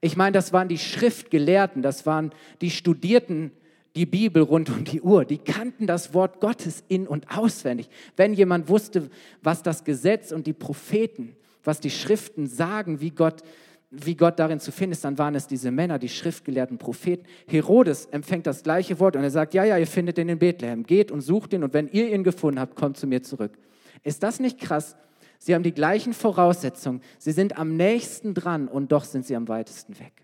Ich 0.00 0.16
meine, 0.16 0.32
das 0.32 0.52
waren 0.52 0.68
die 0.68 0.78
Schriftgelehrten, 0.78 1.82
das 1.82 2.06
waren 2.06 2.32
die 2.60 2.70
Studierten 2.70 3.52
die 3.94 4.06
Bibel 4.06 4.42
rund 4.42 4.70
um 4.70 4.84
die 4.84 5.00
Uhr. 5.00 5.24
Die 5.24 5.38
kannten 5.38 5.86
das 5.86 6.14
Wort 6.14 6.40
Gottes 6.40 6.82
in 6.88 7.06
und 7.06 7.36
auswendig. 7.36 7.88
Wenn 8.16 8.32
jemand 8.34 8.68
wusste, 8.68 9.10
was 9.42 9.62
das 9.62 9.84
Gesetz 9.84 10.32
und 10.32 10.46
die 10.46 10.52
Propheten, 10.52 11.36
was 11.64 11.80
die 11.80 11.90
Schriften 11.90 12.46
sagen, 12.46 13.00
wie 13.00 13.10
Gott, 13.10 13.42
wie 13.90 14.16
Gott 14.16 14.38
darin 14.38 14.60
zu 14.60 14.72
finden 14.72 14.92
ist, 14.92 15.04
dann 15.04 15.18
waren 15.18 15.34
es 15.34 15.46
diese 15.46 15.70
Männer, 15.70 15.98
die 15.98 16.08
schriftgelehrten 16.08 16.78
Propheten. 16.78 17.26
Herodes 17.46 18.06
empfängt 18.06 18.46
das 18.46 18.62
gleiche 18.62 18.98
Wort 18.98 19.16
und 19.16 19.22
er 19.22 19.30
sagt, 19.30 19.52
ja, 19.52 19.64
ja, 19.64 19.76
ihr 19.76 19.86
findet 19.86 20.18
ihn 20.18 20.30
in 20.30 20.38
Bethlehem. 20.38 20.84
Geht 20.84 21.10
und 21.10 21.20
sucht 21.20 21.52
ihn 21.52 21.62
und 21.62 21.74
wenn 21.74 21.88
ihr 21.88 22.12
ihn 22.12 22.24
gefunden 22.24 22.58
habt, 22.58 22.74
kommt 22.74 22.96
zu 22.96 23.06
mir 23.06 23.22
zurück. 23.22 23.58
Ist 24.02 24.22
das 24.22 24.40
nicht 24.40 24.58
krass? 24.58 24.96
Sie 25.38 25.54
haben 25.54 25.62
die 25.62 25.74
gleichen 25.74 26.14
Voraussetzungen. 26.14 27.02
Sie 27.18 27.32
sind 27.32 27.58
am 27.58 27.76
nächsten 27.76 28.32
dran 28.32 28.68
und 28.68 28.92
doch 28.92 29.04
sind 29.04 29.26
sie 29.26 29.36
am 29.36 29.48
weitesten 29.48 29.98
weg. 29.98 30.21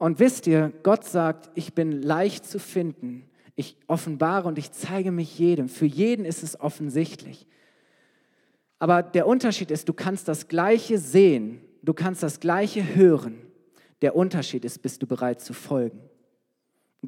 Und 0.00 0.18
wisst 0.18 0.46
ihr, 0.46 0.72
Gott 0.82 1.04
sagt, 1.04 1.50
ich 1.54 1.74
bin 1.74 2.00
leicht 2.00 2.46
zu 2.46 2.58
finden. 2.58 3.28
Ich 3.54 3.76
offenbare 3.86 4.48
und 4.48 4.56
ich 4.56 4.72
zeige 4.72 5.12
mich 5.12 5.38
jedem. 5.38 5.68
Für 5.68 5.84
jeden 5.84 6.24
ist 6.24 6.42
es 6.42 6.58
offensichtlich. 6.58 7.46
Aber 8.78 9.02
der 9.02 9.26
Unterschied 9.26 9.70
ist, 9.70 9.90
du 9.90 9.92
kannst 9.92 10.26
das 10.26 10.48
Gleiche 10.48 10.96
sehen, 10.96 11.60
du 11.82 11.92
kannst 11.92 12.22
das 12.22 12.40
Gleiche 12.40 12.94
hören. 12.94 13.42
Der 14.00 14.16
Unterschied 14.16 14.64
ist, 14.64 14.80
bist 14.80 15.02
du 15.02 15.06
bereit 15.06 15.42
zu 15.42 15.52
folgen. 15.52 16.00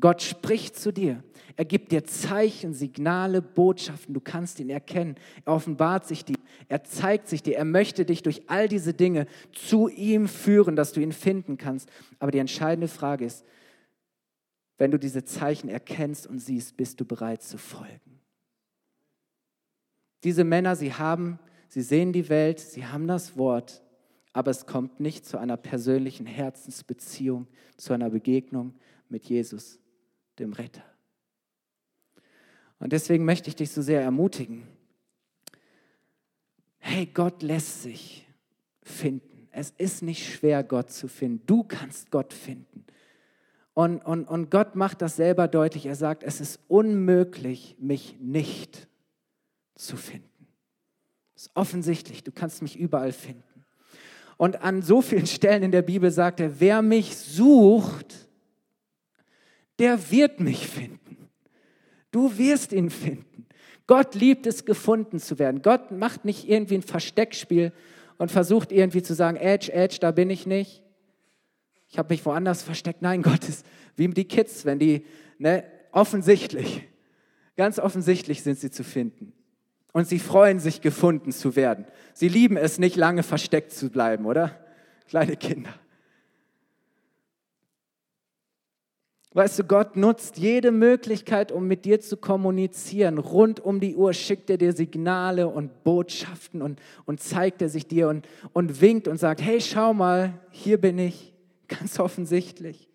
Gott 0.01 0.23
spricht 0.23 0.77
zu 0.77 0.93
dir. 0.93 1.23
Er 1.57 1.67
gibt 1.67 1.93
dir 1.93 2.05
Zeichen, 2.05 2.73
Signale, 2.73 3.43
Botschaften. 3.43 4.15
Du 4.15 4.21
kannst 4.21 4.59
ihn 4.59 4.71
erkennen. 4.71 5.17
Er 5.45 5.53
offenbart 5.53 6.07
sich 6.07 6.25
dir. 6.25 6.39
Er 6.69 6.83
zeigt 6.85 7.29
sich 7.29 7.43
dir. 7.43 7.57
Er 7.57 7.67
möchte 7.67 8.07
dich 8.07 8.23
durch 8.23 8.49
all 8.49 8.69
diese 8.69 8.95
Dinge 8.95 9.27
zu 9.53 9.89
ihm 9.89 10.29
führen, 10.29 10.77
dass 10.77 10.93
du 10.93 11.01
ihn 11.01 11.13
finden 11.13 11.59
kannst. 11.59 11.91
Aber 12.19 12.31
die 12.31 12.39
entscheidende 12.39 12.89
Frage 12.89 13.27
ist, 13.27 13.45
wenn 14.79 14.91
du 14.91 14.99
diese 14.99 15.25
Zeichen 15.25 15.69
erkennst 15.69 16.27
und 16.27 16.39
siehst, 16.39 16.77
bist 16.77 17.01
du 17.01 17.05
bereit 17.05 17.43
zu 17.43 17.59
folgen. 17.59 18.21
Diese 20.25 20.45
Männer, 20.45 20.75
sie 20.75 20.95
haben, 20.95 21.39
sie 21.69 21.83
sehen 21.83 22.13
die 22.13 22.29
Welt, 22.29 22.61
sie 22.61 22.87
haben 22.87 23.07
das 23.07 23.37
Wort, 23.37 23.83
aber 24.33 24.51
es 24.51 24.67
kommt 24.67 25.01
nicht 25.01 25.27
zu 25.27 25.37
einer 25.37 25.59
persönlichen 25.59 26.27
Herzensbeziehung, 26.27 27.47
zu 27.77 27.93
einer 27.93 28.09
Begegnung 28.09 28.75
mit 29.09 29.25
Jesus 29.27 29.82
dem 30.43 30.53
Retter. 30.53 30.85
Und 32.79 32.93
deswegen 32.93 33.25
möchte 33.25 33.49
ich 33.49 33.57
dich 33.57 33.71
so 33.71 33.81
sehr 33.81 34.03
ermutigen. 34.03 34.67
Hey, 36.79 37.07
Gott 37.07 37.43
lässt 37.43 37.83
sich 37.83 38.27
finden. 38.83 39.49
Es 39.53 39.71
ist 39.79 40.03
nicht 40.03 40.27
schwer, 40.27 40.65
Gott 40.65 40.91
zu 40.91 41.07
finden. 41.09 41.47
Du 41.47 41.63
kannst 41.63 42.11
Gott 42.11 42.33
finden. 42.33 42.85
Und, 43.75 44.05
und, 44.05 44.27
und 44.27 44.51
Gott 44.51 44.75
macht 44.75 45.01
das 45.01 45.17
selber 45.17 45.49
deutlich. 45.49 45.87
Er 45.87 45.95
sagt, 45.95 46.25
es 46.25 46.41
ist 46.41 46.61
unmöglich, 46.69 47.77
mich 47.79 48.17
nicht 48.21 48.89
zu 49.77 49.97
finden. 49.97 50.29
Es 51.35 51.47
ist 51.47 51.53
offensichtlich, 51.55 52.25
du 52.25 52.33
kannst 52.33 52.63
mich 52.63 52.79
überall 52.79 53.13
finden. 53.13 53.45
Und 54.37 54.63
an 54.63 54.83
so 54.83 55.03
vielen 55.03 55.27
Stellen 55.27 55.63
in 55.63 55.71
der 55.71 55.83
Bibel 55.83 56.11
sagt 56.11 56.41
er, 56.41 56.59
wer 56.61 56.83
mich 56.83 57.17
sucht, 57.17 58.29
der 59.83 60.13
wird 60.13 60.39
mich 60.39 60.69
finden. 60.69 61.29
Du 62.13 62.39
wirst 62.39 62.73
ihn 62.73 62.89
finden. 62.89 63.47
Gott 63.89 64.15
liebt 64.15 64.47
es, 64.47 64.65
gefunden 64.65 65.19
zu 65.19 65.41
werden. 65.41 65.61
Gott 65.61 65.91
macht 65.91 66.25
nicht 66.25 66.49
irgendwie 66.49 66.77
ein 66.77 66.83
Versteckspiel 66.83 67.73
und 68.17 68.31
versucht 68.31 68.71
irgendwie 68.71 69.03
zu 69.03 69.13
sagen, 69.13 69.37
Edge, 69.37 69.73
Edge, 69.73 69.97
da 70.01 70.13
bin 70.13 70.31
ich 70.31 70.47
nicht. 70.47 70.85
Ich 71.89 71.99
habe 71.99 72.15
mich 72.15 72.25
woanders 72.25 72.63
versteckt. 72.63 73.03
Nein, 73.03 73.23
Gott 73.25 73.49
ist 73.49 73.67
wie 73.97 74.07
die 74.07 74.25
Kids, 74.25 74.65
wenn 74.65 74.79
die, 74.79 75.05
ne, 75.39 75.65
offensichtlich, 75.91 76.85
ganz 77.57 77.81
offensichtlich 77.81 78.45
sind 78.45 78.61
sie 78.61 78.71
zu 78.71 78.85
finden. 78.85 79.33
Und 79.91 80.07
sie 80.07 80.21
freuen 80.21 80.61
sich, 80.61 80.81
gefunden 80.81 81.33
zu 81.33 81.57
werden. 81.57 81.87
Sie 82.15 82.29
lieben 82.29 82.57
es 82.57 82.79
nicht, 82.79 82.95
lange 82.95 83.25
versteckt 83.25 83.73
zu 83.73 83.91
bleiben, 83.91 84.27
oder? 84.27 84.65
Kleine 85.09 85.37
Kinder. 85.37 85.75
Weißt 89.35 89.59
du, 89.59 89.65
Gott 89.65 89.97
nutzt 89.97 90.37
jede 90.37 90.71
Möglichkeit, 90.71 91.53
um 91.53 91.67
mit 91.67 91.87
dir 91.87 92.01
zu 92.01 92.19
kommunizieren. 92.19 93.17
Rund 93.17 93.61
um 93.61 93.81
die 93.81 93.97
Uhr 93.97 94.13
schickt 94.13 94.51
er 94.51 94.59
dir 94.59 94.75
Signale 94.75 95.49
und 95.49 95.85
Botschaften 95.85 96.61
und, 96.61 96.81
und 97.07 97.21
zeigt 97.21 97.63
er 97.63 97.71
sich 97.71 97.87
dir 97.87 98.09
und, 98.09 98.29
und 98.53 98.83
winkt 98.83 99.09
und 99.09 99.17
sagt, 99.17 99.41
hey, 99.41 99.61
schau 99.61 99.95
mal, 99.95 100.39
hier 100.51 100.79
bin 100.79 100.99
ich, 100.99 101.33
ganz 101.69 101.99
offensichtlich. 101.99 102.91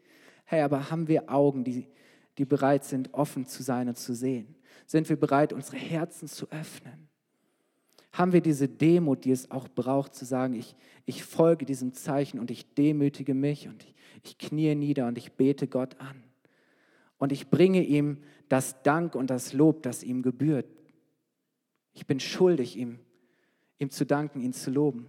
Hey, 0.45 0.61
aber 0.61 0.91
haben 0.91 1.07
wir 1.07 1.31
Augen, 1.31 1.63
die, 1.63 1.87
die 2.37 2.45
bereit 2.45 2.85
sind, 2.85 3.13
offen 3.15 3.47
zu 3.47 3.63
sein 3.63 3.87
und 3.87 3.97
zu 3.97 4.13
sehen? 4.13 4.55
Sind 4.85 5.09
wir 5.09 5.19
bereit, 5.19 5.53
unsere 5.53 5.77
Herzen 5.77 6.27
zu 6.27 6.47
öffnen? 6.51 7.09
Haben 8.13 8.31
wir 8.31 8.41
diese 8.41 8.67
Demut, 8.67 9.25
die 9.25 9.31
es 9.31 9.49
auch 9.49 9.67
braucht, 9.67 10.13
zu 10.13 10.23
sagen, 10.23 10.53
ich, 10.53 10.75
ich 11.05 11.23
folge 11.23 11.65
diesem 11.65 11.93
Zeichen 11.93 12.39
und 12.39 12.51
ich 12.51 12.75
demütige 12.75 13.33
mich 13.33 13.67
und 13.67 13.83
ich, 13.83 13.95
ich 14.23 14.37
kniee 14.37 14.75
nieder 14.75 15.07
und 15.07 15.17
ich 15.17 15.33
bete 15.33 15.67
Gott 15.67 15.99
an? 15.99 16.26
Und 17.17 17.31
ich 17.31 17.49
bringe 17.49 17.83
ihm 17.83 18.17
das 18.49 18.81
Dank 18.83 19.15
und 19.15 19.29
das 19.29 19.53
Lob, 19.53 19.83
das 19.83 20.03
ihm 20.03 20.21
gebührt. 20.21 20.67
Ich 21.93 22.05
bin 22.05 22.19
schuldig, 22.19 22.77
ihm, 22.77 22.99
ihm 23.79 23.89
zu 23.89 24.05
danken, 24.05 24.39
ihn 24.39 24.53
zu 24.53 24.71
loben. 24.71 25.07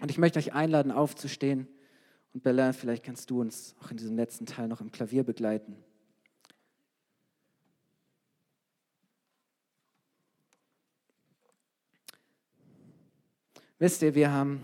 Und 0.00 0.10
ich 0.10 0.18
möchte 0.18 0.38
euch 0.38 0.52
einladen, 0.52 0.90
aufzustehen. 0.90 1.68
Und 2.32 2.42
Bella, 2.42 2.72
vielleicht 2.72 3.04
kannst 3.04 3.30
du 3.30 3.40
uns 3.40 3.76
auch 3.80 3.90
in 3.90 3.98
diesem 3.98 4.16
letzten 4.16 4.46
Teil 4.46 4.68
noch 4.68 4.80
im 4.80 4.90
Klavier 4.90 5.22
begleiten. 5.22 5.76
Wisst 13.78 14.00
ihr, 14.02 14.14
wir 14.14 14.30
haben, 14.30 14.62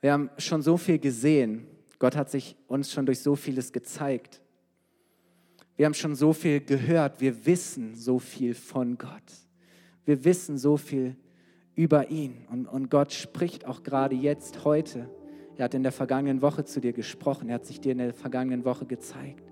wir 0.00 0.12
haben 0.12 0.30
schon 0.36 0.62
so 0.62 0.76
viel 0.76 0.98
gesehen. 0.98 1.66
Gott 1.98 2.16
hat 2.16 2.28
sich 2.28 2.56
uns 2.66 2.92
schon 2.92 3.06
durch 3.06 3.20
so 3.20 3.36
vieles 3.36 3.72
gezeigt. 3.72 4.42
Wir 5.80 5.86
haben 5.86 5.94
schon 5.94 6.14
so 6.14 6.34
viel 6.34 6.60
gehört. 6.60 7.22
Wir 7.22 7.46
wissen 7.46 7.94
so 7.94 8.18
viel 8.18 8.52
von 8.52 8.98
Gott. 8.98 9.08
Wir 10.04 10.26
wissen 10.26 10.58
so 10.58 10.76
viel 10.76 11.16
über 11.74 12.10
ihn. 12.10 12.44
Und, 12.50 12.66
und 12.66 12.90
Gott 12.90 13.14
spricht 13.14 13.64
auch 13.64 13.82
gerade 13.82 14.14
jetzt, 14.14 14.66
heute. 14.66 15.08
Er 15.56 15.64
hat 15.64 15.72
in 15.72 15.82
der 15.82 15.92
vergangenen 15.92 16.42
Woche 16.42 16.66
zu 16.66 16.82
dir 16.82 16.92
gesprochen. 16.92 17.48
Er 17.48 17.54
hat 17.54 17.64
sich 17.64 17.80
dir 17.80 17.92
in 17.92 17.96
der 17.96 18.12
vergangenen 18.12 18.66
Woche 18.66 18.84
gezeigt. 18.84 19.42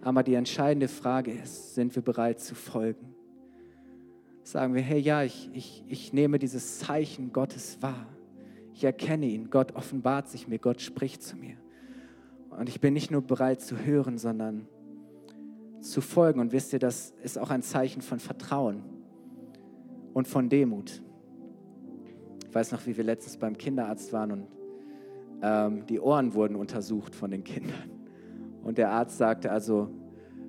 Aber 0.00 0.22
die 0.22 0.34
entscheidende 0.34 0.86
Frage 0.86 1.32
ist, 1.32 1.74
sind 1.74 1.92
wir 1.96 2.04
bereit 2.04 2.38
zu 2.38 2.54
folgen? 2.54 3.12
Sagen 4.44 4.76
wir, 4.76 4.82
hey, 4.82 5.00
ja, 5.00 5.24
ich, 5.24 5.50
ich, 5.52 5.82
ich 5.88 6.12
nehme 6.12 6.38
dieses 6.38 6.78
Zeichen 6.78 7.32
Gottes 7.32 7.78
wahr. 7.82 8.06
Ich 8.74 8.84
erkenne 8.84 9.26
ihn. 9.26 9.50
Gott 9.50 9.74
offenbart 9.74 10.28
sich 10.28 10.46
mir. 10.46 10.60
Gott 10.60 10.80
spricht 10.80 11.20
zu 11.20 11.36
mir. 11.36 11.56
Und 12.50 12.68
ich 12.68 12.80
bin 12.80 12.94
nicht 12.94 13.10
nur 13.10 13.22
bereit 13.22 13.60
zu 13.60 13.84
hören, 13.84 14.18
sondern 14.18 14.68
zu 15.82 16.00
folgen. 16.00 16.40
Und 16.40 16.52
wisst 16.52 16.72
ihr, 16.72 16.78
das 16.78 17.14
ist 17.22 17.38
auch 17.38 17.50
ein 17.50 17.62
Zeichen 17.62 18.02
von 18.02 18.18
Vertrauen. 18.18 18.82
und 20.14 20.28
von 20.28 20.48
Demut. 20.48 21.02
Ich 22.46 22.54
weiß 22.54 22.72
noch, 22.72 22.86
wie 22.86 22.96
wir 22.96 23.04
letztens 23.04 23.38
beim 23.38 23.56
Kinderarzt 23.56 24.12
waren 24.12 24.30
und 24.30 24.46
ähm, 25.42 25.86
die 25.86 25.98
Ohren 26.00 26.34
wurden 26.34 26.54
untersucht 26.54 27.14
von 27.14 27.30
den 27.30 27.44
Kindern. 27.44 27.90
Und 28.62 28.78
der 28.78 28.90
Arzt 28.90 29.16
sagte 29.16 29.50
also, 29.50 29.88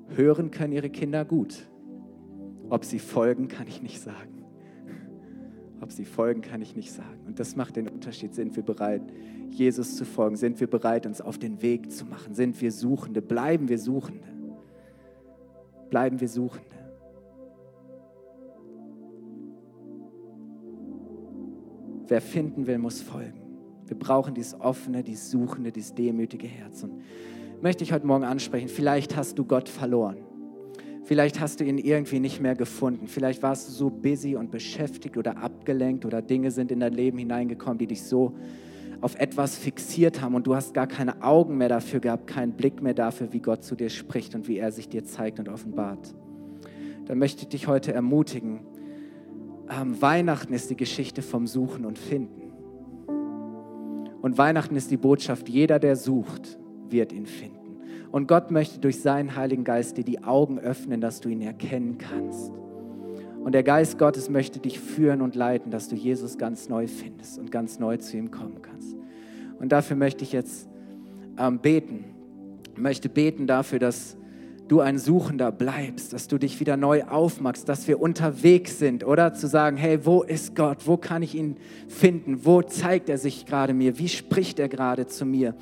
hören 0.10 0.52
können 0.52 0.74
ihre 0.74 0.90
Kinder 0.90 1.24
gut. 1.26 1.68
Ob 2.70 2.84
sie 2.86 3.00
folgen, 3.00 3.48
kann 3.48 3.68
ich 3.68 3.82
nicht 3.82 4.02
sagen. 4.02 4.44
Ob 5.82 5.92
sie 5.92 6.06
folgen, 6.06 6.42
kann 6.42 6.62
ich 6.62 6.76
nicht 6.76 6.92
sagen. 6.92 7.22
Und 7.26 7.40
das 7.40 7.56
macht 7.56 7.76
den 7.76 7.88
Unterschied. 7.88 8.36
Sind 8.36 8.56
wir 8.56 8.64
bereit, 8.64 9.02
Jesus 9.50 9.96
zu 9.96 10.06
folgen? 10.06 10.36
Sind 10.36 10.60
wir 10.60 10.68
bereit, 10.68 11.06
uns 11.06 11.22
auf 11.22 11.38
den 11.38 11.62
Weg 11.62 11.92
zu 11.92 12.06
machen? 12.06 12.34
Sind 12.34 12.60
wir 12.62 12.72
Suchende? 12.72 13.22
Bleiben 13.22 13.70
wir 13.70 13.80
Suchende? 13.80 14.33
Bleiben 15.94 16.20
wir 16.20 16.28
Suchende? 16.28 16.76
Wer 22.08 22.20
finden 22.20 22.66
will, 22.66 22.80
muss 22.80 23.04
folgen. 23.04 23.40
Wir 23.86 24.00
brauchen 24.00 24.34
dieses 24.34 24.60
offene, 24.60 25.04
dieses 25.04 25.30
suchende, 25.30 25.72
dieses 25.72 25.94
demütige 25.94 26.48
Herz. 26.48 26.82
Und 26.82 27.04
möchte 27.62 27.84
ich 27.84 27.94
heute 27.94 28.08
Morgen 28.08 28.24
ansprechen, 28.24 28.70
vielleicht 28.70 29.16
hast 29.16 29.38
du 29.38 29.46
Gott 29.46 29.70
verloren. 29.70 30.18
Vielleicht 31.04 31.40
hast 31.40 31.60
du 31.60 31.64
ihn 31.64 31.78
irgendwie 31.78 32.20
nicht 32.20 32.42
mehr 32.42 32.56
gefunden. 32.56 33.06
Vielleicht 33.06 33.44
warst 33.44 33.68
du 33.68 33.72
so 33.72 33.92
busy 33.92 34.36
und 34.36 34.50
beschäftigt 34.50 35.16
oder 35.16 35.38
abgelenkt 35.38 36.06
oder 36.06 36.24
Dinge 36.24 36.50
sind 36.50 36.72
in 36.72 36.80
dein 36.80 36.94
Leben 36.94 37.20
hineingekommen, 37.20 37.78
die 37.78 37.86
dich 37.86 38.02
so 38.02 38.34
auf 39.04 39.20
etwas 39.20 39.58
fixiert 39.58 40.22
haben 40.22 40.34
und 40.34 40.48
du 40.48 40.56
hast 40.56 40.74
gar 40.74 40.88
keine 40.88 41.22
Augen 41.24 41.58
mehr 41.58 41.68
dafür 41.68 42.00
gehabt, 42.00 42.26
keinen 42.26 42.54
Blick 42.54 42.82
mehr 42.82 42.94
dafür, 42.94 43.34
wie 43.34 43.42
Gott 43.42 43.64
zu 43.64 43.76
dir 43.76 43.90
spricht 43.90 44.34
und 44.34 44.48
wie 44.48 44.58
er 44.58 44.72
sich 44.72 44.88
dir 44.88 45.04
zeigt 45.04 45.40
und 45.40 45.50
offenbart. 45.50 46.16
Dann 47.06 47.20
möchte 47.20 47.42
ich 47.42 47.50
dich 47.50 47.68
heute 47.68 47.94
ermutigen, 47.94 48.62
ähm, 49.70 50.02
Weihnachten 50.02 50.54
ist 50.54 50.70
die 50.70 50.78
Geschichte 50.78 51.22
vom 51.22 51.48
Suchen 51.48 51.86
und 51.86 52.00
Finden. 52.00 52.54
Und 54.22 54.38
Weihnachten 54.38 54.78
ist 54.78 54.90
die 54.90 54.98
Botschaft, 54.98 55.50
jeder, 55.50 55.80
der 55.80 55.98
sucht, 55.98 56.58
wird 56.90 57.12
ihn 57.12 57.26
finden. 57.26 57.60
Und 58.10 58.30
Gott 58.30 58.52
möchte 58.52 58.80
durch 58.80 59.02
seinen 59.02 59.36
Heiligen 59.36 59.66
Geist 59.66 59.98
dir 59.98 60.06
die 60.06 60.24
Augen 60.24 60.60
öffnen, 60.60 61.02
dass 61.02 61.20
du 61.20 61.28
ihn 61.28 61.42
erkennen 61.42 61.98
kannst. 61.98 62.54
Und 63.44 63.52
der 63.52 63.64
Geist 63.64 63.98
Gottes 63.98 64.30
möchte 64.30 64.60
dich 64.60 64.80
führen 64.80 65.22
und 65.22 65.36
leiten, 65.36 65.70
dass 65.70 65.90
du 65.90 65.96
Jesus 65.96 66.38
ganz 66.38 66.70
neu 66.70 66.88
findest 66.88 67.38
und 67.38 67.52
ganz 67.52 67.78
neu 67.78 67.98
zu 67.98 68.16
ihm 68.16 68.32
kommen 68.32 68.62
kannst. 68.62 68.96
Und 69.60 69.74
dafür 69.74 69.98
möchte 69.98 70.24
ich 70.24 70.32
jetzt 70.32 70.70
ähm, 71.38 71.60
beten. 71.60 72.06
Ich 72.74 72.80
möchte 72.80 73.10
beten 73.10 73.46
dafür, 73.46 73.80
dass 73.80 74.16
du 74.70 74.80
ein 74.80 74.98
Suchender 74.98 75.52
bleibst, 75.52 76.14
dass 76.14 76.30
du 76.30 76.38
dich 76.38 76.62
wieder 76.62 76.78
neu 76.78 77.04
aufmachst, 77.04 77.68
dass 77.68 77.86
wir 77.88 78.02
unterwegs 78.02 78.80
sind, 78.80 79.06
oder 79.06 79.34
zu 79.34 79.48
sagen, 79.48 79.76
hey, 79.76 80.06
wo 80.06 80.24
ist 80.24 80.56
Gott? 80.56 80.88
Wo 80.88 80.96
kann 80.96 81.22
ich 81.22 81.36
ihn 81.36 81.58
finden? 81.90 82.46
Wo 82.46 82.62
zeigt 82.62 83.10
er 83.10 83.18
sich 83.18 83.46
gerade 83.46 83.74
mir? 83.74 84.00
Wie 84.00 84.08
spricht 84.08 84.58
er 84.58 84.70
gerade 84.70 85.06
zu 85.08 85.26
mir? 85.26 85.54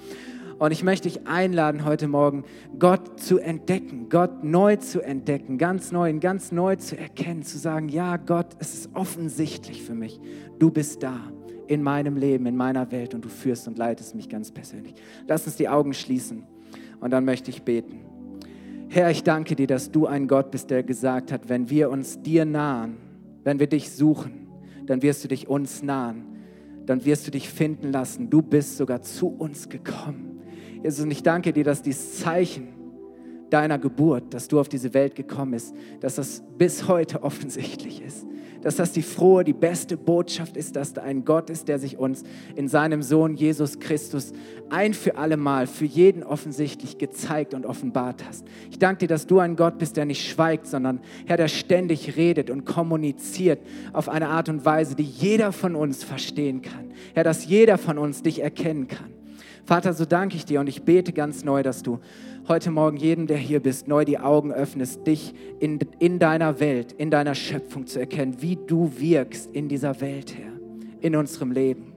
Und 0.61 0.71
ich 0.71 0.83
möchte 0.83 1.09
dich 1.09 1.25
einladen, 1.25 1.85
heute 1.85 2.07
Morgen 2.07 2.43
Gott 2.77 3.19
zu 3.19 3.39
entdecken, 3.39 4.09
Gott 4.09 4.43
neu 4.43 4.75
zu 4.75 5.01
entdecken, 5.01 5.57
ganz 5.57 5.91
neu, 5.91 6.13
ganz 6.19 6.51
neu 6.51 6.75
zu 6.75 6.95
erkennen, 6.95 7.41
zu 7.41 7.57
sagen, 7.57 7.89
ja 7.89 8.17
Gott, 8.17 8.45
es 8.59 8.75
ist 8.75 8.89
offensichtlich 8.93 9.81
für 9.81 9.95
mich, 9.95 10.19
du 10.59 10.69
bist 10.69 11.01
da 11.01 11.19
in 11.65 11.81
meinem 11.81 12.15
Leben, 12.15 12.45
in 12.45 12.55
meiner 12.55 12.91
Welt 12.91 13.15
und 13.15 13.25
du 13.25 13.29
führst 13.29 13.67
und 13.67 13.79
leitest 13.79 14.13
mich 14.13 14.29
ganz 14.29 14.51
persönlich. 14.51 14.93
Lass 15.27 15.47
uns 15.47 15.55
die 15.55 15.67
Augen 15.67 15.95
schließen 15.95 16.43
und 16.99 17.09
dann 17.09 17.25
möchte 17.25 17.49
ich 17.49 17.63
beten. 17.63 18.01
Herr, 18.87 19.09
ich 19.09 19.23
danke 19.23 19.55
dir, 19.55 19.65
dass 19.65 19.89
du 19.89 20.05
ein 20.05 20.27
Gott 20.27 20.51
bist, 20.51 20.69
der 20.69 20.83
gesagt 20.83 21.31
hat, 21.31 21.49
wenn 21.49 21.71
wir 21.71 21.89
uns 21.89 22.21
dir 22.21 22.45
nahen, 22.45 22.97
wenn 23.43 23.57
wir 23.57 23.65
dich 23.65 23.89
suchen, 23.89 24.45
dann 24.85 25.01
wirst 25.01 25.23
du 25.23 25.27
dich 25.27 25.47
uns 25.47 25.81
nahen, 25.81 26.23
dann 26.85 27.03
wirst 27.03 27.25
du 27.25 27.31
dich 27.31 27.49
finden 27.49 27.91
lassen. 27.91 28.29
Du 28.29 28.43
bist 28.43 28.77
sogar 28.77 29.01
zu 29.01 29.27
uns 29.27 29.67
gekommen. 29.67 30.30
Jesus, 30.83 31.03
und 31.03 31.11
ich 31.11 31.23
danke 31.23 31.53
dir, 31.53 31.63
dass 31.63 31.81
dieses 31.81 32.19
Zeichen 32.19 32.69
deiner 33.49 33.77
Geburt, 33.77 34.33
dass 34.33 34.47
du 34.47 34.59
auf 34.59 34.69
diese 34.69 34.93
Welt 34.93 35.15
gekommen 35.15 35.51
bist, 35.51 35.75
dass 35.99 36.15
das 36.15 36.43
bis 36.57 36.87
heute 36.87 37.23
offensichtlich 37.23 38.01
ist 38.01 38.25
dass 38.61 38.75
das 38.75 38.91
die 38.91 39.01
frohe, 39.01 39.43
die 39.43 39.53
beste 39.53 39.97
Botschaft 39.97 40.55
ist, 40.55 40.75
dass 40.75 40.93
da 40.93 41.01
ein 41.01 41.25
Gott 41.25 41.49
ist, 41.49 41.67
der 41.67 41.79
sich 41.79 41.97
uns 41.97 42.23
in 42.55 42.67
seinem 42.67 43.01
Sohn 43.01 43.35
Jesus 43.35 43.79
Christus 43.79 44.33
ein 44.69 44.93
für 44.93 45.17
alle 45.17 45.37
Mal, 45.37 45.67
für 45.67 45.85
jeden 45.85 46.23
offensichtlich 46.23 46.97
gezeigt 46.97 47.53
und 47.53 47.65
offenbart 47.65 48.23
hast. 48.27 48.45
Ich 48.69 48.79
danke 48.79 48.99
dir, 48.99 49.07
dass 49.07 49.27
du 49.27 49.39
ein 49.39 49.55
Gott 49.55 49.77
bist, 49.77 49.97
der 49.97 50.05
nicht 50.05 50.27
schweigt, 50.27 50.67
sondern 50.67 50.99
Herr, 51.25 51.37
der 51.37 51.47
ständig 51.47 52.15
redet 52.15 52.49
und 52.49 52.65
kommuniziert 52.65 53.59
auf 53.93 54.09
eine 54.09 54.29
Art 54.29 54.49
und 54.49 54.63
Weise, 54.65 54.95
die 54.95 55.03
jeder 55.03 55.51
von 55.51 55.75
uns 55.75 56.03
verstehen 56.03 56.61
kann. 56.61 56.91
Herr, 57.13 57.23
dass 57.23 57.45
jeder 57.45 57.77
von 57.77 57.97
uns 57.97 58.21
dich 58.21 58.41
erkennen 58.41 58.87
kann. 58.87 59.20
Vater, 59.65 59.93
so 59.93 60.05
danke 60.05 60.35
ich 60.35 60.45
dir 60.45 60.59
und 60.59 60.67
ich 60.67 60.83
bete 60.83 61.13
ganz 61.13 61.43
neu, 61.43 61.63
dass 61.63 61.83
du 61.83 61.99
heute 62.47 62.71
Morgen 62.71 62.97
jedem, 62.97 63.27
der 63.27 63.37
hier 63.37 63.59
bist, 63.59 63.87
neu 63.87 64.05
die 64.05 64.19
Augen 64.19 64.51
öffnest, 64.51 65.05
dich 65.05 65.33
in, 65.59 65.79
in 65.99 66.19
deiner 66.19 66.59
Welt, 66.59 66.91
in 66.93 67.11
deiner 67.11 67.35
Schöpfung 67.35 67.85
zu 67.85 67.99
erkennen, 67.99 68.41
wie 68.41 68.57
du 68.67 68.91
wirkst 68.97 69.51
in 69.53 69.69
dieser 69.69 70.01
Welt, 70.01 70.35
Herr, 70.35 70.51
in 70.99 71.15
unserem 71.15 71.51
Leben. 71.51 71.93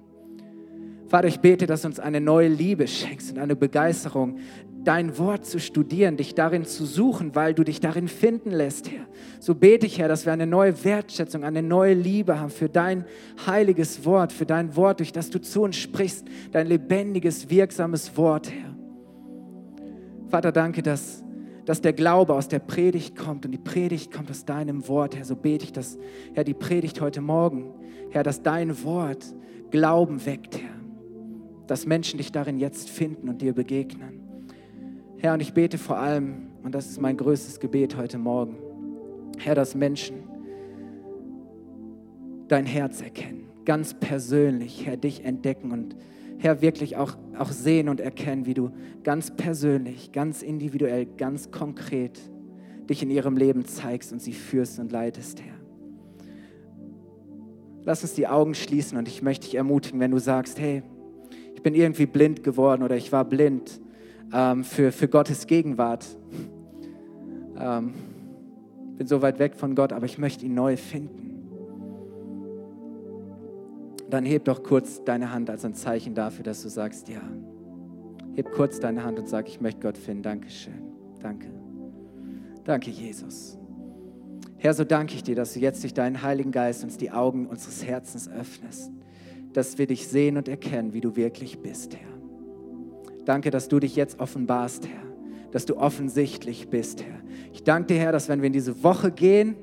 Vater, 1.08 1.28
ich 1.28 1.40
bete, 1.40 1.66
dass 1.66 1.82
du 1.82 1.88
uns 1.88 2.00
eine 2.00 2.20
neue 2.20 2.48
Liebe 2.48 2.86
schenkst 2.86 3.32
und 3.32 3.38
eine 3.38 3.56
Begeisterung, 3.56 4.38
dein 4.84 5.18
Wort 5.18 5.46
zu 5.46 5.58
studieren, 5.58 6.16
dich 6.16 6.34
darin 6.34 6.64
zu 6.64 6.84
suchen, 6.84 7.34
weil 7.34 7.54
du 7.54 7.64
dich 7.64 7.80
darin 7.80 8.06
finden 8.06 8.50
lässt, 8.50 8.90
Herr. 8.90 9.06
So 9.40 9.54
bete 9.54 9.86
ich, 9.86 9.98
Herr, 9.98 10.08
dass 10.08 10.26
wir 10.26 10.32
eine 10.32 10.46
neue 10.46 10.84
Wertschätzung, 10.84 11.42
eine 11.42 11.62
neue 11.62 11.94
Liebe 11.94 12.38
haben 12.38 12.50
für 12.50 12.68
dein 12.68 13.04
heiliges 13.46 14.04
Wort, 14.04 14.32
für 14.32 14.46
dein 14.46 14.76
Wort, 14.76 15.00
durch 15.00 15.12
das 15.12 15.30
du 15.30 15.40
zu 15.40 15.62
uns 15.62 15.76
sprichst, 15.76 16.26
dein 16.52 16.66
lebendiges, 16.66 17.48
wirksames 17.50 18.16
Wort, 18.16 18.50
Herr. 18.50 18.74
Vater, 20.28 20.52
danke, 20.52 20.82
dass, 20.82 21.24
dass 21.64 21.80
der 21.80 21.92
Glaube 21.92 22.34
aus 22.34 22.48
der 22.48 22.58
Predigt 22.58 23.16
kommt 23.16 23.46
und 23.46 23.52
die 23.52 23.58
Predigt 23.58 24.12
kommt 24.12 24.30
aus 24.30 24.44
deinem 24.44 24.86
Wort, 24.88 25.16
Herr. 25.16 25.24
So 25.24 25.36
bete 25.36 25.64
ich, 25.64 25.72
dass, 25.72 25.98
Herr, 26.34 26.44
die 26.44 26.54
Predigt 26.54 27.00
heute 27.00 27.22
Morgen, 27.22 27.72
Herr, 28.10 28.22
dass 28.22 28.42
dein 28.42 28.84
Wort 28.84 29.24
Glauben 29.70 30.24
weckt, 30.26 30.58
Herr. 30.58 30.74
Dass 31.66 31.86
Menschen 31.86 32.18
dich 32.18 32.30
darin 32.32 32.58
jetzt 32.58 32.90
finden 32.90 33.28
und 33.28 33.40
dir 33.40 33.54
begegnen. 33.54 34.23
Herr, 35.24 35.32
und 35.32 35.40
ich 35.40 35.54
bete 35.54 35.78
vor 35.78 35.96
allem, 35.96 36.48
und 36.64 36.74
das 36.74 36.84
ist 36.84 37.00
mein 37.00 37.16
größtes 37.16 37.58
Gebet 37.58 37.96
heute 37.96 38.18
Morgen, 38.18 38.58
Herr, 39.38 39.54
dass 39.54 39.74
Menschen 39.74 40.16
dein 42.48 42.66
Herz 42.66 43.00
erkennen, 43.00 43.46
ganz 43.64 43.94
persönlich, 43.94 44.84
Herr, 44.84 44.98
dich 44.98 45.24
entdecken 45.24 45.72
und 45.72 45.96
Herr, 46.36 46.60
wirklich 46.60 46.98
auch, 46.98 47.16
auch 47.38 47.50
sehen 47.52 47.88
und 47.88 48.02
erkennen, 48.02 48.44
wie 48.44 48.52
du 48.52 48.70
ganz 49.02 49.34
persönlich, 49.34 50.12
ganz 50.12 50.42
individuell, 50.42 51.06
ganz 51.06 51.50
konkret 51.50 52.20
dich 52.90 53.02
in 53.02 53.08
ihrem 53.08 53.38
Leben 53.38 53.64
zeigst 53.64 54.12
und 54.12 54.20
sie 54.20 54.34
führst 54.34 54.78
und 54.78 54.92
leitest, 54.92 55.40
Herr. 55.40 55.54
Lass 57.82 58.02
uns 58.02 58.12
die 58.12 58.26
Augen 58.26 58.52
schließen 58.52 58.98
und 58.98 59.08
ich 59.08 59.22
möchte 59.22 59.46
dich 59.46 59.54
ermutigen, 59.54 60.00
wenn 60.00 60.10
du 60.10 60.18
sagst, 60.18 60.60
hey, 60.60 60.82
ich 61.54 61.62
bin 61.62 61.74
irgendwie 61.74 62.04
blind 62.04 62.42
geworden 62.42 62.82
oder 62.82 62.98
ich 62.98 63.10
war 63.10 63.24
blind 63.24 63.80
ähm, 64.34 64.64
für, 64.64 64.90
für 64.92 65.08
Gottes 65.08 65.46
Gegenwart. 65.46 66.04
Ähm, 67.56 67.94
bin 68.96 69.06
so 69.06 69.22
weit 69.22 69.38
weg 69.38 69.54
von 69.54 69.74
Gott, 69.74 69.92
aber 69.92 70.06
ich 70.06 70.18
möchte 70.18 70.44
ihn 70.44 70.54
neu 70.54 70.76
finden. 70.76 71.30
Dann 74.10 74.24
heb 74.24 74.44
doch 74.44 74.62
kurz 74.62 75.02
deine 75.04 75.32
Hand 75.32 75.50
als 75.50 75.64
ein 75.64 75.74
Zeichen 75.74 76.14
dafür, 76.14 76.44
dass 76.44 76.62
du 76.62 76.68
sagst, 76.68 77.08
ja. 77.08 77.22
Heb 78.34 78.50
kurz 78.52 78.80
deine 78.80 79.04
Hand 79.04 79.18
und 79.18 79.28
sag, 79.28 79.48
ich 79.48 79.60
möchte 79.60 79.80
Gott 79.80 79.96
finden. 79.96 80.24
Dankeschön. 80.24 80.82
Danke. 81.20 81.48
Danke, 82.64 82.90
Jesus. 82.90 83.56
Herr, 84.56 84.74
so 84.74 84.82
danke 84.84 85.14
ich 85.14 85.22
dir, 85.22 85.36
dass 85.36 85.52
du 85.54 85.60
jetzt 85.60 85.82
durch 85.82 85.94
deinen 85.94 86.22
Heiligen 86.22 86.50
Geist 86.50 86.82
uns 86.82 86.96
die 86.96 87.10
Augen 87.10 87.46
unseres 87.46 87.84
Herzens 87.84 88.28
öffnest, 88.28 88.90
dass 89.52 89.78
wir 89.78 89.86
dich 89.86 90.08
sehen 90.08 90.36
und 90.36 90.48
erkennen, 90.48 90.92
wie 90.92 91.00
du 91.00 91.16
wirklich 91.16 91.60
bist, 91.60 91.94
Herr. 91.96 92.13
Danke, 93.24 93.50
dass 93.50 93.68
du 93.68 93.80
dich 93.80 93.96
jetzt 93.96 94.20
offenbarst, 94.20 94.86
Herr, 94.86 95.02
dass 95.50 95.66
du 95.66 95.76
offensichtlich 95.76 96.68
bist, 96.68 97.02
Herr. 97.02 97.20
Ich 97.52 97.62
danke 97.62 97.94
dir, 97.94 98.00
Herr, 98.00 98.12
dass 98.12 98.28
wenn 98.28 98.42
wir 98.42 98.48
in 98.48 98.52
diese 98.52 98.82
Woche 98.82 99.10
gehen, 99.10 99.56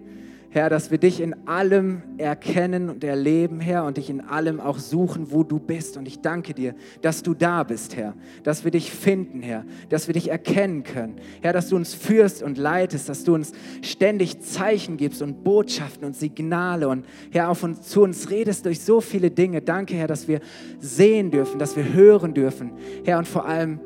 Herr, 0.54 0.70
dass 0.70 0.92
wir 0.92 0.98
dich 0.98 1.22
in 1.22 1.48
allem 1.48 2.02
erkennen 2.18 2.90
und 2.90 3.06
erleben, 3.06 3.62
Herr, 3.62 3.86
und 3.86 3.96
dich 3.96 4.10
in 4.10 4.20
allem 4.20 4.60
auch 4.60 4.80
suchen, 4.80 5.32
wo 5.32 5.44
du 5.44 5.60
bist. 5.60 5.96
Und 5.96 6.10
ich 6.10 6.20
danke 6.20 6.54
dir, 6.54 6.76
dass 7.02 7.24
du 7.24 7.34
da 7.34 7.64
bist, 7.64 7.96
Herr, 7.96 8.16
dass 8.44 8.66
wir 8.66 8.72
dich 8.72 8.92
finden, 8.92 9.42
Herr, 9.42 9.64
dass 9.88 10.08
wir 10.08 10.14
dich 10.14 10.30
erkennen 10.30 10.84
können. 10.84 11.16
Herr, 11.42 11.54
dass 11.54 11.70
du 11.70 11.78
uns 11.78 11.94
führst 11.94 12.44
und 12.44 12.58
leitest, 12.58 13.08
dass 13.08 13.24
du 13.24 13.34
uns 13.34 13.54
ständig 13.82 14.42
Zeichen 14.42 14.98
gibst 14.98 15.22
und 15.22 15.46
Botschaften 15.46 16.04
und 16.04 16.18
Signale 16.18 16.90
und 16.90 17.06
Herr, 17.32 17.50
auf 17.50 17.64
uns, 17.64 17.84
zu 17.84 18.02
uns 18.02 18.30
redest 18.30 18.66
durch 18.66 18.82
so 18.82 19.00
viele 19.00 19.32
Dinge. 19.32 19.62
Danke, 19.62 19.94
Herr, 19.94 20.08
dass 20.08 20.28
wir 20.28 20.42
sehen 20.80 21.32
dürfen, 21.32 21.60
dass 21.60 21.78
wir 21.78 21.94
hören 21.94 22.34
dürfen, 22.34 22.74
Herr, 23.06 23.20
und 23.20 23.28
vor 23.28 23.46
allem, 23.46 23.80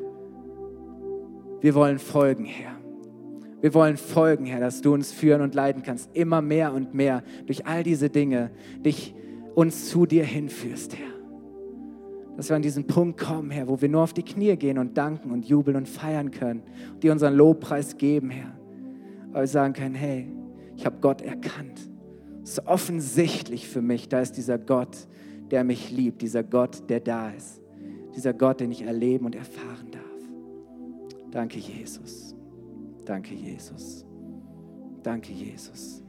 wir 1.60 1.74
wollen 1.76 2.00
folgen, 2.00 2.44
Herr. 2.44 2.76
Wir 3.60 3.72
wollen 3.74 3.96
folgen, 3.96 4.44
Herr, 4.44 4.60
dass 4.60 4.82
du 4.82 4.92
uns 4.92 5.12
führen 5.12 5.40
und 5.40 5.54
leiten 5.54 5.82
kannst, 5.82 6.14
immer 6.14 6.42
mehr 6.42 6.72
und 6.74 6.94
mehr 6.94 7.22
durch 7.46 7.66
all 7.66 7.82
diese 7.82 8.10
Dinge, 8.10 8.50
dich 8.84 9.14
uns 9.54 9.88
zu 9.88 10.04
dir 10.04 10.24
hinführst, 10.24 10.96
Herr. 10.96 11.06
Dass 12.36 12.50
wir 12.50 12.56
an 12.56 12.62
diesen 12.62 12.86
Punkt 12.86 13.18
kommen, 13.18 13.50
Herr, 13.50 13.66
wo 13.66 13.80
wir 13.80 13.88
nur 13.88 14.02
auf 14.02 14.12
die 14.12 14.22
Knie 14.22 14.56
gehen 14.56 14.76
und 14.76 14.98
danken 14.98 15.30
und 15.30 15.46
jubeln 15.46 15.76
und 15.76 15.88
feiern 15.88 16.30
können, 16.30 16.62
und 16.92 17.02
dir 17.02 17.12
unseren 17.12 17.34
Lobpreis 17.34 17.96
geben, 17.96 18.28
Herr. 18.28 18.52
Weil 19.32 19.44
wir 19.44 19.48
sagen 19.48 19.72
können, 19.72 19.94
hey, 19.94 20.28
ich 20.76 20.84
habe 20.84 20.96
Gott 21.00 21.22
erkannt. 21.22 21.80
Es 22.42 22.58
ist 22.58 22.66
offensichtlich 22.66 23.66
für 23.66 23.80
mich, 23.80 24.08
da 24.08 24.20
ist 24.20 24.32
dieser 24.32 24.58
Gott, 24.58 25.08
der 25.50 25.64
mich 25.64 25.90
liebt, 25.90 26.20
dieser 26.20 26.44
Gott, 26.44 26.90
der 26.90 27.00
da 27.00 27.30
ist, 27.30 27.62
dieser 28.14 28.34
Gott, 28.34 28.60
den 28.60 28.70
ich 28.70 28.82
erleben 28.82 29.24
und 29.24 29.34
erfahren 29.34 29.90
darf. 29.90 30.02
Danke, 31.30 31.58
Jesus. 31.58 32.35
Danke, 33.06 33.34
Jesus. 33.34 34.04
Danke, 35.02 35.32
Jesus. 35.32 36.02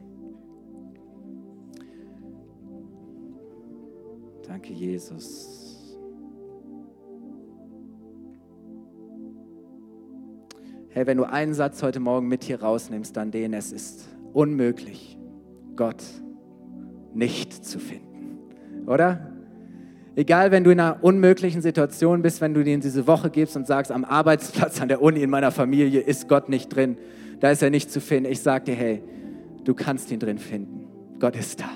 Danke, 4.48 4.74
Jesus. 4.74 5.96
Hey, 10.90 11.06
wenn 11.06 11.18
du 11.18 11.26
einen 11.26 11.54
Satz 11.54 11.84
heute 11.84 12.00
Morgen 12.00 12.28
mit 12.28 12.44
hier 12.44 12.64
rausnimmst, 12.64 13.16
dann 13.16 13.30
den, 13.30 13.54
es 13.54 13.72
ist 13.72 14.08
unmöglich, 14.34 15.20
Gott 15.76 16.04
nicht 17.14 17.54
zu 17.54 17.78
finden. 17.78 18.40
Oder? 18.88 19.27
Egal, 20.18 20.50
wenn 20.50 20.64
du 20.64 20.72
in 20.72 20.80
einer 20.80 21.04
unmöglichen 21.04 21.62
Situation 21.62 22.24
bist, 22.24 22.42
wenn 22.42 22.56
du 22.56 22.64
dir 22.64 22.76
diese 22.80 23.06
Woche 23.06 23.30
gibst 23.30 23.56
und 23.56 23.68
sagst, 23.68 23.92
am 23.92 24.04
Arbeitsplatz, 24.04 24.82
an 24.82 24.88
der 24.88 25.04
Uni, 25.04 25.22
in 25.22 25.30
meiner 25.30 25.52
Familie 25.52 26.02
ist 26.02 26.28
Gott 26.28 26.50
nicht 26.50 26.70
drin, 26.70 26.98
da 27.40 27.52
ist 27.52 27.62
er 27.62 27.70
nicht 27.70 27.92
zu 27.92 28.02
finden. 28.02 28.32
Ich 28.32 28.40
sage 28.40 28.66
dir, 28.66 28.74
hey, 28.74 29.04
du 29.64 29.76
kannst 29.76 30.10
ihn 30.10 30.20
drin 30.20 30.40
finden. 30.40 30.88
Gott 31.20 31.36
ist 31.36 31.60
da. 31.60 31.70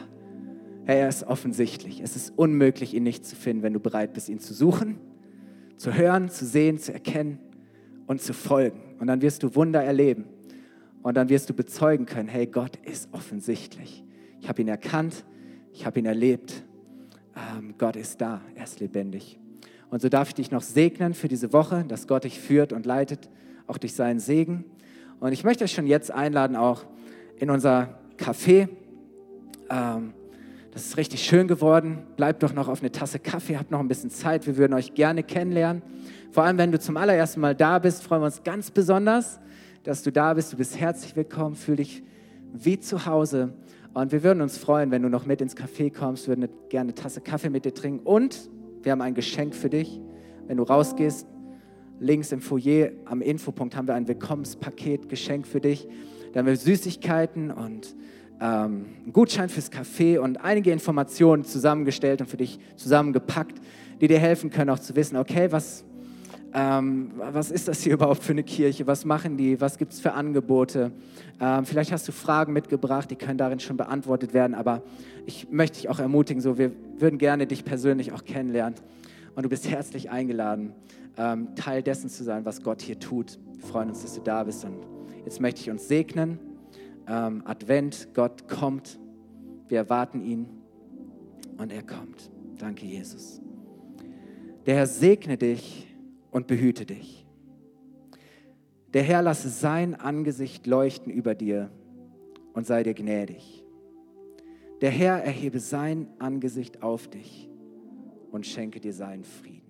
Hey, 0.85 1.01
er 1.01 1.07
ist 1.07 1.21
offensichtlich. 1.27 2.01
Es 2.01 2.15
ist 2.15 2.33
unmöglich, 2.35 2.95
ihn 2.95 3.03
nicht 3.03 3.27
zu 3.27 3.35
finden, 3.35 3.61
wenn 3.61 3.73
du 3.73 3.79
bereit 3.79 4.13
bist, 4.13 4.27
ihn 4.27 4.39
zu 4.39 4.55
suchen, 4.55 4.97
zu 5.77 5.93
hören, 5.93 6.27
zu 6.27 6.43
sehen, 6.47 6.79
zu 6.79 6.91
erkennen 6.91 7.37
und 8.07 8.23
zu 8.23 8.33
folgen. 8.33 8.79
Und 8.99 9.05
dann 9.05 9.21
wirst 9.21 9.43
du 9.43 9.53
Wunder 9.53 9.83
erleben. 9.83 10.25
Und 11.03 11.15
dann 11.15 11.29
wirst 11.29 11.47
du 11.51 11.53
bezeugen 11.53 12.07
können, 12.07 12.27
hey, 12.27 12.47
Gott 12.47 12.75
ist 12.77 13.07
offensichtlich. 13.11 14.03
Ich 14.39 14.49
habe 14.49 14.63
ihn 14.63 14.67
erkannt, 14.67 15.25
ich 15.73 15.85
habe 15.85 15.99
ihn 15.99 16.07
erlebt 16.07 16.63
ähm, 17.35 17.75
Gott 17.77 17.95
ist 17.95 18.21
da, 18.21 18.41
er 18.55 18.63
ist 18.63 18.79
lebendig. 18.79 19.39
Und 19.89 20.01
so 20.01 20.09
darf 20.09 20.29
ich 20.29 20.35
dich 20.35 20.51
noch 20.51 20.61
segnen 20.61 21.13
für 21.13 21.27
diese 21.27 21.53
Woche, 21.53 21.83
dass 21.87 22.07
Gott 22.07 22.23
dich 22.23 22.39
führt 22.39 22.73
und 22.73 22.85
leitet, 22.85 23.29
auch 23.67 23.77
durch 23.77 23.93
seinen 23.93 24.19
Segen. 24.19 24.65
Und 25.19 25.33
ich 25.33 25.43
möchte 25.43 25.63
euch 25.63 25.71
schon 25.71 25.87
jetzt 25.87 26.11
einladen, 26.11 26.55
auch 26.55 26.85
in 27.37 27.49
unser 27.49 27.99
Café. 28.17 28.69
Ähm, 29.69 30.13
das 30.71 30.85
ist 30.85 30.97
richtig 30.97 31.23
schön 31.23 31.47
geworden. 31.47 31.99
Bleibt 32.15 32.43
doch 32.43 32.53
noch 32.53 32.69
auf 32.69 32.79
eine 32.79 32.91
Tasse 32.91 33.19
Kaffee, 33.19 33.57
habt 33.57 33.71
noch 33.71 33.81
ein 33.81 33.89
bisschen 33.89 34.09
Zeit. 34.09 34.47
Wir 34.47 34.55
würden 34.55 34.73
euch 34.73 34.93
gerne 34.93 35.21
kennenlernen. 35.23 35.81
Vor 36.31 36.43
allem, 36.43 36.57
wenn 36.57 36.71
du 36.71 36.79
zum 36.79 36.95
allerersten 36.95 37.41
Mal 37.41 37.55
da 37.55 37.77
bist, 37.77 38.03
freuen 38.03 38.21
wir 38.21 38.27
uns 38.27 38.41
ganz 38.43 38.71
besonders, 38.71 39.41
dass 39.83 40.01
du 40.01 40.11
da 40.11 40.33
bist. 40.33 40.53
Du 40.53 40.57
bist 40.57 40.79
herzlich 40.79 41.15
willkommen, 41.15 41.55
fühl 41.55 41.75
dich 41.75 42.03
wie 42.53 42.79
zu 42.79 43.05
Hause. 43.05 43.53
Und 43.93 44.11
wir 44.11 44.23
würden 44.23 44.41
uns 44.41 44.57
freuen, 44.57 44.89
wenn 44.91 45.01
du 45.01 45.09
noch 45.09 45.25
mit 45.25 45.41
ins 45.41 45.55
Café 45.55 45.93
kommst, 45.93 46.27
würden 46.27 46.47
gerne 46.69 46.91
eine 46.91 46.95
Tasse 46.95 47.19
Kaffee 47.19 47.49
mit 47.49 47.65
dir 47.65 47.73
trinken. 47.73 48.05
Und 48.05 48.49
wir 48.83 48.93
haben 48.93 49.01
ein 49.01 49.13
Geschenk 49.13 49.53
für 49.53 49.69
dich. 49.69 49.99
Wenn 50.47 50.57
du 50.57 50.63
rausgehst, 50.63 51.27
links 51.99 52.31
im 52.31 52.41
Foyer 52.41 52.91
am 53.05 53.21
Infopunkt 53.21 53.75
haben 53.75 53.87
wir 53.87 53.95
ein 53.95 54.07
Willkommenspaket, 54.07 55.09
Geschenk 55.09 55.45
für 55.45 55.59
dich. 55.59 55.87
Da 56.31 56.39
haben 56.39 56.47
wir 56.47 56.55
Süßigkeiten 56.55 57.51
und 57.51 57.95
ähm, 58.39 58.85
einen 59.03 59.13
Gutschein 59.13 59.49
fürs 59.49 59.71
Café 59.71 60.19
und 60.19 60.37
einige 60.37 60.71
Informationen 60.71 61.43
zusammengestellt 61.43 62.21
und 62.21 62.27
für 62.27 62.37
dich 62.37 62.59
zusammengepackt, 62.77 63.59
die 63.99 64.07
dir 64.07 64.19
helfen 64.19 64.49
können, 64.49 64.69
auch 64.69 64.79
zu 64.79 64.95
wissen, 64.95 65.17
okay, 65.17 65.51
was, 65.51 65.83
ähm, 66.53 67.11
was 67.15 67.51
ist 67.51 67.67
das 67.67 67.81
hier 67.81 67.93
überhaupt 67.95 68.23
für 68.23 68.33
eine 68.33 68.43
Kirche? 68.43 68.87
Was 68.87 69.05
machen 69.05 69.37
die? 69.37 69.59
Was 69.61 69.77
gibt 69.77 69.93
es 69.93 69.99
für 69.99 70.13
Angebote? 70.13 70.91
Ähm, 71.39 71.65
vielleicht 71.65 71.91
hast 71.91 72.07
du 72.07 72.11
Fragen 72.11 72.53
mitgebracht, 72.53 73.09
die 73.09 73.15
können 73.15 73.37
darin 73.37 73.59
schon 73.59 73.77
beantwortet 73.77 74.33
werden, 74.33 74.53
aber 74.53 74.81
ich 75.25 75.49
möchte 75.49 75.79
dich 75.79 75.89
auch 75.89 75.99
ermutigen, 75.99 76.41
so, 76.41 76.57
wir 76.57 76.71
würden 76.97 77.17
gerne 77.17 77.47
dich 77.47 77.63
persönlich 77.63 78.11
auch 78.11 78.25
kennenlernen 78.25 78.75
und 79.35 79.43
du 79.43 79.49
bist 79.49 79.69
herzlich 79.69 80.09
eingeladen, 80.09 80.73
ähm, 81.17 81.55
Teil 81.55 81.83
dessen 81.83 82.09
zu 82.09 82.23
sein, 82.23 82.45
was 82.45 82.61
Gott 82.61 82.81
hier 82.81 82.99
tut. 82.99 83.39
Wir 83.55 83.65
freuen 83.65 83.89
uns, 83.89 84.01
dass 84.01 84.15
du 84.15 84.21
da 84.21 84.43
bist 84.43 84.65
und 84.65 84.77
jetzt 85.25 85.39
möchte 85.39 85.61
ich 85.61 85.69
uns 85.69 85.87
segnen. 85.87 86.39
Ähm, 87.07 87.43
Advent, 87.45 88.09
Gott 88.13 88.47
kommt, 88.47 88.99
wir 89.67 89.79
erwarten 89.79 90.21
ihn 90.21 90.47
und 91.57 91.71
er 91.71 91.83
kommt. 91.83 92.29
Danke, 92.57 92.85
Jesus. 92.85 93.41
Der 94.65 94.75
Herr 94.75 94.87
segne 94.87 95.37
dich 95.37 95.90
und 96.31 96.47
behüte 96.47 96.85
dich. 96.85 97.25
Der 98.93 99.03
Herr 99.03 99.21
lasse 99.21 99.49
sein 99.49 99.95
Angesicht 99.95 100.65
leuchten 100.67 101.11
über 101.11 101.35
dir 101.35 101.69
und 102.53 102.65
sei 102.65 102.83
dir 102.83 102.93
gnädig. 102.93 103.63
Der 104.81 104.89
Herr 104.89 105.23
erhebe 105.23 105.59
sein 105.59 106.07
Angesicht 106.19 106.81
auf 106.81 107.07
dich 107.07 107.49
und 108.31 108.45
schenke 108.45 108.79
dir 108.79 108.93
seinen 108.93 109.23
Frieden. 109.23 109.60